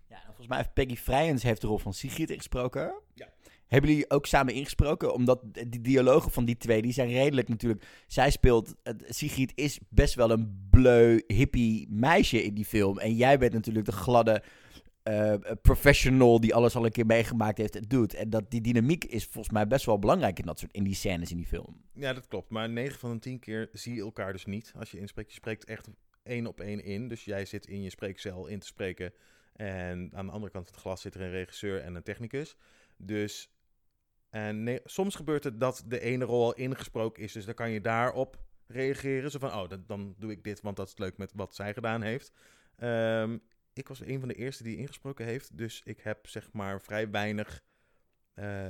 [0.09, 3.01] Ja, en volgens mij heeft Peggy Vrijens heeft de rol van Sigrid ingesproken.
[3.13, 3.29] Ja.
[3.67, 5.13] Hebben jullie ook samen ingesproken?
[5.13, 7.83] Omdat die dialogen van die twee, die zijn redelijk natuurlijk...
[8.07, 8.75] Zij speelt...
[9.07, 12.99] Sigrid is best wel een bleu, hippie meisje in die film.
[12.99, 14.43] En jij bent natuurlijk de gladde
[15.07, 18.13] eh, professional die alles al een keer meegemaakt heeft en doet.
[18.13, 20.95] En dat, die dynamiek is volgens mij best wel belangrijk in, dat soort, in die
[20.95, 21.81] scènes in die film.
[21.93, 22.49] Ja, dat klopt.
[22.49, 24.73] Maar 9 van de 10 keer zie je elkaar dus niet.
[24.79, 25.87] Als je inspreekt, je spreekt echt
[26.23, 27.07] één op één in.
[27.07, 29.13] Dus jij zit in je spreekcel in te spreken.
[29.55, 32.55] En aan de andere kant van het glas zit er een regisseur en een technicus.
[32.97, 33.49] Dus
[34.29, 37.31] en soms gebeurt het dat de ene rol al ingesproken is.
[37.31, 39.31] Dus dan kan je daarop reageren.
[39.31, 41.73] Zo van, oh, dan, dan doe ik dit, want dat is leuk met wat zij
[41.73, 42.31] gedaan heeft.
[42.75, 43.37] Ehm,
[43.73, 45.57] ik was een van de eerste die ingesproken heeft.
[45.57, 47.63] Dus ik heb zeg maar vrij weinig
[48.33, 48.67] eh,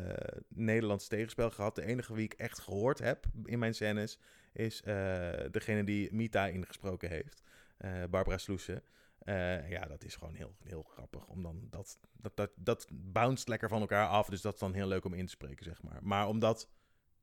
[0.48, 1.76] Nederlands tegenspel gehad.
[1.76, 4.20] De enige wie ik echt gehoord heb in mijn scènes
[4.54, 7.44] is eh, degene die Mita ingesproken heeft.
[7.78, 8.84] eh, Barbara Sloesen.
[9.20, 11.28] Eh, ja, dat is gewoon heel, heel grappig.
[11.28, 14.30] Om dan dat, dat, dat, dat bounced lekker van elkaar af.
[14.30, 16.00] Dus dat is dan heel leuk om in te spreken, zeg maar.
[16.02, 16.70] Maar omdat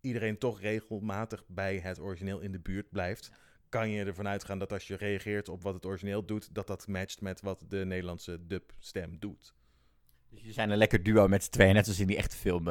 [0.01, 3.31] iedereen toch regelmatig bij het origineel in de buurt blijft,
[3.69, 6.87] kan je ervan uitgaan dat als je reageert op wat het origineel doet, dat dat
[6.87, 9.55] matcht met wat de Nederlandse dubstem doet.
[10.29, 12.69] Dus jullie zijn een lekker duo met z'n tweeën, net zoals in die echte film.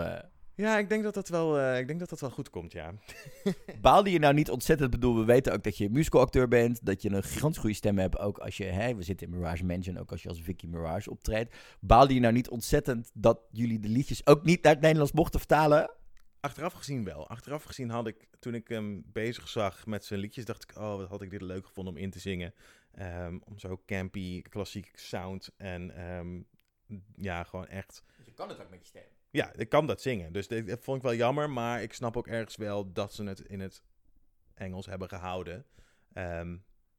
[0.55, 2.93] Ja, ik denk dat dat wel, eh, ik denk dat dat wel goed komt, ja.
[3.81, 4.93] Baalde je nou niet ontzettend?
[4.93, 7.97] Ik bedoel, we weten ook dat je musicalacteur bent, dat je een gigantisch goede stem
[7.97, 10.67] hebt, ook als je, hè, we zitten in Mirage Mansion, ook als je als Vicky
[10.67, 11.55] Mirage optreedt.
[11.79, 15.39] Baalde je nou niet ontzettend dat jullie de liedjes ook niet naar het Nederlands mochten
[15.39, 15.91] vertalen?
[16.39, 17.27] Achteraf gezien wel.
[17.27, 20.95] Achteraf gezien had ik, toen ik hem bezig zag met zijn liedjes, dacht ik, oh,
[20.95, 22.53] wat had ik dit leuk gevonden om in te zingen.
[22.91, 26.41] Ehm, om zo campy, klassiek sound en ehm,
[27.15, 29.12] ja, gewoon echt Je kan het ook met je stem.
[29.33, 30.33] Ja, ik kan dat zingen.
[30.33, 31.49] Dus dat vond ik wel jammer.
[31.49, 33.83] Maar ik snap ook ergens wel dat ze het in het
[34.53, 35.65] Engels hebben gehouden.
[36.13, 36.55] Ehm,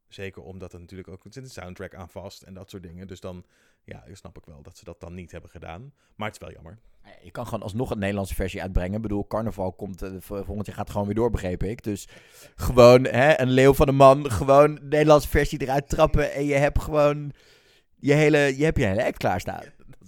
[0.09, 3.07] zeker omdat er natuurlijk ook zit een soundtrack aan vast en dat soort dingen.
[3.07, 3.45] Dus dan
[3.85, 5.93] ja, snap ik wel dat ze dat dan niet hebben gedaan.
[6.16, 6.78] Maar het is wel jammer.
[7.22, 8.97] Je kan gewoon alsnog een Nederlandse versie uitbrengen.
[8.97, 11.82] Ik bedoel, carnaval komt, eh, vol- volgend jaar gaat gewoon weer door, begreep ik.
[11.82, 12.09] Dus
[12.55, 16.55] gewoon hè, een leeuw van een man, gewoon een Nederlandse versie eruit trappen en je
[16.55, 17.32] hebt gewoon
[17.95, 19.62] je hele, je hebt je hele act klaarstaan.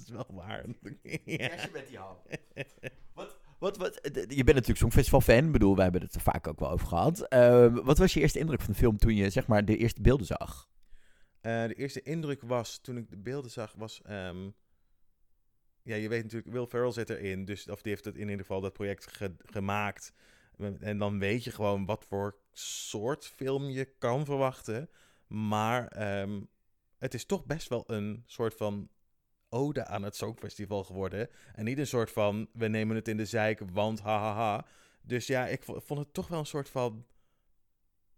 [0.06, 0.64] Is wel waar.
[1.24, 1.50] ja.
[1.72, 2.18] met die hand.
[3.14, 5.44] Wat, wat, wat, eh, je bent natuurlijk Songfestival-fan.
[5.46, 7.20] Ik bedoel, wij hebben het er vaak ook wel over gehad.
[7.28, 10.00] Eh, wat was je eerste indruk van de film toen je zeg maar de eerste
[10.00, 10.68] beelden zag?
[11.40, 14.02] Eh, de eerste indruk was, toen ik de beelden zag, was...
[14.02, 14.50] ehm,
[15.82, 17.44] ja, je weet natuurlijk, Will Ferrell zit erin.
[17.44, 20.12] Dus, of die heeft het in ieder geval dat project ge- gemaakt.
[20.80, 24.90] En dan weet je gewoon wat voor soort film je kan verwachten.
[25.26, 26.40] Maar ehm,
[26.98, 28.88] het is toch best wel een soort van
[29.48, 31.28] ode aan het Songfestival geworden.
[31.54, 34.34] En niet een soort van, we nemen het in de zeik, want hahaha.
[34.34, 34.66] Ha, ha.
[35.02, 37.06] Dus ja, ik vo- vond het toch wel een soort van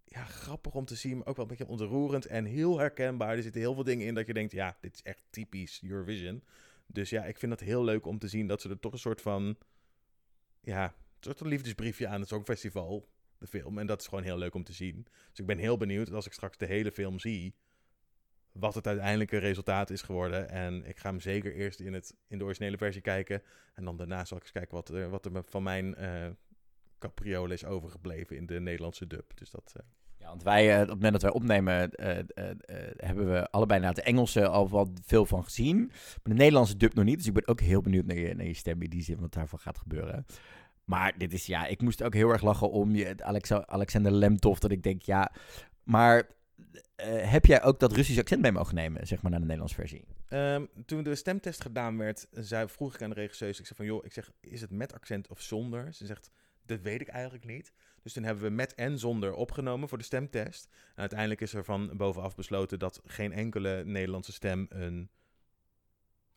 [0.04, 3.36] ja, grappig om te zien, maar ook wel een beetje ontroerend en heel herkenbaar.
[3.36, 6.42] Er zitten heel veel dingen in dat je denkt, ja, dit is echt typisch Eurovision.
[6.86, 8.98] Dus ja, ik vind het heel leuk om te zien dat ze er toch een
[8.98, 9.58] soort van,
[10.60, 13.08] ja, een soort van liefdesbriefje aan het Songfestival,
[13.38, 13.78] de film.
[13.78, 15.06] En dat is gewoon heel leuk om te zien.
[15.30, 17.54] Dus ik ben heel benieuwd als ik straks de hele film zie,
[18.58, 20.48] wat het uiteindelijke resultaat is geworden.
[20.48, 23.42] En ik ga hem zeker eerst in, het, in de originele versie kijken.
[23.74, 27.64] En dan daarna zal ik eens kijken wat er, wat er van mijn uh, is
[27.64, 29.30] overgebleven in de Nederlandse dub.
[29.34, 29.74] Dus dat...
[29.76, 29.82] Uh...
[30.20, 31.90] Ja, want wij, uh, op het moment dat wij opnemen,
[32.96, 35.78] hebben we allebei naar de Engelse al wat veel van gezien.
[35.86, 37.16] Maar de Nederlandse dub nog niet.
[37.16, 39.32] Dus ik ben ook heel benieuwd naar je, naar je stem in die zin, wat
[39.32, 40.26] daarvan gaat gebeuren.
[40.84, 44.60] Maar dit is, ja, ik moest ook heel erg lachen om je, Alex, Alexander Lemtoff.
[44.60, 45.32] Dat ik denk, ja,
[45.82, 46.28] maar
[46.58, 49.80] uh, heb jij ook dat Russisch accent mee mogen nemen, zeg maar, naar de Nederlandse
[49.80, 50.04] versie?
[50.30, 53.86] Um, toen de stemtest gedaan werd, zei, vroeg ik aan de regisseurs, ik zeg van,
[53.86, 55.94] joh, ik zeg, is het met accent of zonder?
[55.94, 56.30] Ze zegt,
[56.66, 57.72] dat weet ik eigenlijk niet.
[58.02, 60.68] Dus toen hebben we met en zonder opgenomen voor de stemtest.
[60.70, 65.10] En uiteindelijk is er van bovenaf besloten dat geen enkele Nederlandse stem een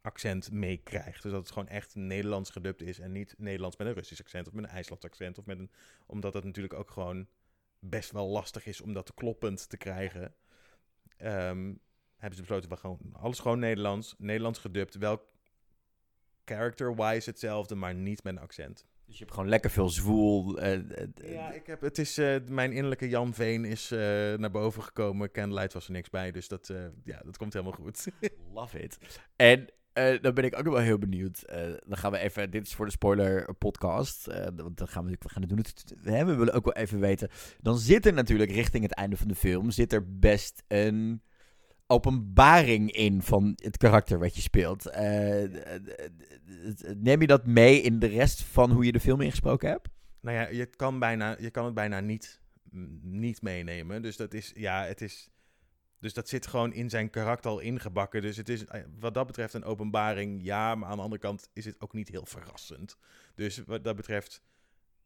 [0.02, 1.22] accent meekrijgt.
[1.22, 4.48] Dus dat het gewoon echt Nederlands gedubt is en niet Nederlands met een Russisch accent
[4.48, 5.38] of met een IJslands accent.
[5.38, 5.72] Of met een,
[6.06, 7.28] omdat het natuurlijk ook gewoon
[7.82, 10.36] best wel lastig is om dat kloppend te krijgen.
[11.18, 11.80] Um,
[12.16, 14.96] hebben ze besloten, we gewoon alles gewoon Nederlands, Nederlands gedubt.
[14.96, 15.30] Wel
[16.46, 18.86] character-wise hetzelfde, maar niet met een accent.
[19.06, 20.64] Dus je hebt gewoon lekker veel zwoel.
[20.64, 20.80] Uh,
[21.16, 24.00] ja, ik heb, het is, uh, mijn innerlijke Jan Veen is uh,
[24.34, 25.32] naar boven gekomen.
[25.32, 26.74] Candlelight was er niks bij, dus dat,
[27.04, 28.08] ja, dat komt helemaal goed.
[28.54, 28.98] Love it.
[29.36, 31.44] En uh, dan ben ik ook wel heel benieuwd.
[31.50, 34.28] Uh, dan gaan we even, dit is voor de spoiler podcast.
[34.28, 35.66] Uh, want dan gaan we, we gaan het doen.
[36.02, 37.30] We, we willen ook wel even weten.
[37.60, 41.22] Dan zit er natuurlijk richting het einde van de film, zit er best een
[41.88, 44.84] openbaring in van het karakter wat je speelt.
[46.98, 49.90] neem je dat mee in de rest van hoe je de film ingesproken hebt?
[50.22, 52.42] Nou ja, je kan, bijna, je kan het bijna niet,
[53.02, 54.02] niet meenemen.
[54.02, 55.31] Dus dat is, ja, het is
[56.02, 58.22] dus dat zit gewoon in zijn karakter al ingebakken.
[58.22, 60.76] Dus het is eh, wat dat betreft een openbaring, ja.
[60.76, 62.98] Maar aan de andere kant is het ook niet heel verrassend.
[63.36, 64.42] Dus wat dat betreft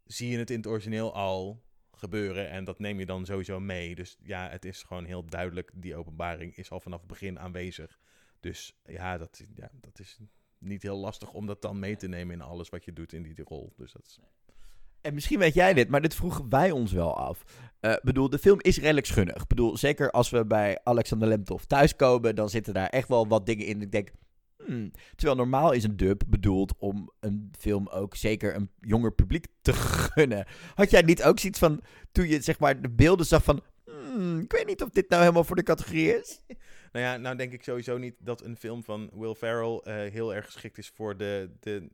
[0.06, 2.50] zie je het in het origineel al gebeuren.
[2.50, 3.96] En dat neem je dan sowieso mee.
[3.96, 5.72] Dus ja, het is gewoon heel duidelijk.
[5.74, 8.00] Die openbaring is al vanaf het begin aanwezig.
[8.39, 10.20] Dus ja, dat, ja, dat is
[10.58, 13.24] niet heel lastig om dat dan mee te nemen in alles wat je doet in
[13.24, 13.74] die rol.
[13.78, 14.20] Dus dat is...
[15.06, 17.43] En misschien weet jij dit, maar dit vroegen wij ons wel af.
[17.82, 19.41] Uh, bedoel, de film is redelijk schunnig.
[19.41, 23.45] Ik bedoel, zeker als we bij Alexander Lemtov thuiskomen, dan zitten daar echt wel wat
[23.45, 23.82] dingen in.
[23.82, 24.12] Ik denk,
[24.64, 24.91] hmm.
[25.16, 29.74] terwijl normaal is een dub bedoeld om een film ook zeker een jonger publiek te
[29.74, 30.45] gunnen.
[30.76, 31.82] Had jij niet ook zoiets van,
[32.12, 35.22] toen je zeg maar de beelden zag van, hmm, ik weet niet of dit nou
[35.22, 36.39] helemaal voor de categorie is?
[36.91, 40.36] Nou ja, nou denk ik sowieso niet dat een film van Will Ferrell uh, heel
[40.36, 41.89] erg geschikt is voor de, de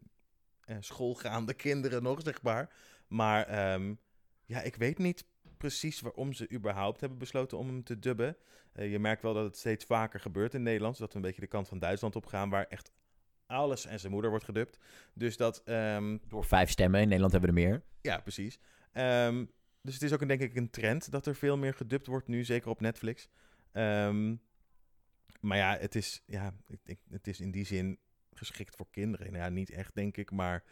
[0.65, 2.69] uh, schoolgaande kinderen nog, zeg maar.
[3.11, 3.99] Maar um,
[4.45, 5.25] ja, ik weet niet
[5.57, 8.37] precies waarom ze überhaupt hebben besloten om hem te dubben.
[8.75, 10.97] Uh, je merkt wel dat het steeds vaker gebeurt in Nederland.
[10.97, 12.91] Dat we een beetje de kant van Duitsland op gaan, waar echt
[13.45, 14.77] alles en zijn moeder wordt gedubt.
[15.13, 15.61] Dus dat...
[15.65, 16.21] Um...
[16.27, 17.83] Door vijf stemmen, in Nederland hebben we er meer.
[18.01, 18.59] Ja, precies.
[18.93, 19.51] Um,
[19.81, 22.27] dus het is ook een, denk ik een trend dat er veel meer gedubt wordt
[22.27, 23.29] nu, zeker op Netflix.
[23.73, 24.41] Um,
[25.39, 27.99] maar ja, het is, ja, ik, ik, het is in die zin
[28.33, 29.31] geschikt voor kinderen.
[29.31, 30.63] Nou ja, niet echt, denk ik, maar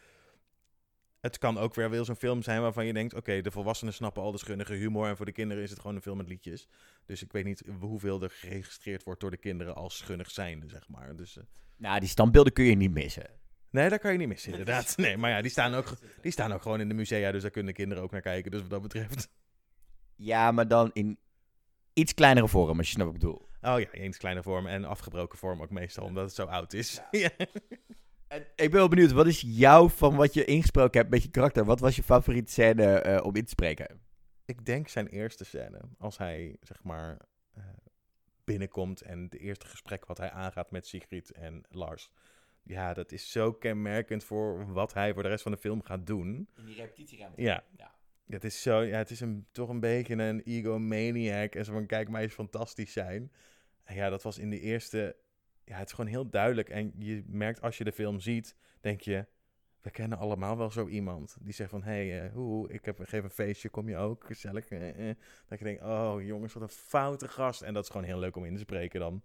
[1.20, 4.22] het kan ook weer wel zo'n film zijn waarvan je denkt: oké, de volwassenen snappen
[4.22, 5.08] al de schunnige humor.
[5.08, 6.68] En voor de kinderen is het gewoon een film met liedjes.
[7.06, 10.88] Dus ik weet niet hoeveel er geregistreerd wordt door de kinderen als schunnig zijnde, zeg
[10.88, 11.16] maar.
[11.16, 11.44] Dus, uh...
[11.76, 13.26] Nou, die standbeelden kun je niet missen.
[13.70, 14.96] Nee, dat kan je niet missen, inderdaad.
[14.96, 17.50] Nee, maar ja, die staan, ook, die staan ook gewoon in de musea, dus daar
[17.50, 18.50] kunnen kinderen ook naar kijken.
[18.50, 19.28] Dus wat dat betreft.
[20.16, 21.18] Ja, maar dan in
[21.92, 23.48] iets kleinere vorm, als je snapt wat ik bedoel.
[23.62, 27.00] Oh ja, iets kleinere vorm en afgebroken vorm ook meestal, omdat het zo oud is.
[27.10, 27.30] Ja.
[28.30, 31.30] En ik ben wel benieuwd, wat is jouw, van wat je ingesproken hebt met je
[31.30, 34.00] karakter, wat was je favoriete scène uh, om in te spreken?
[34.44, 35.80] Ik denk zijn eerste scène.
[35.98, 37.18] Als hij, zeg maar,
[37.58, 37.64] uh,
[38.44, 42.10] binnenkomt en het eerste gesprek wat hij aangaat met Sigrid en Lars.
[42.62, 46.06] Ja, dat is zo kenmerkend voor wat hij voor de rest van de film gaat
[46.06, 46.48] doen.
[46.56, 47.42] In die repetitieruimte.
[47.42, 47.64] Ja.
[47.76, 47.94] ja.
[48.28, 51.54] Het is, zo, ja, het is een, toch een beetje een egomaniac.
[51.54, 53.32] En zo van, kijk, mij is fantastisch zijn.
[53.82, 55.16] En ja, dat was in de eerste
[55.70, 56.68] ja, het is gewoon heel duidelijk.
[56.68, 59.26] En je merkt als je de film ziet, denk je,
[59.80, 61.36] we kennen allemaal wel zo iemand.
[61.40, 64.24] Die zegt van, hé, hey, uh, hoe, ik heb, geef een feestje, kom je ook,
[64.24, 64.70] gezellig.
[64.70, 65.14] Uh, uh.
[65.48, 67.62] Dat je denkt, oh jongens, wat een foute gast.
[67.62, 69.22] En dat is gewoon heel leuk om in te spreken dan.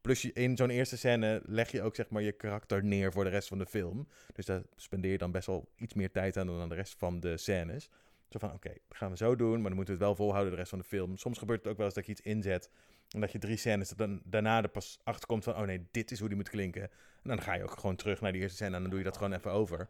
[0.00, 3.24] Plus je, in zo'n eerste scène leg je ook zeg maar je karakter neer voor
[3.24, 4.08] de rest van de film.
[4.32, 6.94] Dus daar spendeer je dan best wel iets meer tijd aan dan aan de rest
[6.98, 7.90] van de scènes.
[8.28, 10.52] Zo van, oké, okay, gaan we zo doen, maar dan moeten we het wel volhouden
[10.52, 11.16] de rest van de film.
[11.16, 12.70] Soms gebeurt het ook wel eens dat je iets inzet
[13.12, 16.10] en dat je drie scènes dan daarna er pas achter komt van, oh nee, dit
[16.10, 16.82] is hoe die moet klinken.
[16.82, 19.04] En dan ga je ook gewoon terug naar die eerste scène en dan doe je
[19.04, 19.88] dat gewoon even over.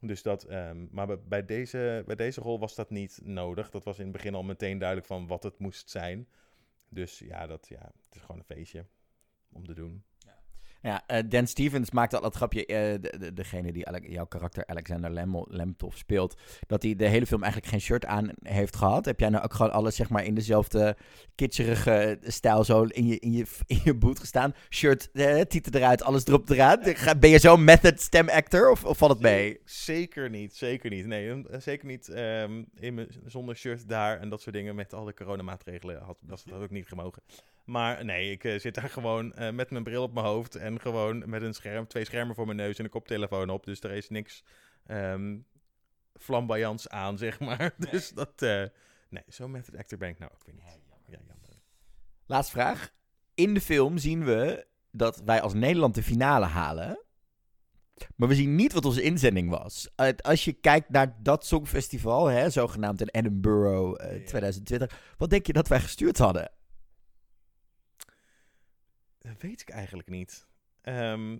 [0.00, 3.70] Dus dat, um, maar bij deze, bij deze rol was dat niet nodig.
[3.70, 6.28] Dat was in het begin al meteen duidelijk van wat het moest zijn.
[6.88, 8.84] Dus ja, dat, ja het is gewoon een feestje
[9.52, 10.04] om te doen.
[10.82, 11.02] Ja.
[11.06, 14.66] Eh, Dan Stevens maakte al dat grapje, eh, de, de- degene die Ale- jouw karakter
[14.66, 19.04] Alexander Lem Lemtov speelt, dat hij de hele film eigenlijk geen shirt aan heeft gehad.
[19.04, 20.96] Heb jij nou ook gewoon alles zeg maar in dezelfde
[21.34, 24.54] kitscherige stijl zo in je, in je, in je boot gestaan?
[24.70, 26.78] Shirt, eh, tieten eruit, alles erop eraan.
[26.84, 29.60] Ga- Ben je zo'n method stem actor of, of valt het mee?
[29.64, 31.06] Zeker niet, zeker niet.
[31.06, 36.02] Nee, zeker niet ehm, in zonder shirt daar en dat soort dingen met alle coronamaatregelen
[36.02, 37.22] had dat, ook niet gemogen.
[37.68, 40.80] Maar nee, ik eh, zit daar gewoon eh, met mijn bril op mijn hoofd en
[40.80, 43.64] gewoon met een scherm, twee schermen voor mijn neus en een koptelefoon op.
[43.64, 44.44] Dus er is niks
[44.86, 45.36] ehm
[46.18, 47.74] flamboyants aan, zeg maar.
[47.90, 48.64] Dus dat, eh,
[49.08, 50.64] nee, zo'n method actor ben ik nou ook weer niet.
[50.64, 51.36] Ja, jammer.
[52.26, 52.92] Laatste vraag.
[53.34, 57.04] In de film zien we dat wij als Nederland de finale halen.
[58.16, 59.88] Maar we zien niet wat onze inzending was.
[60.20, 64.26] Als je kijkt naar dat songfestival, hè, zogenaamd in Edinburgh eh, Ja.
[64.26, 65.14] 2020.
[65.16, 66.50] Wat denk je dat wij gestuurd hadden?
[69.28, 70.46] Dat weet ik eigenlijk niet.
[70.80, 71.38] Ehm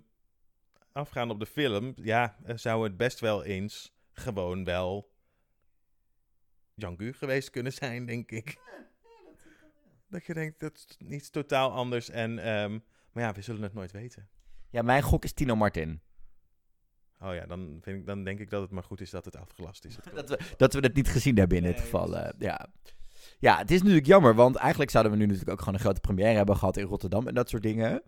[0.91, 5.11] afgaand op de film, ja, eh, zou het best wel eens gewoon wel
[6.73, 8.57] Jan Gu geweest kunnen zijn, denk ik.
[10.07, 12.09] Dat je denkt, dat is iets totaal anders.
[12.09, 12.79] En, ehm,
[13.11, 14.29] maar ja, we zullen het nooit weten.
[14.69, 16.01] Ja, mijn gok is Tino Martin.
[17.19, 19.35] Oh ja, dan, vind ik, dan denk ik dat het maar goed is dat het
[19.35, 19.95] afgelast is.
[19.95, 22.17] Het Dat we, dat we het niet gezien hebben in dit Nee, geval.
[22.17, 22.67] eh, ja.
[23.39, 25.99] Ja, het is natuurlijk jammer, want eigenlijk zouden we nu natuurlijk ook gewoon een grote
[25.99, 28.03] première hebben gehad in Rotterdam en dat soort dingen.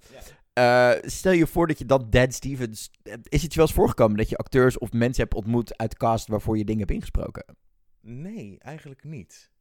[0.54, 2.92] Eh, stel je voor dat je dan Dan Stevens.
[3.24, 6.28] Is het je wel eens voorgekomen dat je acteurs of mensen hebt ontmoet uit cast
[6.28, 7.56] waarvoor je dingen hebt ingesproken?
[8.02, 9.52] Nee, eigenlijk niet.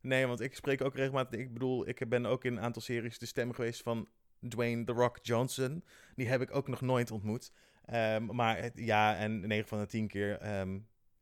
[0.00, 1.40] Nee, want ik spreek ook regelmatig.
[1.40, 4.08] Ik bedoel, ik ben ook in een aantal series de stem geweest van
[4.48, 5.84] Dwayne The Rock Johnson.
[6.14, 7.52] Die heb ik ook nog nooit ontmoet.
[7.84, 10.38] Ehm, maar ja, en 9 van de 10 keer.
[10.38, 10.72] ehm,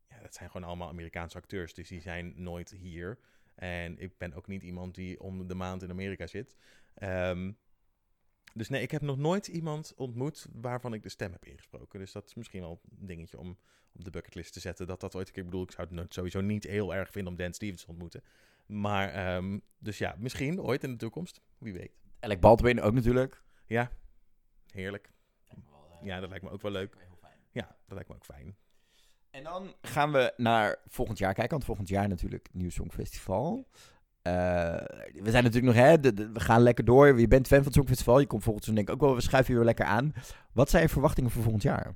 [0.07, 1.73] ja, dat zijn gewoon allemaal Amerikaanse acteurs.
[1.73, 3.17] Dus die zijn nooit hier.
[3.61, 6.55] En ik ben ook niet iemand die om de maand in Amerika zit.
[6.93, 7.51] Ehm,
[8.53, 11.99] dus nee, ik heb nog nooit iemand ontmoet waarvan ik de stem heb ingesproken.
[11.99, 13.57] Dus dat is misschien wel een dingetje om
[13.91, 14.87] op de bucketlist te zetten.
[14.87, 15.63] Dat dat ooit een keer ik bedoel.
[15.63, 18.23] Ik zou het sowieso niet heel erg vinden om Dan Stevens te ontmoeten.
[18.65, 21.41] Maar, ehm, dus ja, misschien ooit in de toekomst.
[21.57, 21.99] Wie weet.
[22.19, 23.43] Alec Baldwin ook natuurlijk.
[23.65, 23.91] Ja,
[24.71, 25.11] heerlijk.
[26.03, 26.97] Ja, dat lijkt me ook wel leuk.
[27.51, 28.55] Ja, dat lijkt me ook fijn.
[29.31, 33.67] En dan gaan we naar volgend jaar kijken, want volgend jaar natuurlijk Nieuw Songfestival.
[34.21, 34.33] Eh,
[35.13, 35.99] we zijn natuurlijk nog, hè,
[36.31, 37.19] we gaan lekker door.
[37.19, 39.27] Je bent fan van het Songfestival, je komt volgend seizoen denk ik ook wel, we
[39.27, 40.13] schuiven je weer lekker aan.
[40.53, 41.95] Wat zijn je verwachtingen voor volgend jaar?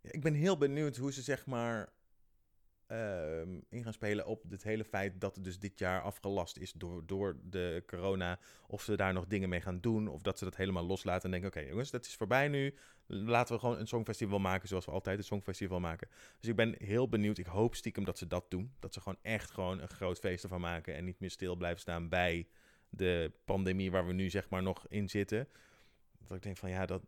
[0.00, 1.88] Ja, ik ben heel benieuwd hoe ze zeg maar
[2.90, 6.72] ehm, in gaan spelen op het hele feit dat het dus dit jaar afgelast is
[6.72, 8.38] door, door de corona.
[8.66, 10.08] Of ze daar nog dingen mee gaan doen.
[10.08, 12.74] Of dat ze dat helemaal loslaten en denken, oké jongens, dat is voorbij nu.
[13.06, 16.08] Laten we gewoon een songfestival maken zoals we altijd een songfestival maken.
[16.38, 17.38] Dus ik ben heel benieuwd.
[17.38, 18.72] Ik hoop stiekem dat ze dat doen.
[18.78, 20.94] Dat ze gewoon echt gewoon een groot feest ervan maken.
[20.94, 22.46] En niet meer stil blijven staan bij
[22.88, 25.48] de pandemie waar we nu zeg maar nog in zitten.
[26.18, 27.02] Dat ik denk van ja, dat,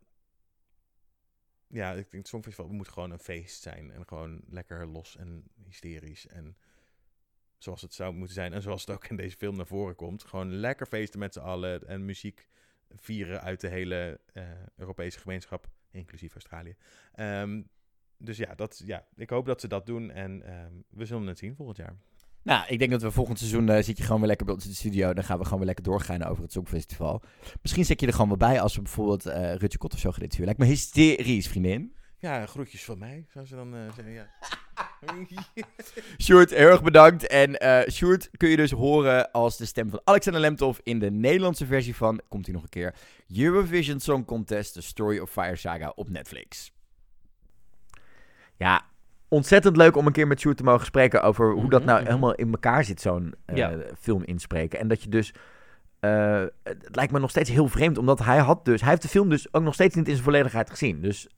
[1.72, 3.90] ja, ik denk het Songfestival moet gewoon een feest zijn.
[3.90, 6.26] En gewoon lekker los en hysterisch.
[6.26, 6.56] En
[7.58, 8.52] zoals het zou moeten zijn.
[8.52, 10.24] En zoals het ook in deze film naar voren komt.
[10.24, 11.86] Gewoon lekker feesten met z'n allen.
[11.88, 12.48] En muziek
[12.94, 14.44] vieren uit de hele eh,
[14.76, 15.70] Europese gemeenschap.
[15.90, 16.76] Inclusief Australië.
[17.12, 17.62] Ehm,
[18.16, 20.10] dus ja, dat, ja, ik hoop dat ze dat doen.
[20.10, 21.96] En ehm, we zullen het zien volgend jaar.
[22.42, 24.64] Nou, ik denk dat we volgend seizoen eh, zit je gewoon weer lekker bij ons
[24.64, 25.12] in de studio.
[25.12, 27.22] Dan gaan we gewoon weer lekker doorgaan over het Songfestival.
[27.62, 30.10] Misschien zet je er gewoon wel bij als we bijvoorbeeld eh Rutje Kot of zo
[30.10, 30.54] gaan interviewen.
[30.56, 31.94] Lijkt me hysterisch, vriendin.
[32.18, 34.12] Ja, groetjes van mij, zou ze dan eh, zeggen.
[34.12, 34.28] Ja.
[36.24, 37.26] Sjoerd, heel erg bedankt.
[37.26, 37.56] En
[37.92, 41.96] Sjoerd kun je dus horen als de stem van Alexander Lemtov in de Nederlandse versie
[41.96, 42.94] van, komt hij nog een keer,
[43.36, 46.72] Eurovision Song Contest, The Story of Fire Saga op Netflix.
[48.56, 48.86] Ja,
[49.32, 52.00] ontzettend leuk om een keer met Sjoerd te mogen spreken over hoe dat Mhm, nou
[52.00, 52.08] mhm.
[52.08, 53.72] helemaal in elkaar zit, zo'n eh, Ja.
[54.00, 54.78] film inspreken.
[54.78, 55.34] En dat je dus...
[56.00, 58.80] eh, het lijkt me nog steeds heel vreemd, omdat hij had dus...
[58.80, 61.00] Hij heeft de film dus ook nog steeds niet in zijn volledigheid gezien.
[61.00, 61.28] Dus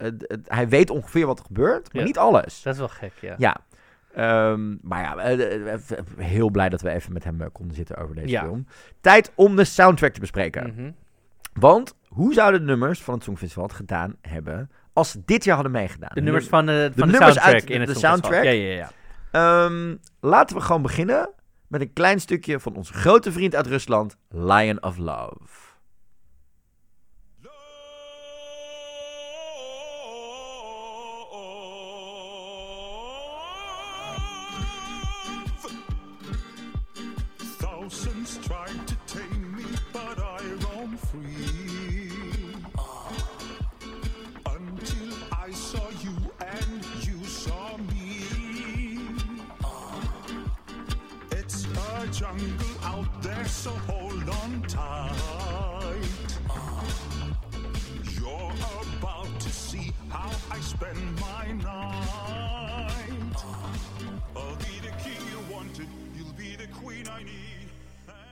[0.45, 2.09] hij weet ongeveer wat er gebeurt, maar Ja.
[2.09, 2.63] niet alles.
[2.63, 3.35] Dat is wel gek, ja.
[3.39, 3.57] Ja.
[4.15, 5.79] Ehm, maar ja, eh,
[6.17, 8.43] heel blij dat we even met hem konden zitten over deze Ja.
[8.43, 8.67] film.
[9.01, 10.73] Tijd om de soundtrack te bespreken.
[10.77, 10.91] Mhm.
[11.53, 15.55] Want hoe zouden de nummers van het Songfestival het gedaan hebben als ze dit jaar
[15.55, 16.11] hadden meegedaan?
[16.15, 18.33] De nummers van, eh, van de, nummers soundtrack uit in het de Songfestival.
[18.33, 18.45] soundtrack?
[18.45, 18.91] Ja, ja, ja.
[19.31, 21.31] Ehm, laten we gewoon beginnen
[21.67, 25.64] met een klein stukje van onze grote vriend uit Rusland, Lion of Love.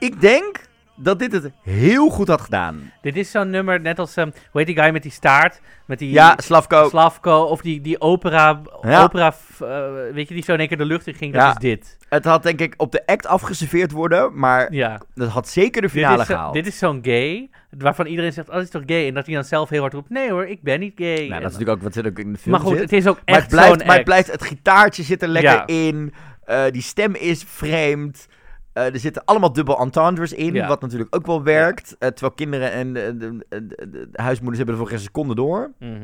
[0.03, 0.59] Ik denk
[0.95, 2.91] dat dit het heel goed had gedaan.
[3.01, 5.61] Dit is zo'n nummer, net als, ehm, hoe heet die guy met die staart?
[5.85, 6.89] Met die Ja, Slavko.
[6.89, 9.03] Slavko, of die, die opera, Ja.
[9.03, 9.67] opera eh,
[10.13, 11.33] weet je, die zo in één keer de lucht in ging.
[11.35, 11.45] Ja.
[11.45, 11.97] Dat is dit.
[12.09, 15.01] Het had denk ik op de act afgeserveerd worden, maar Ja.
[15.15, 16.53] dat had zeker de Dit finale is, gehaald.
[16.53, 19.07] dit is zo'n gay, waarvan iedereen zegt, oh, dat is toch gay?
[19.07, 21.07] En dat hij dan zelf heel hard roept, nee hoor, ik ben niet gay.
[21.07, 22.81] nou, En dat is natuurlijk ook wat er ook in de film maar goed, zit.
[22.81, 25.27] het is ook maar, echt het blijft, zo'n maar het blijft, het gitaartje zit er
[25.27, 26.13] lekker in.
[26.45, 28.27] eh, die stem is vreemd.
[28.73, 30.67] Eh, er zitten allemaal dubbel entendres in, Ja.
[30.67, 31.95] wat natuurlijk ook wel werkt.
[31.99, 35.35] eh, terwijl kinderen en de, de, de- de- de huismoeders hebben er voor geen seconde
[35.35, 35.71] door.
[35.79, 36.01] Mhm.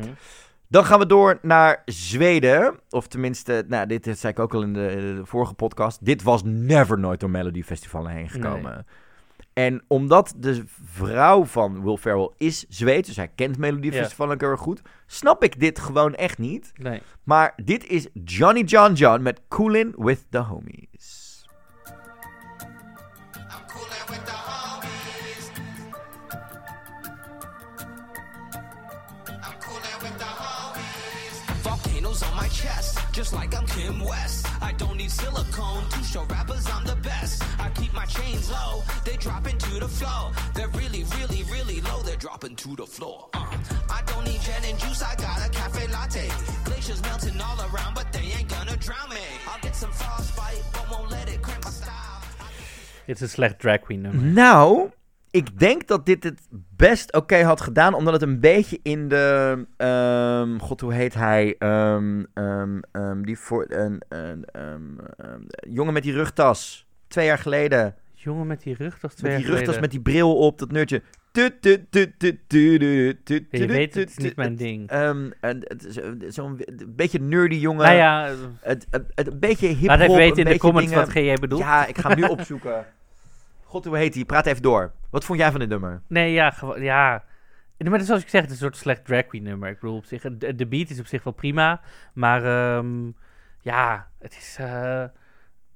[0.68, 2.76] Dan gaan we door naar Zweden.
[2.90, 6.06] Of tenminste, nou, dit zei ik ook al in de, vorige podcast.
[6.06, 8.86] Dit was never nooit door Melody Festival heen gekomen.
[9.54, 13.94] En omdat de vrouw van Will Ferrell is Zweeds, dus hij kent Melody Ja.
[13.94, 16.72] Festival ook heel erg goed, snap ik dit gewoon echt niet.
[16.76, 17.02] Nee.
[17.24, 21.28] Maar dit is Johnny John John met Coolin' with the Homies.
[33.30, 34.48] Chest, just like I'm Kim West.
[34.62, 37.44] I don't need silicone to show rappers I'm the best.
[37.60, 40.32] I keep my chains low, they drop into the flow.
[40.56, 43.30] They're really, really, really low, they're dropping to the floor.
[43.34, 43.46] Uh,
[43.90, 46.30] I don't need gin and juice, I got a cafe latte.
[46.66, 49.26] Glaciers melting all around, but they ain't gonna drown me.
[49.48, 51.96] I'll get some frostbite, but won't let it cramp my style.
[53.06, 54.24] Dit is een slecht drag queen nummer.
[54.24, 54.90] Nou,
[55.32, 59.66] ik denk dat dit het best oké had gedaan, omdat het een beetje in de.
[59.78, 61.56] ehm, God, hoe heet hij?
[61.58, 63.66] Ehm, ehm, die voor.
[63.70, 64.02] Een,
[65.70, 66.88] jongen met die rugtas.
[67.08, 67.96] Twee jaar geleden.
[68.14, 69.82] Jongen met die rugtas Met twee die jaar rugtas, geleden.
[69.82, 70.72] met die bril op, dat
[73.50, 74.90] Ja, je weet, het is niet mijn ding.
[74.90, 75.64] Ehm, een-
[76.28, 77.86] Zo'n beetje nerdy jongen.
[77.86, 78.28] nou ja,
[78.62, 81.36] Het, het, het- een beetje hip laat even weten in de comments dingen- wat jij
[81.36, 81.62] bedoelt.
[81.62, 82.86] Ja, ik ga hem nu opzoeken.
[83.70, 84.26] God, hoe heet hij?
[84.26, 84.94] Praat even door.
[85.10, 86.02] Wat vond jij van dit nummer?
[86.08, 87.24] Nee, ja, ja.
[87.78, 89.70] Maar zoals ik zeg, het is een soort slecht drag queen nummer.
[89.70, 91.82] Ik bedoel, op zich, de, de beat is op zich wel prima,
[92.14, 93.12] maar ehm,
[93.62, 95.04] ja, het is, eh,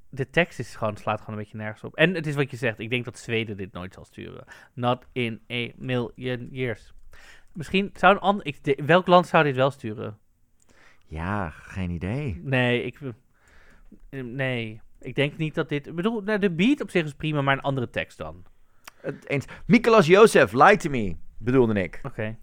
[0.10, 1.96] de tekst is gewoon, slaat gewoon een beetje nergens op.
[1.96, 4.44] En het is wat je zegt, ik denk dat Zweden dit nooit zal sturen.
[4.74, 6.94] Not in a million years.
[7.52, 10.18] Misschien zou een ander, ik, de- welk land zou dit wel sturen?
[11.08, 12.40] Ja, geen idee.
[12.44, 13.00] Nee, ik,
[14.10, 17.14] eh, nee, ik denk niet dat dit, ik bedoel, nou, de beat op zich is
[17.14, 18.44] prima, maar een andere tekst dan.
[19.02, 19.46] Het eens.
[19.66, 22.00] Mikolas Jozef, Lie to Me, bedoelde ik.
[22.04, 22.36] Oké.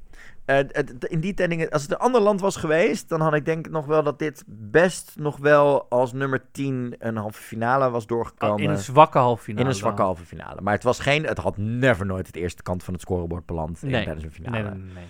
[0.44, 0.58] Eh,
[1.00, 3.72] in die tellingen, als het een ander land was geweest, dan had ik denk ik
[3.72, 8.56] nog wel dat dit best nog wel als nummer 10 een halve finale was doorgekomen.
[8.56, 9.64] Oh, in een zwakke halve finale.
[9.64, 10.60] In een zwakke halve finale.
[10.60, 13.82] Maar het was geen, het had never nooit het eerste kant van het scorebord beland
[13.82, 14.04] in, Nee.
[14.04, 14.62] tijdens een finale.
[14.62, 14.94] Nee, nee, nee.
[14.94, 15.06] nee.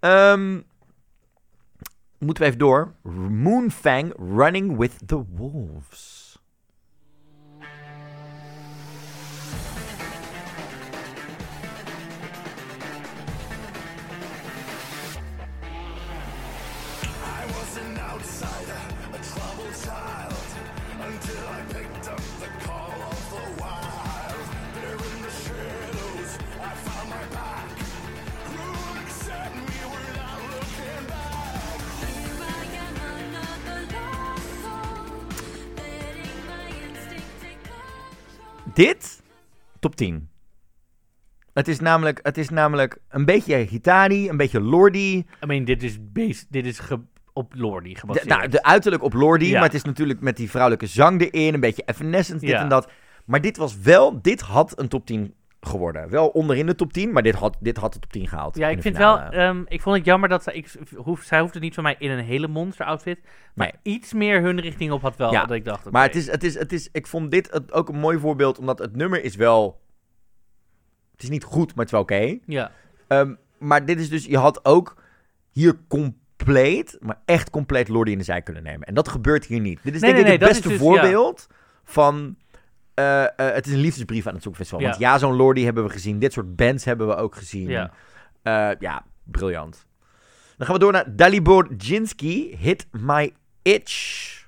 [0.00, 0.60] Ehm,
[2.18, 2.94] moeten we even door.
[3.30, 6.23] Moonfang Running with the Wolves.
[38.74, 39.22] Dit,
[39.80, 40.28] top 10.
[41.52, 45.16] Het is namelijk, het is namelijk een beetje Hitari, een beetje Lordi.
[45.16, 47.00] I mean, dit is, base, dit is ge-
[47.32, 48.26] op Lordy De, gebaseerd.
[48.26, 49.52] nou, de uiterlijk op Lordi, Ja.
[49.52, 52.60] maar het is natuurlijk met die vrouwelijke zang erin, een beetje Evanescence, dit Ja.
[52.62, 52.90] en dat.
[53.24, 55.34] Maar dit was wel, dit had een top 10
[55.66, 56.10] geworden.
[56.10, 58.56] Wel onderin de top 10, maar dit had, dit had de top 10 gehaald.
[58.56, 59.30] ja, ik vind finale.
[59.30, 61.96] wel, ehm, ik vond het jammer dat zij, ik, hoef, zij hoefde niet van mij
[61.98, 63.18] in een hele monster outfit,
[63.54, 63.94] maar Nee.
[63.94, 66.44] iets meer hun richting op had wel, Ja, dat ik dacht, Maar het is, het
[66.44, 69.36] is, het is, ik vond dit het- ook een mooi voorbeeld, omdat het nummer is
[69.36, 69.80] wel...
[71.12, 72.38] Het is niet goed, maar het is wel oké.
[72.46, 72.70] Ja,
[73.08, 74.96] Ehm, maar dit is dus, je had ook
[75.50, 78.86] hier compleet, maar echt compleet Lordy in de zij kunnen nemen.
[78.86, 79.80] En dat gebeurt hier niet.
[79.82, 80.84] Dit is Nee, denk nee, ik het beste dus- ja.
[80.84, 81.46] voorbeeld
[81.84, 82.36] van...
[82.94, 84.80] eh, eh, het is een liefdesbrief aan het Songfestival.
[84.80, 84.88] Ja.
[84.88, 86.18] Want ja, zo'n Lordy hebben we gezien.
[86.18, 87.68] Dit soort bands hebben we ook gezien.
[87.68, 87.90] ja.
[88.42, 89.86] Eh, ja, briljant.
[90.56, 94.43] Dan gaan we door naar Dalibor Jinsky, Hit My Itch.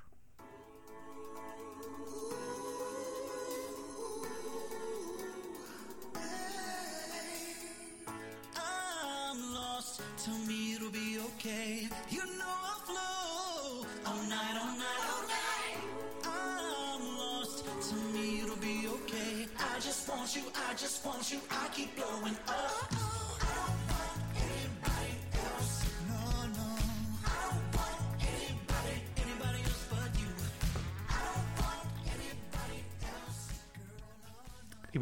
[21.77, 21.89] Ik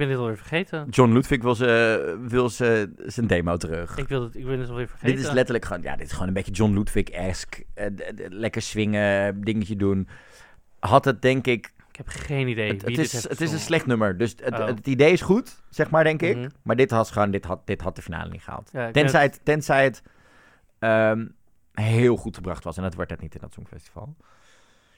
[0.01, 0.87] ben dit alweer vergeten.
[0.91, 3.97] John Ludwig wil, ze, wil ze, zijn demo terug.
[3.97, 5.17] Ik, wil het, ik ben het alweer vergeten.
[5.17, 7.65] Dit is letterlijk gewoon, ja, dit is gewoon een beetje John Ludwig-esque.
[7.75, 7.87] eh,
[8.29, 10.09] lekker swingen, dingetje doen.
[10.79, 11.73] Had het denk ik.
[11.95, 14.19] Ik heb geen idee Het, wie het dit is, het is een slecht nummer.
[14.19, 14.67] Dus het, Oh.
[14.67, 16.37] het idee is goed, zeg maar, denk ik.
[16.37, 16.49] Mhm.
[16.63, 18.71] Maar dit had, gewoon, dit, had, dit had de finale niet gehaald.
[18.73, 20.03] Ja, tenzij, het, tenzij het
[20.79, 21.27] ehm,
[21.73, 22.77] heel goed gebracht was.
[22.77, 24.17] En dat wordt het niet in dat Songfestival.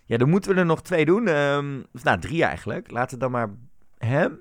[0.05, 1.27] Ja, dan moeten we er nog twee doen.
[1.29, 2.91] ehm, of nou, drie eigenlijk.
[2.91, 3.51] Laten we dan maar
[3.99, 4.41] hem.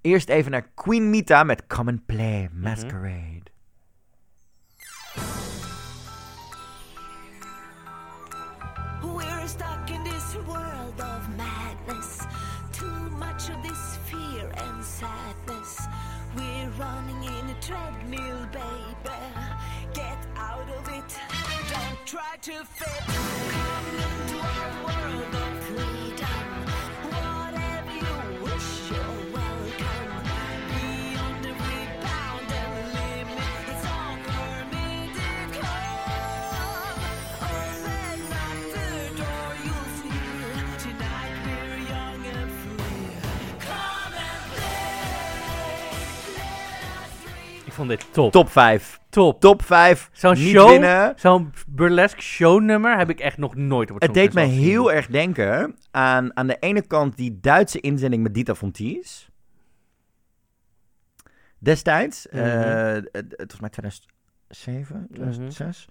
[0.00, 3.42] Eerst even naar Queen Mita met Come and Play Masquerade.
[3.42, 3.57] We're
[47.78, 48.32] vond dit top.
[48.32, 48.97] Top 5.
[49.18, 49.40] Top.
[49.40, 50.08] Top 5.
[50.12, 51.12] Zo'n niet show, winnen.
[51.16, 55.06] zo'n burlesque shownummer heb ik echt nog nooit op het Het deed me heel erg
[55.06, 59.26] denken aan aan de ene kant die Duitse inzending met Dita Von Teese.
[61.58, 62.42] Destijds, eh,
[62.92, 65.12] het het was mij 2007, Mhm.
[65.14, 65.88] 2006.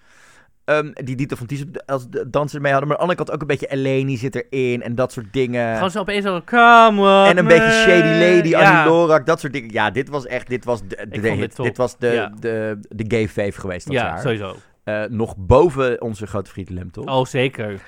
[0.68, 2.90] Ehm, die Dita Von Teese als danser mee hadden.
[2.90, 5.74] Maar aan de andere kant ook een beetje Eleni zit erin en dat soort dingen.
[5.76, 8.80] Gewoon zo opeens zo, come on, en een beetje Shady Lady, ja.
[8.80, 9.72] Annie Lorak, dat soort dingen.
[9.72, 11.56] Ja, dit was echt, dit was de, hit.
[11.56, 12.32] Dit was de, Ja.
[12.40, 14.20] de, de gay fave geweest dat Ja, jaar.
[14.20, 14.56] sowieso.
[14.84, 17.06] Eh, nog boven onze grote vriend Lem, toch?
[17.06, 17.82] Oh, zeker.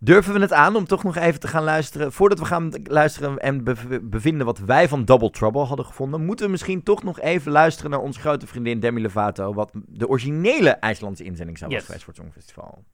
[0.00, 2.12] Durven we het aan om toch nog even te gaan luisteren?
[2.12, 6.44] Voordat we gaan luisteren en bev- bevinden wat wij van Double Trouble hadden gevonden, moeten
[6.44, 10.70] we misschien toch nog even luisteren naar onze grote vriendin Demi Lovato, wat de originele
[10.70, 11.84] IJslandse inzending zou Yes.
[11.84, 12.84] geweest voor het Songfestival.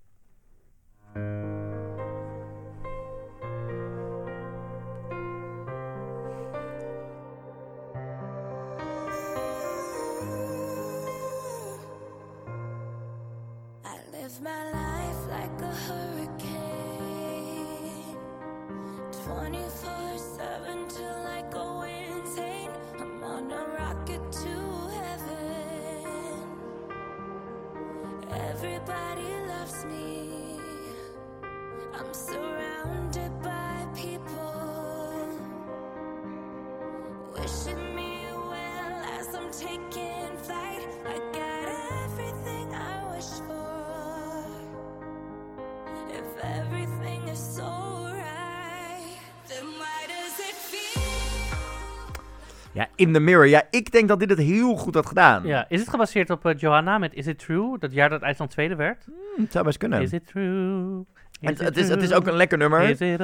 [52.75, 53.47] Ja, In the Mirror.
[53.47, 55.47] Ja, ik denk dat dit het heel goed had gedaan.
[55.47, 57.79] Ja, is het gebaseerd op eh, Johanna met Is It True?
[57.79, 59.05] Dat jaar dat IJsland tweede werd?
[59.37, 60.03] Hm, het zou best kunnen.
[60.03, 61.05] Is it true?
[61.41, 62.81] Is het, it is, het is ook een lekker nummer.
[62.83, 63.21] Is it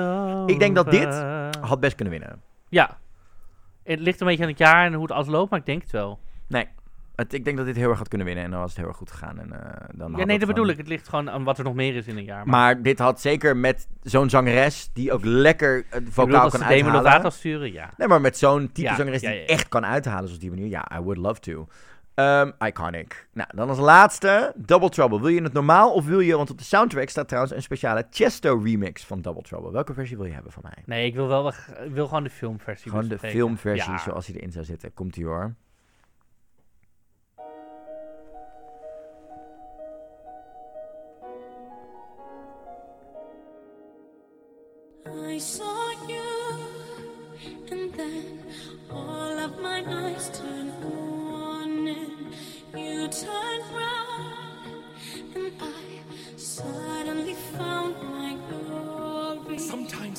[0.47, 1.25] Ik denk dat dit?
[1.61, 2.41] Had best kunnen winnen.
[2.69, 2.99] Ja.
[3.83, 5.83] Het ligt een beetje aan het jaar en hoe het alles loopt, maar ik denk
[5.83, 6.19] het wel.
[6.49, 6.69] Nee.
[7.21, 8.89] Het, ik denk dat dit heel erg had kunnen winnen en dan was het heel
[8.89, 9.39] erg goed gegaan.
[9.39, 10.77] En, eh, dan Ja, nee, dat bedoel ik.
[10.77, 12.49] Het ligt gewoon aan wat er nog meer is in een jaar.
[12.49, 16.73] Maar dit had zeker met zo'n zangeres die ook lekker het bedoel, vocaal kan Demi
[16.73, 17.03] uithalen.
[17.03, 17.91] Lovato sturen, ja.
[17.97, 20.51] Nee, maar met zo'n type Ja, zangeres ja, die ja, echt kan uithalen zoals die
[20.51, 20.67] manier.
[20.67, 21.67] Ja, I would love to.
[22.15, 23.29] Ehm, iconic.
[23.33, 25.21] Nou, dan als laatste, Double Trouble.
[25.21, 28.07] Wil je het normaal of wil je, want op de soundtrack staat trouwens een speciale
[28.11, 29.73] Chesto remix van Double Trouble.
[29.73, 30.83] Welke versie wil je hebben van mij?
[30.87, 32.91] Nee, ik wil wel ik wil gewoon de filmversie.
[32.91, 34.95] Gewoon de filmversie zoals hij erin zou zitten.
[34.95, 35.55] Komt ie hoor.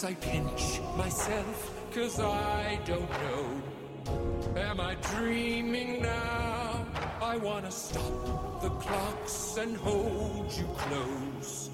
[0.01, 4.59] Sometimes I pinch myself, cause I don't know.
[4.59, 6.87] Am I dreaming now?
[7.21, 11.69] I wanna stop the clocks and hold you close,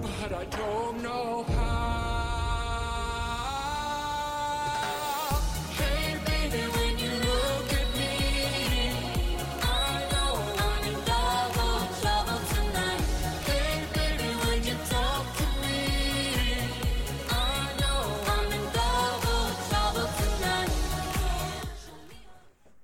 [0.00, 2.11] but I don't know how.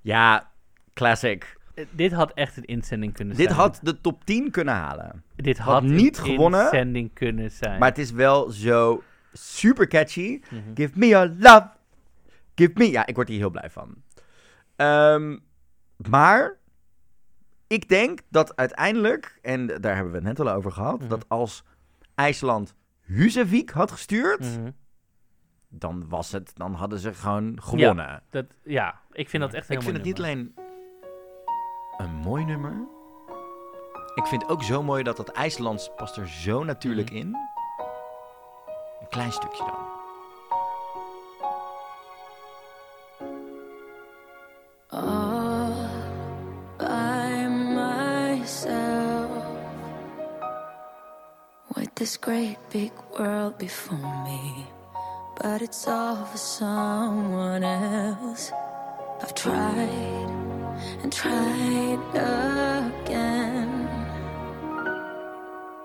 [0.09, 0.51] Ja,
[0.95, 1.57] classic.
[1.75, 3.59] Eh, Dit had echt een inzending kunnen Dit zijn.
[3.59, 5.23] had de top 10 kunnen halen.
[5.37, 7.79] Dit had had niet een gewonnen, inzending kunnen zijn.
[7.79, 9.03] Maar het is wel zo
[9.33, 10.41] super catchy.
[10.51, 10.61] Mhm.
[10.75, 11.69] Give me your love.
[12.55, 12.91] Give me.
[12.91, 13.95] Ja, ik word hier heel blij van.
[14.77, 15.39] Ehm,
[16.09, 16.57] maar
[17.67, 21.09] ik denk dat uiteindelijk, en daar hebben we het net al over gehad, Mhm.
[21.09, 21.65] dat als
[22.15, 24.71] IJsland Husavik had gestuurd, Mhm.
[25.69, 28.23] Dan was het, dan hadden ze gewoon gewonnen.
[28.31, 30.55] Dat, ja, ik vind dat echt een ik heel vind het niet alleen
[31.97, 32.87] een mooi nummer.
[34.15, 37.19] Ik vind ook zo mooi dat dat IJslands past er zo natuurlijk Mhm.
[37.19, 37.27] in.
[39.01, 39.87] Een klein stukje dan.
[44.91, 45.89] all
[46.79, 49.31] by myself
[51.77, 54.65] with this great big world before me
[55.43, 58.53] but it's all for someone else
[59.23, 60.31] i've tried
[61.03, 63.89] and tried again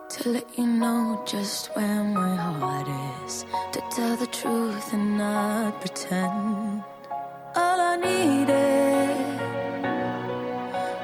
[0.09, 2.87] to let you know just where my heart
[3.25, 6.83] is to tell the truth and not pretend
[7.55, 9.17] all I needed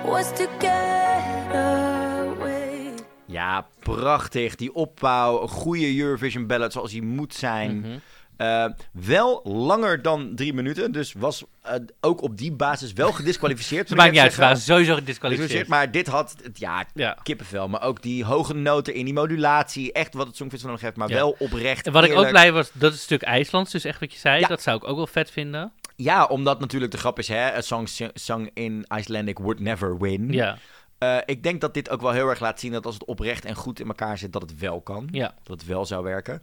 [0.05, 2.93] was to get away.
[3.25, 4.55] Ja, prachtig.
[4.55, 7.79] Die opbouw, een goede Eurovision ballad zoals die moet zijn.
[7.79, 7.97] Mhm.
[8.39, 13.79] Eh, wel langer dan drie minuten, dus was eh, ook op die basis wel gedisqualificeerd.
[13.81, 15.67] Het moet maakt niet uit, ze waren sowieso gedisqualificeerd.
[15.67, 17.17] Maar dit had, het- ja, Ja.
[17.23, 17.67] kippenvel.
[17.67, 19.91] Maar ook die hoge noten in die modulatie.
[19.91, 21.15] Echt wat het Songfestival nodig heeft, maar Ja.
[21.15, 21.87] wel oprecht.
[21.87, 24.19] En wat ik ook blij was, dat is een stuk IJslands, dus echt wat je
[24.19, 24.47] zei, Ja.
[24.47, 25.71] dat zou ik ook wel vet vinden.
[25.95, 30.31] Ja, omdat natuurlijk de grap is, hè, a song sung in Icelandic would never win.
[30.31, 30.57] Ja,
[30.97, 33.45] Eh, ik denk dat dit ook wel heel erg laat zien dat als het oprecht
[33.45, 35.07] en goed in elkaar zit, dat het wel kan.
[35.11, 35.33] ja.
[35.43, 36.41] Dat het wel zou werken.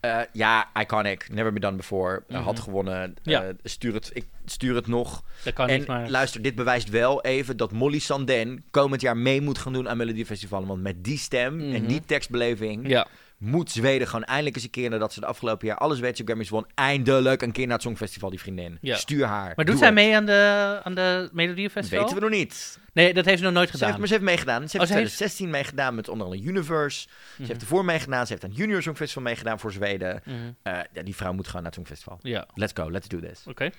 [0.00, 1.28] Eh, ja, iconic.
[1.32, 2.22] Never been done before.
[2.28, 2.62] Eh, Had Mhm.
[2.62, 3.14] gewonnen.
[3.22, 3.42] Ja.
[3.44, 5.22] Eh, stuur het, ik stuur het nog.
[5.44, 6.10] Dat kan en niet, maar...
[6.10, 9.96] luister, dit bewijst wel even dat Molly Sanden komend jaar mee moet gaan doen aan
[9.96, 10.68] Melodiefestivalen.
[10.68, 11.86] Want met die stem en Mhm.
[11.86, 13.06] die tekstbeleving Ja,
[13.38, 16.48] moet Zweden gewoon eindelijk eens een keer nadat ze de afgelopen jaar alle Zweedse Grammys
[16.48, 18.78] won, eindelijk een keer naar het Songfestival, die vriendin.
[18.80, 18.96] Ja.
[18.96, 19.52] Stuur haar.
[19.56, 19.94] maar doet Doe zij het.
[19.96, 21.98] mee aan de, aan de Melodiefestival?
[22.00, 22.78] Weten we nog niet.
[22.92, 23.86] Nee, dat heeft ze nog nooit Ze gedaan.
[23.88, 24.56] heeft, maar ze heeft meegedaan.
[24.56, 27.00] Ze heeft Oh, in ze heeft- 2016 meegedaan met onder andere Universe.
[27.00, 27.08] Ze
[27.38, 27.48] Mhm.
[27.48, 28.26] heeft ervoor meegedaan.
[28.26, 30.22] Ze heeft aan het Junior Songfestival meegedaan voor Zweden.
[30.24, 30.36] Mhm.
[30.62, 32.18] Eh, ja, die vrouw moet gewoon naar het Songfestival.
[32.22, 33.42] Ja, Let's go, let's do this.
[33.46, 33.70] oké.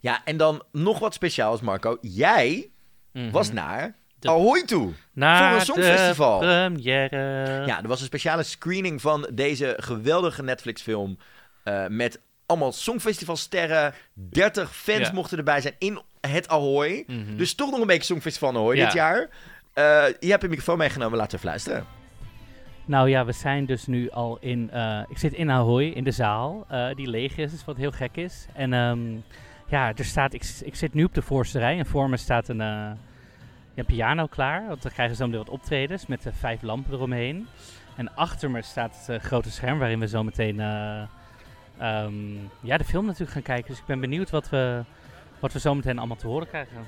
[0.00, 1.98] Ja, en dan nog wat speciaals, Marco.
[2.00, 2.70] Jij
[3.12, 3.30] Mhm.
[3.30, 4.92] was naar De- Ahoy toe.
[5.12, 6.38] Naar voor een songfestival.
[6.40, 7.66] de première.
[7.66, 11.18] Ja, er was een speciale screening van deze geweldige Netflix-film.
[11.64, 13.94] eh, met allemaal songfestivalsterren.
[14.14, 15.12] 30 fans Ja.
[15.12, 17.04] mochten erbij zijn in het Ahoy.
[17.06, 17.36] Mhm.
[17.36, 18.84] Dus toch nog een beetje Songfestival Ahoy Ja.
[18.84, 19.28] dit jaar.
[19.72, 21.86] Eh, je hebt een microfoon meegenomen, laten we fluisteren.
[22.84, 24.70] Nou ja, we zijn dus nu al in.
[24.70, 27.90] eh, ik zit in Ahoy in de zaal, eh, die leeg is, dus wat heel
[27.92, 28.46] gek is.
[28.54, 28.98] En ehm,
[29.68, 30.32] ja, er staat.
[30.32, 32.60] Ik, ik zit nu op de voorste rij en voor me staat een,
[33.78, 34.66] een piano klaar.
[34.66, 37.46] Want dan krijgen we zo meteen wat optredens met eh, vijf lampen eromheen.
[37.96, 41.02] En achter me staat het eh, grote scherm waarin we zo meteen eh,
[41.78, 43.70] ehm, ja, de film natuurlijk gaan kijken.
[43.70, 44.84] Dus ik ben benieuwd wat we,
[45.40, 46.86] wat we zo meteen allemaal te horen krijgen.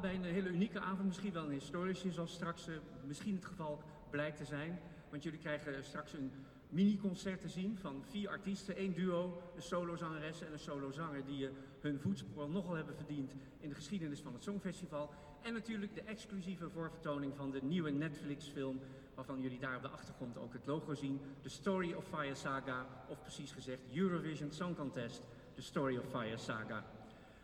[0.00, 2.68] Bij een hele unieke avond, misschien wel een historische, zoals straks
[3.06, 4.78] misschien het geval blijkt te zijn.
[5.10, 6.32] Want jullie krijgen straks een
[6.74, 11.52] mini-concert te zien van vier artiesten, één duo, een solozangeres en een solozanger die eh,
[11.80, 15.10] hun voetspoor nogal hebben verdiend in de geschiedenis van het Songfestival.
[15.42, 18.80] En natuurlijk de exclusieve voorvertoning van de nieuwe Netflix-film,
[19.14, 21.20] waarvan jullie daar op de achtergrond ook het logo zien.
[21.40, 26.36] The Story of Fire Saga, of precies gezegd Eurovision Song Contest, The Story of Fire
[26.36, 26.84] Saga.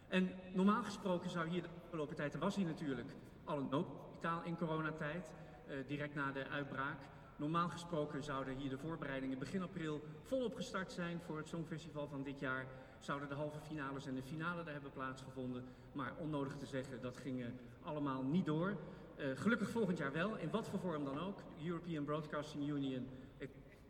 [0.09, 3.09] En normaal gesproken zou hier de afgelopen tijd, er was hier natuurlijk
[3.44, 5.31] al een noodhospitaal in coronatijd,
[5.66, 6.98] eh, direct na de uitbraak.
[7.41, 12.23] Normaal gesproken zouden hier de voorbereidingen begin april volop gestart zijn voor het Songfestival van
[12.23, 12.67] dit jaar.
[12.99, 15.65] Zouden de halve finales en de finale daar hebben plaatsgevonden.
[15.93, 17.47] Maar onnodig te zeggen, dat ging eh,
[17.83, 18.77] allemaal niet door.
[19.17, 21.39] Eh, gelukkig volgend jaar wel, in wat voor vorm dan ook.
[21.65, 23.09] European Broadcasting Union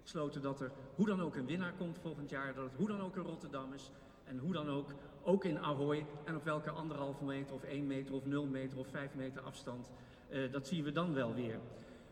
[0.02, 2.54] besloten dat er hoe dan ook een winnaar komt volgend jaar.
[2.54, 3.90] Dat het hoe dan ook in Rotterdam is.
[4.24, 4.90] En hoe dan ook,
[5.22, 6.06] ook in Ahoy.
[6.24, 9.90] En op welke anderhalve meter of één meter of nul meter of vijf meter afstand.
[10.28, 11.60] eh, dat zien we dan wel weer.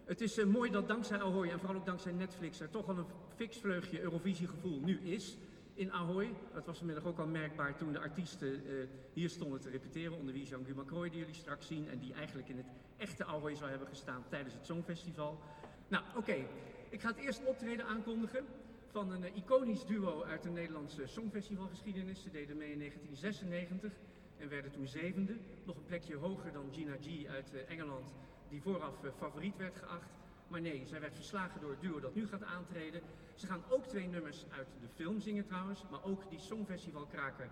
[0.09, 2.99] Het is eh, mooi dat dankzij Ahoy en vooral ook dankzij Netflix er toch al
[2.99, 5.37] een fix vleugje Eurovisiegevoel nu is
[5.75, 6.35] in Ahoy.
[6.53, 8.73] Dat was vanmiddag ook al merkbaar toen de artiesten eh,
[9.13, 10.19] hier stonden te repeteren.
[10.19, 11.89] Onder wie Jean-Guy Macroy die jullie straks zien.
[11.89, 12.67] En die eigenlijk in het
[12.97, 15.41] echte Ahoy zou hebben gestaan tijdens het Songfestival.
[15.89, 16.47] Nou, oké.
[16.89, 18.45] Ik ga het eerste optreden aankondigen
[18.87, 22.23] van een eh, iconisch duo uit de Nederlandse Songfestivalgeschiedenis.
[22.23, 23.93] Ze deden mee in 1996
[24.37, 25.37] en werden toen zevende.
[25.65, 28.15] Nog een plekje hoger dan Gina G uit Engeland,
[28.49, 30.11] die vooraf eh, favoriet werd geacht.
[30.49, 33.01] Maar nee, zij werd verslagen door het duo dat nu gaat aantreden.
[33.35, 37.49] Ze gaan ook twee nummers uit de film zingen trouwens, maar ook die Songfestivalkraker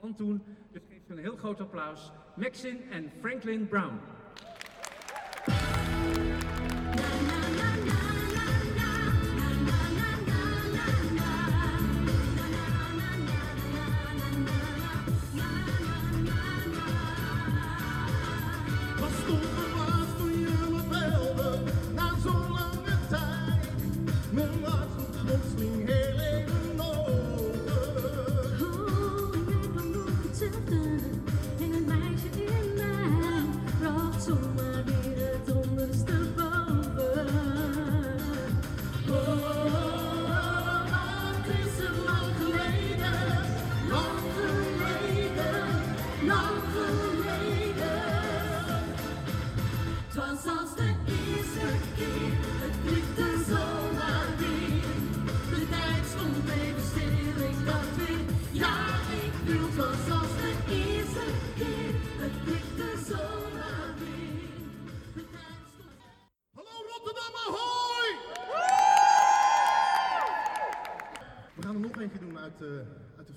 [0.00, 0.42] van toen.
[0.70, 2.12] Dus geef ze een heel groot applaus.
[2.36, 4.00] Maxine en Franklin Brown.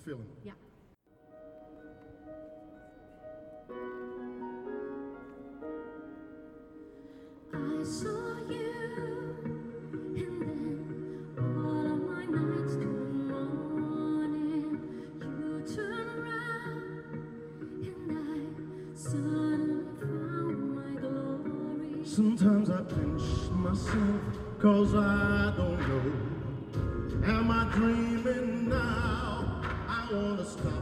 [0.04, 0.26] Film.
[0.44, 0.54] Ja.
[7.54, 8.10] I saw
[8.50, 8.74] you,
[10.16, 13.46] and then all of my nights till
[13.78, 14.80] morning.
[15.22, 16.84] You turn around,
[17.84, 22.06] and I suddenly found my glory.
[22.06, 24.22] Sometimes I pinch myself,
[24.60, 26.32] cause I don't know.
[27.24, 28.51] Am I dreaming
[30.12, 30.18] now?
[30.18, 30.81] I wanna stop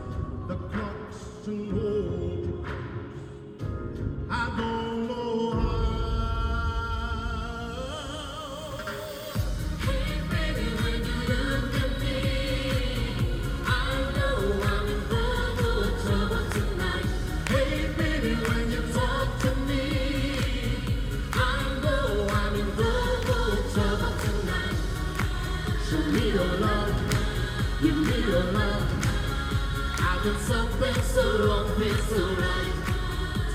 [31.39, 32.73] wrong, been so right.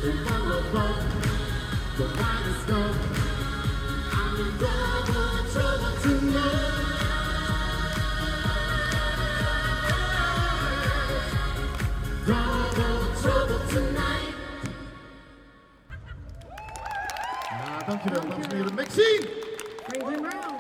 [0.01, 0.99] Take from above,
[1.97, 2.99] the wine is gone.
[4.13, 6.73] I'm in double trouble tonight.
[12.27, 14.35] Double trouble tonight.
[17.51, 18.75] Ja, dankjewel, dames en heren.
[18.75, 19.29] Maxine!
[19.87, 20.57] Franklin Brown.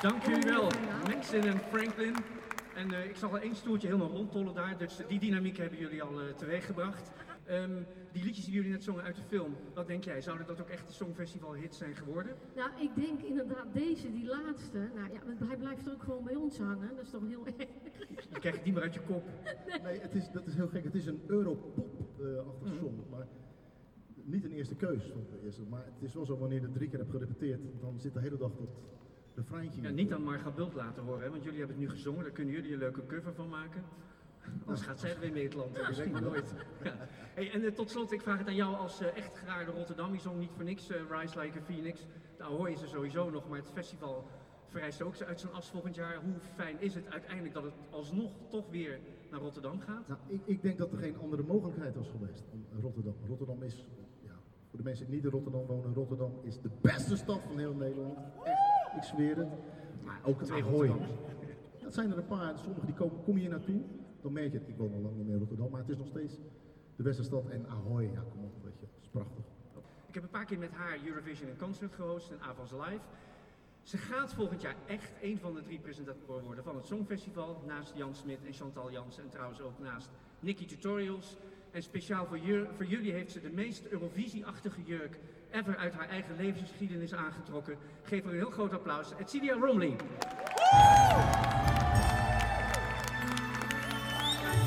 [0.00, 0.70] Dank jullie wel,
[1.08, 2.16] Maxine en Franklin.
[2.84, 6.02] En eh, ik zal er één stoeltje helemaal rondtollen daar, dus die dynamiek hebben jullie
[6.02, 7.10] al eh, teweeggebracht.
[7.44, 7.82] Ehm,
[8.12, 10.20] die liedjes die jullie net zongen uit de film, wat denk jij?
[10.20, 12.36] Zouden dat ook echt de Songfestival hits zijn geworden?
[12.56, 14.78] Nou, ik denk inderdaad deze, die laatste.
[14.94, 16.88] Nou ja, want hij blijft ook gewoon bij ons hangen.
[16.96, 17.56] Dat is toch heel erg.
[18.30, 19.24] Je krijgt het niet meer uit je kop.
[19.82, 20.84] Nee, het is, dat is heel gek.
[20.84, 23.04] Het is een Europop-achtig song.
[23.10, 23.26] Maar
[24.24, 25.62] niet een eerste keus van de eerste.
[25.68, 28.20] Maar het is wel zo, wanneer je het drie keer hebt gerepeteerd, dan zit de
[28.20, 28.68] hele dag dat
[29.34, 32.22] refreintje Ja, niet aan Marga Bult laten horen, hè, want jullie hebben het nu gezongen,
[32.22, 33.84] daar kunnen jullie een leuke cover van maken.
[34.60, 36.54] Anders gaat zij er weer mee het land, in, dat weet maar nooit.
[36.82, 36.96] Ja.
[37.34, 40.12] Hey, en eh, tot slot, ik vraag het aan jou als eh, echt geraarde Rotterdam.
[40.12, 42.06] Je zong niet voor niks eh, Rise Like a Phoenix.
[42.36, 44.26] Daar hoor je ze sowieso nog, maar het festival
[44.68, 46.16] vereist ook uit zijn as volgend jaar.
[46.22, 49.00] Hoe fijn is het uiteindelijk dat het alsnog toch weer
[49.30, 50.08] naar Rotterdam gaat?
[50.08, 53.14] Nou, ik, ik denk dat er geen andere mogelijkheid was geweest dan Rotterdam.
[53.28, 53.88] Rotterdam is,
[54.22, 54.34] ja,
[54.68, 57.74] voor de mensen die niet in Rotterdam wonen, Rotterdam is de beste stad van heel
[57.74, 58.18] Nederland.
[58.44, 59.48] Echt, ik zweer het.
[60.04, 60.92] Maar ook het Ahoy.
[61.82, 63.80] Dat zijn er een paar, sommige die komen, kom je hier naartoe,
[64.22, 64.68] dan merk je het.
[64.68, 66.38] Ik woon al lang niet meer in Rotterdam, maar het is nog steeds
[66.96, 67.48] de beste stad.
[67.48, 69.44] En Ahoy, ja, kom op, weet je, dat is prachtig.
[70.06, 73.00] Ik heb een paar keer met haar Eurovision en Concert gehost en Avans Live.
[73.82, 77.62] Ze gaat volgend jaar echt een van de drie presentatoren worden van het Songfestival.
[77.66, 80.10] Naast Jan Smit en Chantal Jansen en trouwens ook naast
[80.40, 81.36] Nicky Tutorials.
[81.70, 82.38] En speciaal voor,
[82.76, 85.18] voor jullie heeft ze de meest Eurovisie-achtige jurk
[85.54, 87.76] ever uit haar eigen levensgeschiedenis aangetrokken.
[88.02, 89.12] Geef haar een heel groot applaus.
[89.24, 89.96] Celia Romley.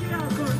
[0.08, 0.57] Hemel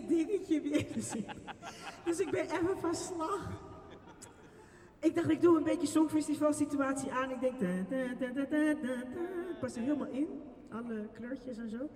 [0.00, 0.86] dingetje weer.
[2.04, 3.50] Dus ik ben even van slag.
[5.00, 7.30] Ik dacht, ik doe een beetje songfestival situatie aan.
[7.30, 8.74] Ik denk, da, da, da,
[9.60, 10.28] pas er helemaal in.
[10.68, 11.88] Alle kleurtjes en zo.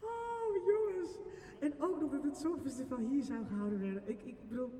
[0.00, 1.18] Oh, jongens.
[1.58, 4.02] En ook nog dat het songfestival hier zou gehouden worden.
[4.06, 4.70] Ik, ik bedoel,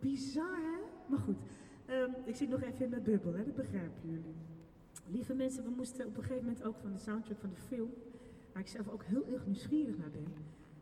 [0.00, 0.78] bizar hè?
[1.06, 1.36] Maar goed,
[1.86, 3.44] ehm, ik zit nog even in mijn bubbel, hè?
[3.44, 4.34] dat begrijpen jullie.
[5.10, 7.90] Lieve mensen, we moesten op een gegeven moment ook van de soundtrack van de film,
[8.52, 10.34] waar ik zelf ook heel erg nieuwsgierig naar ben,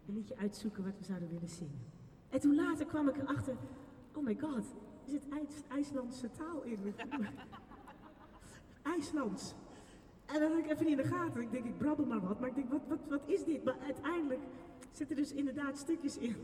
[0.06, 1.80] een liedje uitzoeken wat we zouden willen zingen.
[2.28, 3.56] En toen later kwam ik erachter,
[4.14, 4.64] oh my god,
[5.04, 6.78] er zit IJs, IJslandse taal in.
[8.94, 9.54] IJslands.
[10.26, 11.40] En dat had ik even niet in de gaten.
[11.40, 12.40] Ik denk, ik brabbel maar wat.
[12.40, 13.64] Maar ik denk, wat, wat, wat is dit?
[13.64, 14.40] Maar uiteindelijk
[14.92, 16.36] zitten er dus inderdaad stukjes in.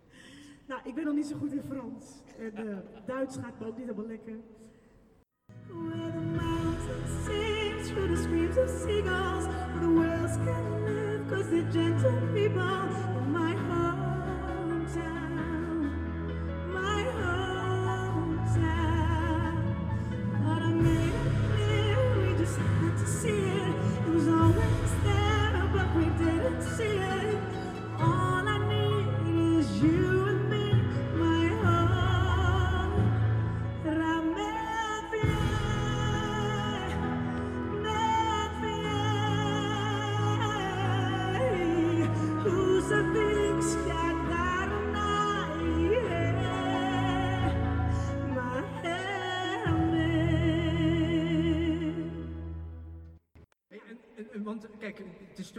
[0.68, 2.22] nou, ik ben nog niet zo goed in Frans.
[2.38, 4.36] En eh, Duits gaat me ook niet helemaal lekker.
[5.66, 10.99] Where the the screams of seagulls, the
[11.30, 13.89] cause they're gentle people in my hometown,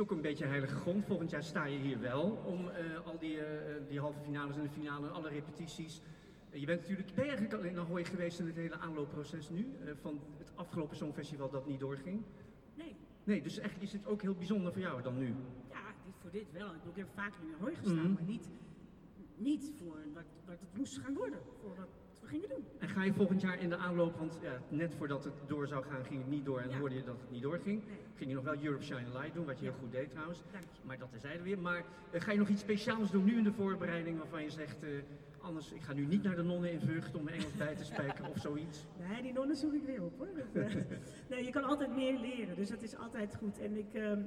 [0.01, 1.05] natuurlijk een beetje heilige grond.
[1.05, 4.63] Volgend jaar sta je hier wel om eh, al die, eh, die halve finales en
[4.63, 6.01] de finale en alle repetities.
[6.49, 9.49] Eh, je bent natuurlijk, ben je eigenlijk al in Ahoy geweest in het hele aanloopproces
[9.49, 9.67] nu?
[10.01, 12.21] van het afgelopen Songfestival dat niet doorging?
[12.75, 15.35] Nee, Nee, dus eigenlijk is het ook heel bijzonder voor jou dan nu.
[15.69, 16.67] ja, voor dit wel.
[16.73, 18.13] Ik, heb vaak in Ahoy gestaan, Mhm.
[18.13, 18.49] maar niet,
[19.35, 21.39] niet voor wat, wat het moest gaan worden.
[21.61, 21.89] Voor wat
[22.31, 22.65] gingen doen.
[22.79, 25.83] En ga je volgend jaar in de aanloop, want ja, net voordat het door zou
[25.83, 26.77] gaan, ging het niet door en Ja.
[26.79, 27.81] hoorde je dat het niet doorging.
[28.15, 30.41] Ging je nog wel Europe Shine Light doen, wat je heel goed deed trouwens.
[30.51, 30.79] Dank je.
[30.85, 31.59] Maar dat terzijde weer.
[31.59, 34.83] Maar eh, ga je nog iets speciaals doen nu in de voorbereiding waarvan je zegt,
[34.83, 34.89] eh,
[35.41, 37.83] anders, ik ga nu niet naar de nonnen in Vught om mijn Engels bij te
[37.83, 38.85] spijkeren of zoiets.
[39.09, 40.29] Nee, die nonnen zoek ik weer op hoor.
[40.35, 40.75] Dat, eh,
[41.29, 43.59] nee, je kan altijd meer leren, dus dat is altijd goed.
[43.59, 44.21] En ik, ehm,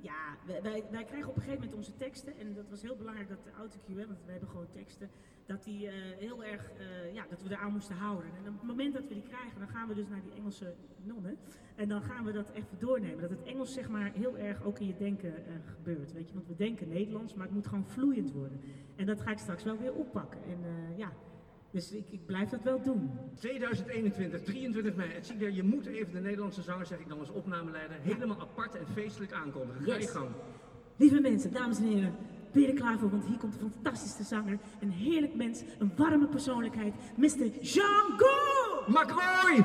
[0.00, 2.36] ja, wij, wij, wij krijgen op een gegeven moment onze teksten.
[2.38, 5.10] En dat was heel belangrijk dat de autocue, want we hebben gewoon teksten,
[5.46, 8.30] dat die eh, heel erg, eh, ja, dat we eraan moesten houden.
[8.30, 10.74] En op het moment dat we die krijgen, dan gaan we dus naar die Engelse
[11.02, 11.36] nonnen.
[11.74, 13.20] En dan gaan we dat even doornemen.
[13.20, 16.34] Dat het Engels zeg maar heel erg ook in je denken eh, gebeurt, weet je.
[16.34, 18.60] Want we denken Nederlands, maar het moet gewoon vloeiend worden.
[18.96, 20.40] En dat ga ik straks wel weer oppakken.
[20.44, 20.58] En
[20.96, 21.12] ja,
[21.70, 23.10] dus ik, ik blijf dat wel doen.
[23.34, 25.12] 2021, 23 mei.
[25.12, 28.40] Het zie je, je moet even de Nederlandse zanger, zeg ik dan als opnameleider, helemaal
[28.40, 29.82] apart en feestelijk aankondigen.
[29.82, 30.10] Ga je Yes.
[30.10, 30.28] gang.
[30.96, 32.14] Lieve mensen, dames en heren,
[32.60, 33.10] je er klaar voor?
[33.10, 37.46] Want hier komt een fantastische zanger, een heerlijk mens, een warme persoonlijkheid, Mr.
[37.60, 38.30] Jean Go!
[38.86, 39.64] McCoy!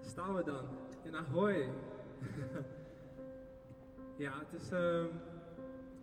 [0.00, 0.64] Staan we dan
[1.02, 1.54] in Ahoy?
[4.16, 4.70] ja, het is.
[4.70, 5.04] ehm,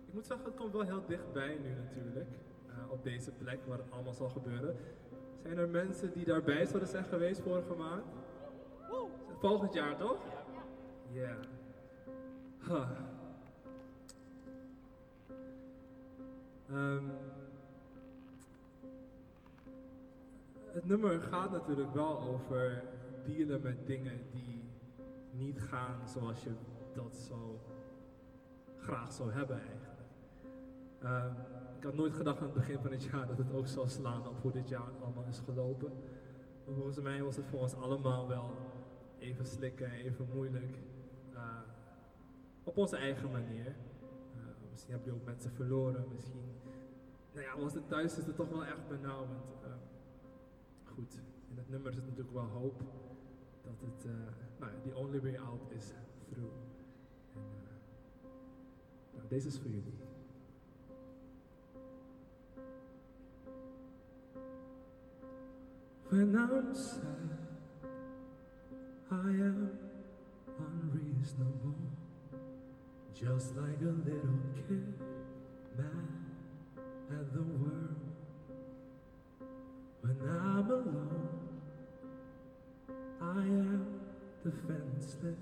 [0.06, 2.28] ik moet zeggen, het komt wel heel dichtbij nu natuurlijk.
[2.68, 4.76] eh, op deze plek waar het allemaal zal gebeuren.
[5.42, 8.02] Zijn er mensen die daarbij zouden zijn geweest vorige maand?
[9.38, 10.18] Volgend jaar toch?
[11.12, 11.36] Ja.
[16.68, 17.04] Ehm,
[20.72, 22.82] het nummer gaat natuurlijk wel over
[23.24, 24.62] dealen met dingen die
[25.30, 26.50] niet gaan zoals je
[26.94, 27.60] dat zo
[28.78, 29.98] graag zou hebben eigenlijk.
[31.02, 31.32] Ehm,
[31.76, 34.28] ik had nooit gedacht aan het begin van het jaar dat het ook zou slaan
[34.28, 35.92] op hoe dit jaar allemaal is gelopen.
[36.64, 38.50] Maar volgens mij was het voor ons allemaal wel
[39.18, 40.76] even slikken, even moeilijk.
[41.34, 41.60] eh,
[42.64, 43.66] op onze eigen manier.
[43.66, 46.48] Eh, misschien heb je ook mensen verloren, misschien
[47.32, 49.52] nou ja, was het thuis is het toch wel echt benauwend.
[49.62, 49.70] Eh,
[50.84, 51.20] goed,
[51.50, 52.82] in het nummer zit natuurlijk wel hoop
[53.62, 54.10] dat het, eh,
[54.58, 55.92] nou ja, the only way out is
[56.30, 56.52] through.
[57.34, 57.42] En,
[59.14, 59.98] nou, deze is voor jullie.
[66.08, 67.37] When I'm sad,
[69.10, 69.70] I am
[70.58, 71.74] unreasonable,
[73.18, 74.94] just like a little kid,
[75.78, 76.08] mad
[77.10, 77.96] at the world.
[80.02, 81.38] When I'm alone,
[83.22, 84.00] I am
[84.44, 85.38] defenseless,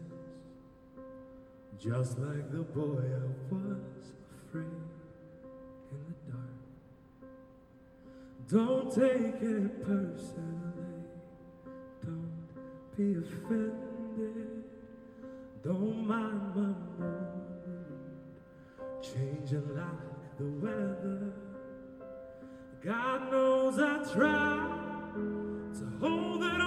[1.76, 4.12] just like the boy I was
[4.46, 4.80] afraid
[5.90, 6.56] in the dark.
[8.48, 10.65] Don't take it personally, don't
[12.96, 14.64] be offended,
[15.62, 17.26] don't mind my mood,
[19.02, 21.32] changing like the weather.
[22.82, 24.56] God knows I try
[25.74, 26.65] to hold it all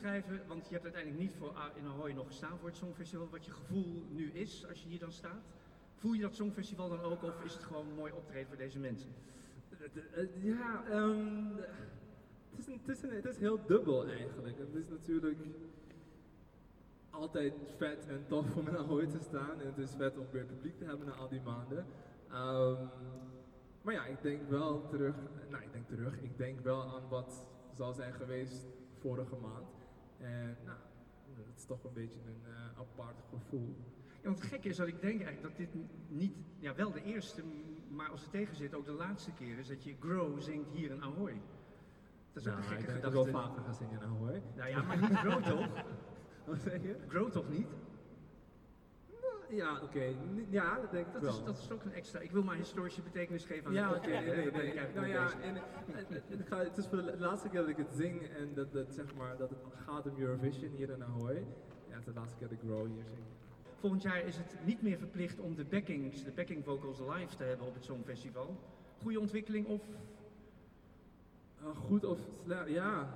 [0.00, 3.44] beschrijven, want je hebt uiteindelijk niet voor in Ahoy nog gestaan voor het Songfestival, wat
[3.44, 5.44] je gevoel nu is als je hier dan staat?
[5.94, 8.78] Voel je dat Songfestival dan ook of is het gewoon een mooi optreden voor deze
[8.78, 9.10] mensen?
[10.14, 11.56] Eh, Ja, ehm,
[12.50, 14.58] het, is het, is het is heel dubbel eigenlijk.
[14.58, 15.38] Het is natuurlijk
[17.10, 19.60] altijd vet en tof om in Ahoy te staan.
[19.60, 21.86] En het is vet om weer publiek te hebben na al die maanden.
[22.30, 22.86] Ehm,
[23.82, 25.14] maar ja, ik denk wel terug,
[25.50, 28.66] nou ik denk terug, ik denk wel aan wat zal zijn geweest
[28.98, 29.75] vorige maand.
[30.26, 30.78] En nou,
[31.46, 33.76] het is toch een beetje een eh, apart gevoel.
[34.20, 35.68] Ja, want het gekke is dat ik denk eigenlijk dat dit
[36.08, 37.42] niet, ja wel de eerste,
[37.88, 40.90] maar als het tegen zit ook de laatste keer is dat je Grow zingt hier
[40.90, 41.40] in Ahoy.
[42.32, 43.28] Dat is ook Nou, een gekke ik dat gedachte.
[43.28, 44.42] ik wel vaker ga zingen in Ahoy.
[44.56, 45.68] Nou ja, maar niet Grow toch?
[46.46, 46.96] Wat zeg je?
[47.08, 47.66] Grow toch niet?
[49.48, 50.14] Ja, oké.
[50.48, 51.30] Ja, dat denk ik Dat wel.
[51.30, 52.18] is, dat is ook een extra.
[52.20, 54.50] Ik wil maar historische betekenis geven aan Ja, het oké, nee, nee.
[54.50, 55.62] eigenlijk Nou ja, en, en-
[56.08, 58.72] en- het, gaat- het is voor de laatste keer dat ik het zing en dat,
[58.72, 61.34] dat, zeg maar, dat het gaat om Eurovision hier in Ahoy.
[61.34, 61.42] Ja,
[61.88, 63.24] het is de laatste keer dat ik Grow hier zing.
[63.78, 67.44] Volgend jaar is het niet meer verplicht om de backings, de backing vocals live te
[67.44, 68.56] hebben op het Songfestival.
[69.02, 69.82] Goede ontwikkeling of
[71.62, 73.08] Uh, goed of slecht, ja.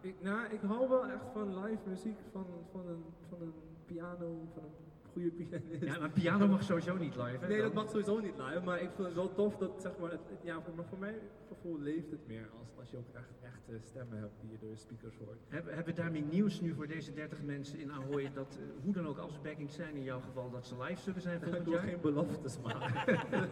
[0.00, 3.52] Ik, ik- nou, ik hou wel echt van live muziek, van, van, een, van een
[3.86, 4.70] piano, van een
[5.12, 5.84] goede pianist.
[5.84, 7.66] Ja, maar piano mag sowieso niet live, hè, Nee, dan?
[7.66, 10.20] dat mag sowieso niet live, maar ik vind het wel tof dat, zeg maar, het,
[10.42, 11.14] ja, voor, maar voor mijn
[11.48, 14.70] gevoel leeft het meer als, als je ook echt echte stemmen hebt die je door
[14.70, 15.38] de speakers hoort.
[15.48, 18.92] Hebben, hebben we daarmee nieuws nu voor deze 30 mensen in Ahoy dat, eh, hoe
[18.92, 21.64] dan ook als backings zijn in jouw geval, dat ze live zullen zijn Ik volgend
[21.68, 21.82] wil jaar?
[21.82, 23.16] geen beloftes maken.
[23.28, 23.48] Dat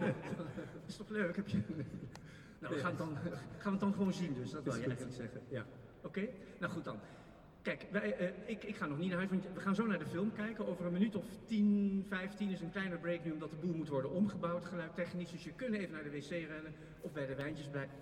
[0.89, 1.37] is toch leuk?
[1.37, 1.59] Heb je...
[2.61, 3.33] Nou, we gaan het, dan, gaan
[3.63, 5.41] we het dan gewoon zien dus, dat wil je eigenlijk zeggen.
[5.49, 5.65] Ja.
[6.03, 6.29] Oké,
[6.59, 6.97] nou goed dan.
[7.63, 9.99] Kijk, wij, eh, ik, ik, ga nog niet naar huis, want we gaan zo naar
[9.99, 10.67] de film kijken.
[10.69, 13.89] Over een minuut of 10, 15 is een kleine break nu, omdat de boel moet
[13.89, 15.31] worden omgebouwd, geluidtechnisch.
[15.31, 17.95] Dus je kunt even naar de wc rennen of bij de wijntjes blijven.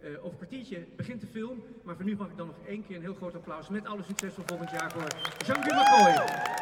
[0.00, 2.86] Uh, over een kwartiertje begint de film, maar voor nu mag ik dan nog één
[2.86, 5.06] keer een heel groot applaus met alle succes voor volgend jaar voor
[5.46, 6.54] Jean-Guy McCoy.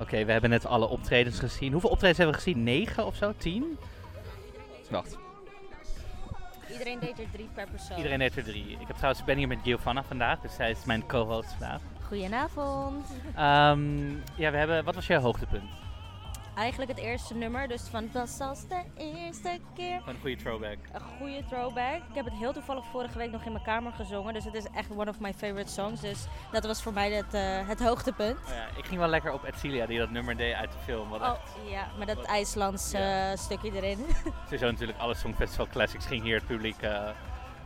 [0.00, 1.72] Oké, we hebben net alle optredens gezien.
[1.72, 2.62] Hoeveel optredens hebben we gezien?
[2.62, 3.32] 9 of zo?
[3.36, 3.78] 10?
[4.90, 5.18] Wacht.
[6.72, 7.96] Iedereen deed er drie per persoon.
[7.96, 8.70] Iedereen deed er drie.
[8.80, 11.80] Ik heb trouwens, ben hier met Giovanna vandaag, dus zij is mijn co-host vandaag.
[12.06, 13.06] Goedenavond.
[13.34, 15.70] Ehm, ja, we hebben, wat was jouw hoogtepunt?
[16.60, 20.02] Eigenlijk het eerste nummer, dus van dat als de eerste keer.
[20.06, 20.78] Een goede throwback.
[20.92, 21.96] Een goede throwback.
[22.08, 24.64] Ik heb het heel toevallig vorige week nog in mijn kamer gezongen, dus het is
[24.74, 26.00] echt one of my favorite songs.
[26.00, 28.38] Dus dat was voor mij het, eh, het hoogtepunt.
[28.38, 31.08] Oh ja, ik ging wel lekker op Edcilia, die dat nummer deed uit de film.
[31.08, 34.06] Wat Oh echt, ja, met dat IJslands eh, stukje erin.
[34.44, 37.08] sowieso natuurlijk alle Songfestival Classics ging hier het publiek eh,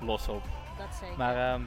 [0.00, 0.42] los op.
[0.78, 1.16] dat zeker.
[1.16, 1.62] Maar ehm,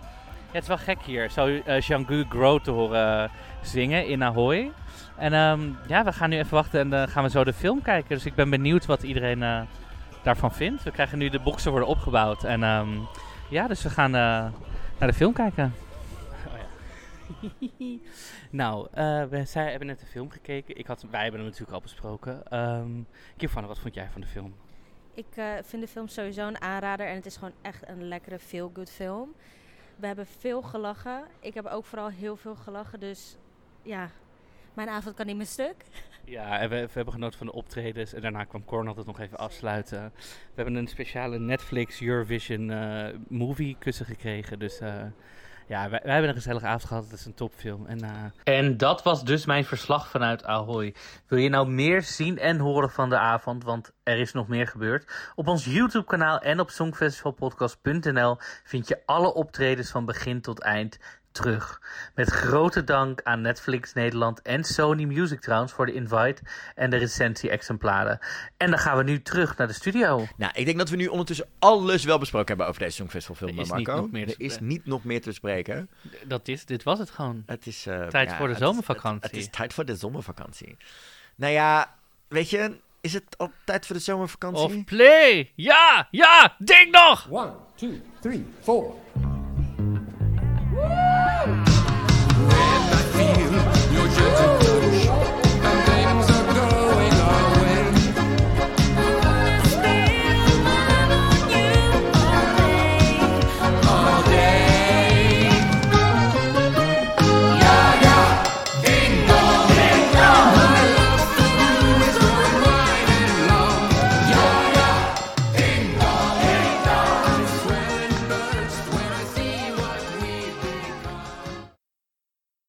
[0.57, 3.29] het is wel gek hier, zo eh Jean-Gu Grow te horen eh,
[3.61, 4.71] zingen in Ahoy.
[5.15, 7.81] En ehm, ja, we gaan nu even wachten en dan gaan we zo de film
[7.81, 8.15] kijken.
[8.15, 9.61] Dus ik ben benieuwd wat iedereen eh,
[10.23, 10.83] daarvan vindt.
[10.83, 12.43] We krijgen nu de boxen worden opgebouwd.
[12.43, 12.89] En ehm,
[13.49, 14.21] ja, dus we gaan eh,
[14.99, 15.73] naar de film kijken.
[18.49, 20.77] nou, eh, we zij hebben net de film gekeken.
[20.77, 22.57] Ik had, wij hebben hem natuurlijk al besproken.
[22.57, 23.07] Um,
[23.37, 24.53] Giovanna, wat vond jij van de film?
[25.13, 28.39] Ik eh, vind de film sowieso een aanrader en het is gewoon echt een lekkere
[28.39, 29.35] feel-good film.
[29.99, 31.23] We hebben veel gelachen.
[31.39, 33.37] Ik heb ook vooral heel veel gelachen, dus
[33.81, 34.09] ja,
[34.73, 35.75] mijn avond kan niet meer stuk.
[36.23, 39.19] Ja, en we, we hebben genoten van de optredens en daarna kwam Cornel het nog
[39.19, 40.11] even afsluiten.
[40.15, 45.03] We hebben een speciale Netflix Eurovision eh, movie kussen gekregen, dus eh,
[45.67, 47.03] ja, wij, hebben een gezellige avond gehad.
[47.03, 47.85] Het is een topfilm.
[47.85, 50.95] En, eh, en dat was dus mijn verslag vanuit Ahoy.
[51.27, 53.63] Wil je nou meer zien en horen van de avond?
[53.63, 55.31] Want er is nog meer gebeurd.
[55.35, 60.99] Op ons YouTube kanaal en op songfestivalpodcast.nl vind je alle optredens van begin tot eind
[61.37, 61.81] terug.
[62.15, 66.41] Met grote dank aan Netflix Nederland en Sony Music trouwens voor de invite
[66.75, 68.19] en de recensie-exemplaren.
[68.57, 70.27] En dan gaan we nu terug naar de studio.
[70.37, 73.61] Nou, ik denk dat we nu ondertussen alles wel besproken hebben over deze Songfestivalfilm, Er
[73.61, 73.91] is Marco.
[73.93, 75.89] niet nog meer te er is niet nog meer te bespreken.
[76.25, 77.43] Dat is, dit was het gewoon.
[77.45, 77.85] Het is...
[77.85, 79.21] eh, Tijd ja, voor de het- zomervakantie.
[79.21, 80.77] Het, het is tijd voor de zomervakantie.
[81.35, 81.95] Nou ja,
[82.27, 84.63] weet je, is het al tijd voor de zomervakantie?
[84.77, 85.51] Of play!
[85.55, 87.27] Ja, ja, denk nog!
[87.29, 88.93] One, two, three, four.